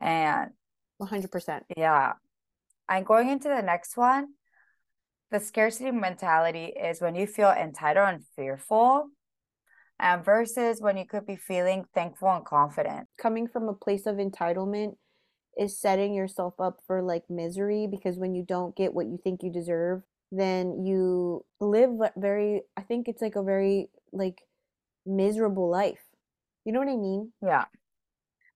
And 0.00 0.50
100%. 1.02 1.60
Yeah. 1.76 2.12
I'm 2.88 3.04
going 3.04 3.30
into 3.30 3.48
the 3.48 3.62
next 3.62 3.96
one 3.96 4.28
the 5.30 5.40
scarcity 5.40 5.90
mentality 5.90 6.66
is 6.66 7.00
when 7.00 7.14
you 7.14 7.26
feel 7.26 7.50
entitled 7.50 8.08
and 8.08 8.24
fearful 8.34 9.08
um, 10.00 10.22
versus 10.22 10.80
when 10.80 10.96
you 10.96 11.04
could 11.06 11.26
be 11.26 11.36
feeling 11.36 11.84
thankful 11.94 12.30
and 12.30 12.44
confident. 12.44 13.06
Coming 13.18 13.46
from 13.46 13.68
a 13.68 13.74
place 13.74 14.06
of 14.06 14.16
entitlement 14.16 14.94
is 15.58 15.80
setting 15.80 16.14
yourself 16.14 16.54
up 16.60 16.78
for 16.86 17.02
like 17.02 17.24
misery 17.28 17.88
because 17.90 18.16
when 18.16 18.34
you 18.34 18.44
don't 18.46 18.76
get 18.76 18.94
what 18.94 19.06
you 19.06 19.18
think 19.22 19.42
you 19.42 19.52
deserve, 19.52 20.02
then 20.30 20.84
you 20.84 21.44
live 21.60 21.90
very, 22.16 22.62
I 22.76 22.82
think 22.82 23.08
it's 23.08 23.22
like 23.22 23.36
a 23.36 23.42
very 23.42 23.90
like 24.12 24.42
miserable 25.06 25.68
life. 25.70 26.04
You 26.64 26.72
know 26.72 26.80
what 26.80 26.88
I 26.88 26.96
mean? 26.96 27.32
Yeah. 27.42 27.64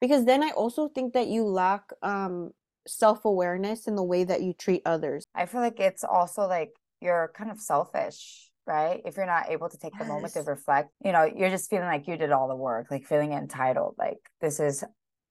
Because 0.00 0.24
then 0.24 0.42
I 0.42 0.50
also 0.50 0.88
think 0.88 1.14
that 1.14 1.28
you 1.28 1.44
lack 1.44 1.82
um 2.02 2.50
self 2.86 3.24
awareness 3.24 3.86
in 3.86 3.94
the 3.94 4.02
way 4.02 4.24
that 4.24 4.42
you 4.42 4.52
treat 4.52 4.82
others. 4.84 5.24
I 5.34 5.46
feel 5.46 5.60
like 5.60 5.80
it's 5.80 6.04
also 6.04 6.46
like 6.46 6.70
you're 7.00 7.32
kind 7.36 7.50
of 7.50 7.60
selfish, 7.60 8.50
right? 8.66 9.00
If 9.04 9.16
you're 9.16 9.26
not 9.26 9.50
able 9.50 9.68
to 9.68 9.78
take 9.78 9.92
yes. 9.94 10.02
the 10.02 10.12
moment 10.12 10.32
to 10.34 10.42
reflect, 10.42 10.90
you 11.04 11.12
know, 11.12 11.24
you're 11.24 11.50
just 11.50 11.70
feeling 11.70 11.86
like 11.86 12.06
you 12.06 12.16
did 12.16 12.32
all 12.32 12.48
the 12.48 12.56
work, 12.56 12.88
like 12.90 13.06
feeling 13.06 13.32
entitled, 13.32 13.96
like 13.98 14.18
this 14.40 14.60
is 14.60 14.84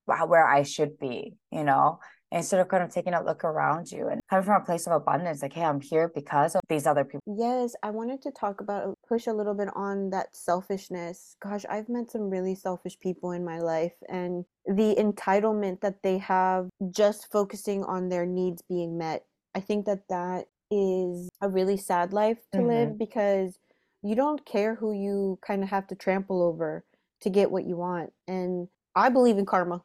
where 0.06 0.48
I 0.48 0.64
should 0.64 1.00
be, 1.00 1.36
you 1.52 1.64
know? 1.64 2.00
Instead 2.32 2.60
of 2.60 2.68
kind 2.68 2.84
of 2.84 2.90
taking 2.92 3.14
a 3.14 3.24
look 3.24 3.44
around 3.44 3.92
you 3.92 4.08
and 4.08 4.22
coming 4.30 4.46
from 4.46 4.62
a 4.62 4.66
place 4.66 4.88
of 4.88 4.94
abundance 4.94 5.42
like 5.42 5.54
hey 5.54 5.64
i'm 5.64 5.82
here 5.82 6.12
because 6.14 6.56
of 6.56 6.62
these 6.70 6.88
other 6.88 7.04
people 7.04 7.22
yes 7.38 7.76
i 7.84 7.90
wanted 7.90 8.22
to 8.22 8.32
talk 8.32 8.62
about 8.62 8.98
push 9.08 9.28
a 9.28 9.34
little 9.34 9.54
bit 9.54 9.70
on 9.76 10.10
that 10.10 10.36
selfishness. 10.36 11.36
Gosh 11.42 11.66
i've 11.70 11.90
met 11.90 12.12
some 12.12 12.30
really 12.30 12.56
selfish 12.56 12.98
people 13.00 13.32
in 13.32 13.44
my 13.44 13.60
life 13.60 13.94
and 14.10 14.46
the 14.66 14.96
entitlement 14.96 15.82
that 15.82 16.04
they 16.04 16.18
have 16.20 16.70
just 16.92 17.32
focusing 17.32 17.84
on 17.84 18.10
their 18.10 18.26
needs 18.26 18.62
being 18.62 18.98
met. 18.98 19.26
I 19.56 19.60
think 19.60 19.86
that 19.86 20.08
that 20.10 20.46
is 20.70 21.30
a 21.42 21.50
really 21.50 21.78
sad 21.78 22.14
life 22.14 22.38
to 22.54 22.60
mm-hmm. 22.60 22.68
live 22.68 22.98
because 22.98 23.58
you 24.02 24.16
don't 24.16 24.46
care 24.46 24.76
who 24.76 24.94
you 24.94 25.38
kind 25.46 25.64
of 25.64 25.70
have 25.70 25.88
to 25.88 25.96
trample 25.96 26.42
over 26.42 26.86
to 27.22 27.30
get 27.30 27.52
what 27.52 27.66
you 27.66 27.76
want 27.76 28.12
and 28.28 28.68
i 28.96 29.10
believe 29.10 29.38
in 29.38 29.46
karma 29.46 29.84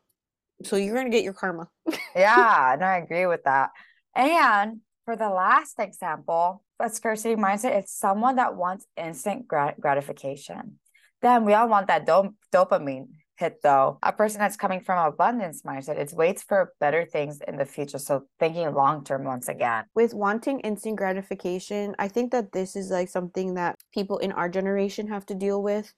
so 0.62 0.76
you're 0.76 0.94
going 0.94 1.10
to 1.10 1.16
get 1.16 1.24
your 1.24 1.32
karma. 1.32 1.68
yeah, 2.14 2.76
no, 2.78 2.86
I 2.86 2.98
agree 2.98 3.26
with 3.26 3.44
that. 3.44 3.70
And 4.14 4.80
for 5.04 5.16
the 5.16 5.28
last 5.28 5.78
example, 5.78 6.62
a 6.80 6.90
scarcity 6.90 7.36
mindset, 7.36 7.76
it's 7.76 7.96
someone 7.96 8.36
that 8.36 8.56
wants 8.56 8.86
instant 8.96 9.46
grat- 9.46 9.80
gratification. 9.80 10.78
Then 11.22 11.44
we 11.44 11.54
all 11.54 11.68
want 11.68 11.86
that 11.88 12.06
do- 12.06 12.34
dopamine 12.52 13.08
hit 13.38 13.62
though. 13.62 13.98
A 14.02 14.12
person 14.12 14.40
that's 14.40 14.56
coming 14.56 14.80
from 14.80 15.06
abundance 15.06 15.62
mindset, 15.62 15.98
it 15.98 16.12
waits 16.12 16.42
for 16.42 16.72
better 16.80 17.04
things 17.04 17.40
in 17.46 17.56
the 17.56 17.64
future. 17.64 17.98
So 17.98 18.24
thinking 18.38 18.72
long 18.72 19.04
term 19.04 19.24
once 19.24 19.48
again. 19.48 19.84
With 19.94 20.14
wanting 20.14 20.60
instant 20.60 20.96
gratification, 20.96 21.94
I 21.98 22.08
think 22.08 22.32
that 22.32 22.52
this 22.52 22.76
is 22.76 22.90
like 22.90 23.08
something 23.08 23.54
that 23.54 23.76
people 23.92 24.18
in 24.18 24.32
our 24.32 24.48
generation 24.48 25.08
have 25.08 25.26
to 25.26 25.34
deal 25.34 25.62
with 25.62 25.92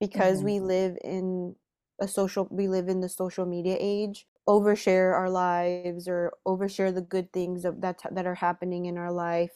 because 0.00 0.38
mm-hmm. 0.38 0.46
we 0.46 0.60
live 0.60 0.96
in 1.02 1.54
a 2.00 2.08
social 2.08 2.48
we 2.50 2.68
live 2.68 2.88
in 2.88 3.00
the 3.00 3.08
social 3.08 3.46
media 3.46 3.76
age 3.78 4.26
overshare 4.48 5.14
our 5.14 5.30
lives 5.30 6.06
or 6.06 6.32
overshare 6.46 6.94
the 6.94 7.00
good 7.00 7.32
things 7.32 7.64
of 7.64 7.80
that 7.80 8.00
that 8.10 8.26
are 8.26 8.34
happening 8.34 8.86
in 8.86 8.98
our 8.98 9.12
life 9.12 9.52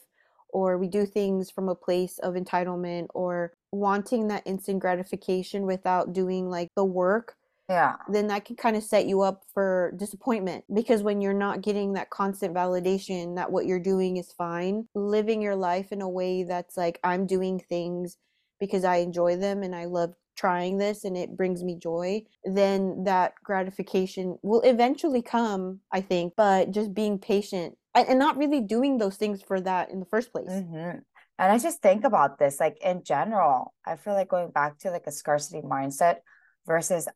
or 0.51 0.77
we 0.77 0.87
do 0.87 1.05
things 1.05 1.51
from 1.51 1.69
a 1.69 1.75
place 1.75 2.17
of 2.19 2.33
entitlement 2.33 3.07
or 3.13 3.53
wanting 3.71 4.27
that 4.27 4.41
instant 4.45 4.79
gratification 4.79 5.65
without 5.65 6.11
doing 6.11 6.49
like 6.49 6.69
the 6.75 6.85
work 6.85 7.35
yeah. 7.69 7.97
then 8.07 8.25
that 8.27 8.45
can 8.45 8.55
kind 8.55 8.75
of 8.75 8.83
set 8.83 9.05
you 9.05 9.21
up 9.21 9.43
for 9.53 9.93
disappointment 9.95 10.63
because 10.73 11.03
when 11.03 11.21
you're 11.21 11.33
not 11.33 11.61
getting 11.61 11.93
that 11.93 12.09
constant 12.09 12.55
validation 12.55 13.35
that 13.35 13.51
what 13.51 13.67
you're 13.67 13.79
doing 13.79 14.17
is 14.17 14.31
fine 14.31 14.87
living 14.95 15.39
your 15.39 15.55
life 15.55 15.91
in 15.91 16.01
a 16.01 16.09
way 16.09 16.43
that's 16.43 16.75
like 16.75 16.99
i'm 17.03 17.27
doing 17.27 17.59
things 17.59 18.17
because 18.59 18.83
i 18.83 18.95
enjoy 18.97 19.35
them 19.35 19.61
and 19.61 19.75
i 19.75 19.85
love 19.85 20.15
trying 20.39 20.77
this 20.77 21.03
and 21.03 21.17
it 21.17 21.35
brings 21.35 21.63
me 21.63 21.75
joy, 21.75 22.21
then 22.45 23.03
that 23.03 23.33
gratification 23.43 24.37
will 24.41 24.61
eventually 24.61 25.21
come, 25.21 25.81
I 25.91 26.01
think. 26.01 26.33
But 26.37 26.71
just 26.71 26.93
being 26.93 27.19
patient 27.19 27.75
and 27.93 28.19
not 28.19 28.37
really 28.37 28.61
doing 28.61 28.97
those 28.97 29.17
things 29.17 29.41
for 29.41 29.59
that 29.61 29.89
in 29.91 29.99
the 29.99 30.05
first 30.05 30.31
place. 30.31 30.49
Mm-hmm. 30.49 30.99
And 31.39 31.51
I 31.51 31.57
just 31.57 31.81
think 31.81 32.03
about 32.03 32.39
this, 32.39 32.59
like 32.59 32.77
in 32.83 33.03
general, 33.03 33.73
I 33.85 33.95
feel 33.95 34.13
like 34.13 34.29
going 34.29 34.51
back 34.51 34.77
to 34.79 34.91
like 34.91 35.07
a 35.07 35.11
scarcity 35.11 35.61
mindset 35.61 36.17
versus 36.65 37.07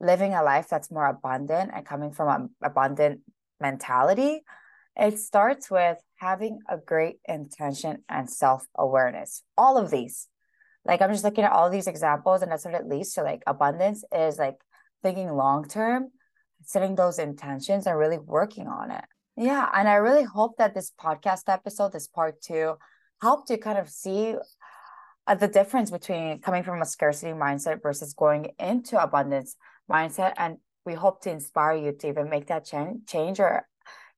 living 0.00 0.34
a 0.34 0.42
life 0.42 0.68
that's 0.68 0.90
more 0.90 1.06
abundant 1.06 1.70
and 1.74 1.86
coming 1.86 2.12
from 2.12 2.28
an 2.28 2.50
abundant 2.62 3.20
mentality. 3.60 4.42
It 4.96 5.18
starts 5.18 5.70
with 5.70 5.98
having 6.16 6.60
a 6.68 6.78
great 6.78 7.16
intention 7.26 8.04
and 8.08 8.30
self 8.30 8.66
awareness. 8.76 9.42
All 9.56 9.76
of 9.76 9.90
these 9.90 10.28
like 10.84 11.00
i'm 11.00 11.10
just 11.10 11.24
looking 11.24 11.44
at 11.44 11.52
all 11.52 11.70
these 11.70 11.86
examples 11.86 12.42
and 12.42 12.50
that's 12.50 12.64
what 12.64 12.74
it 12.74 12.86
leads 12.86 13.12
to 13.14 13.22
like 13.22 13.42
abundance 13.46 14.04
is 14.14 14.38
like 14.38 14.56
thinking 15.02 15.30
long 15.32 15.66
term 15.66 16.08
setting 16.64 16.94
those 16.94 17.18
intentions 17.18 17.86
and 17.86 17.98
really 17.98 18.18
working 18.18 18.66
on 18.68 18.90
it. 18.90 19.04
Yeah 19.36 19.68
and 19.74 19.88
i 19.88 19.94
really 19.94 20.24
hope 20.24 20.56
that 20.58 20.74
this 20.74 20.92
podcast 21.00 21.42
episode 21.48 21.92
this 21.92 22.08
part 22.08 22.40
two 22.40 22.74
helped 23.20 23.50
you 23.50 23.58
kind 23.58 23.78
of 23.78 23.88
see 23.88 24.34
uh, 25.26 25.34
the 25.34 25.48
difference 25.48 25.90
between 25.90 26.40
coming 26.40 26.62
from 26.62 26.82
a 26.82 26.86
scarcity 26.86 27.32
mindset 27.32 27.82
versus 27.82 28.14
going 28.14 28.52
into 28.58 29.02
abundance 29.02 29.56
mindset 29.90 30.34
and 30.36 30.58
we 30.84 30.94
hope 30.94 31.22
to 31.22 31.30
inspire 31.30 31.76
you 31.76 31.92
to 31.92 32.08
even 32.08 32.28
make 32.28 32.46
that 32.46 32.64
ch- 32.64 33.06
change 33.08 33.40
or 33.40 33.66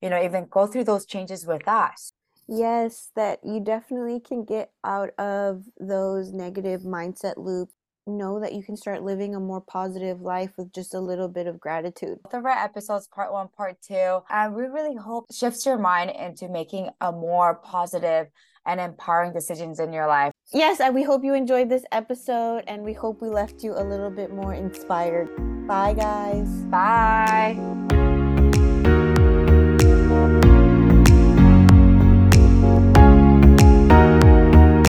you 0.00 0.10
know 0.10 0.22
even 0.22 0.46
go 0.50 0.66
through 0.66 0.84
those 0.84 1.06
changes 1.06 1.46
with 1.46 1.66
us 1.68 2.12
Yes, 2.48 3.10
that 3.16 3.40
you 3.42 3.60
definitely 3.60 4.20
can 4.20 4.44
get 4.44 4.70
out 4.84 5.10
of 5.18 5.64
those 5.80 6.32
negative 6.32 6.82
mindset 6.82 7.36
loops. 7.36 7.72
Know 8.08 8.38
that 8.38 8.52
you 8.52 8.62
can 8.62 8.76
start 8.76 9.02
living 9.02 9.34
a 9.34 9.40
more 9.40 9.60
positive 9.60 10.20
life 10.20 10.52
with 10.56 10.72
just 10.72 10.94
a 10.94 11.00
little 11.00 11.26
bit 11.26 11.48
of 11.48 11.58
gratitude. 11.58 12.18
Both 12.22 12.34
of 12.34 12.44
our 12.44 12.56
episodes, 12.56 13.08
part 13.08 13.32
one, 13.32 13.48
part 13.48 13.82
two, 13.82 14.20
and 14.30 14.54
we 14.54 14.62
really 14.62 14.94
hope 14.94 15.26
shifts 15.32 15.66
your 15.66 15.76
mind 15.76 16.10
into 16.10 16.48
making 16.48 16.90
a 17.00 17.10
more 17.10 17.56
positive 17.56 18.28
and 18.64 18.80
empowering 18.80 19.32
decisions 19.32 19.80
in 19.80 19.92
your 19.92 20.06
life. 20.06 20.32
Yes, 20.52 20.78
and 20.78 20.94
we 20.94 21.02
hope 21.02 21.24
you 21.24 21.34
enjoyed 21.34 21.68
this 21.68 21.84
episode, 21.90 22.62
and 22.68 22.84
we 22.84 22.92
hope 22.92 23.20
we 23.20 23.28
left 23.28 23.64
you 23.64 23.72
a 23.72 23.82
little 23.82 24.10
bit 24.10 24.32
more 24.32 24.54
inspired. 24.54 25.28
Bye, 25.66 25.94
guys. 25.94 26.48
Bye. 26.66 28.15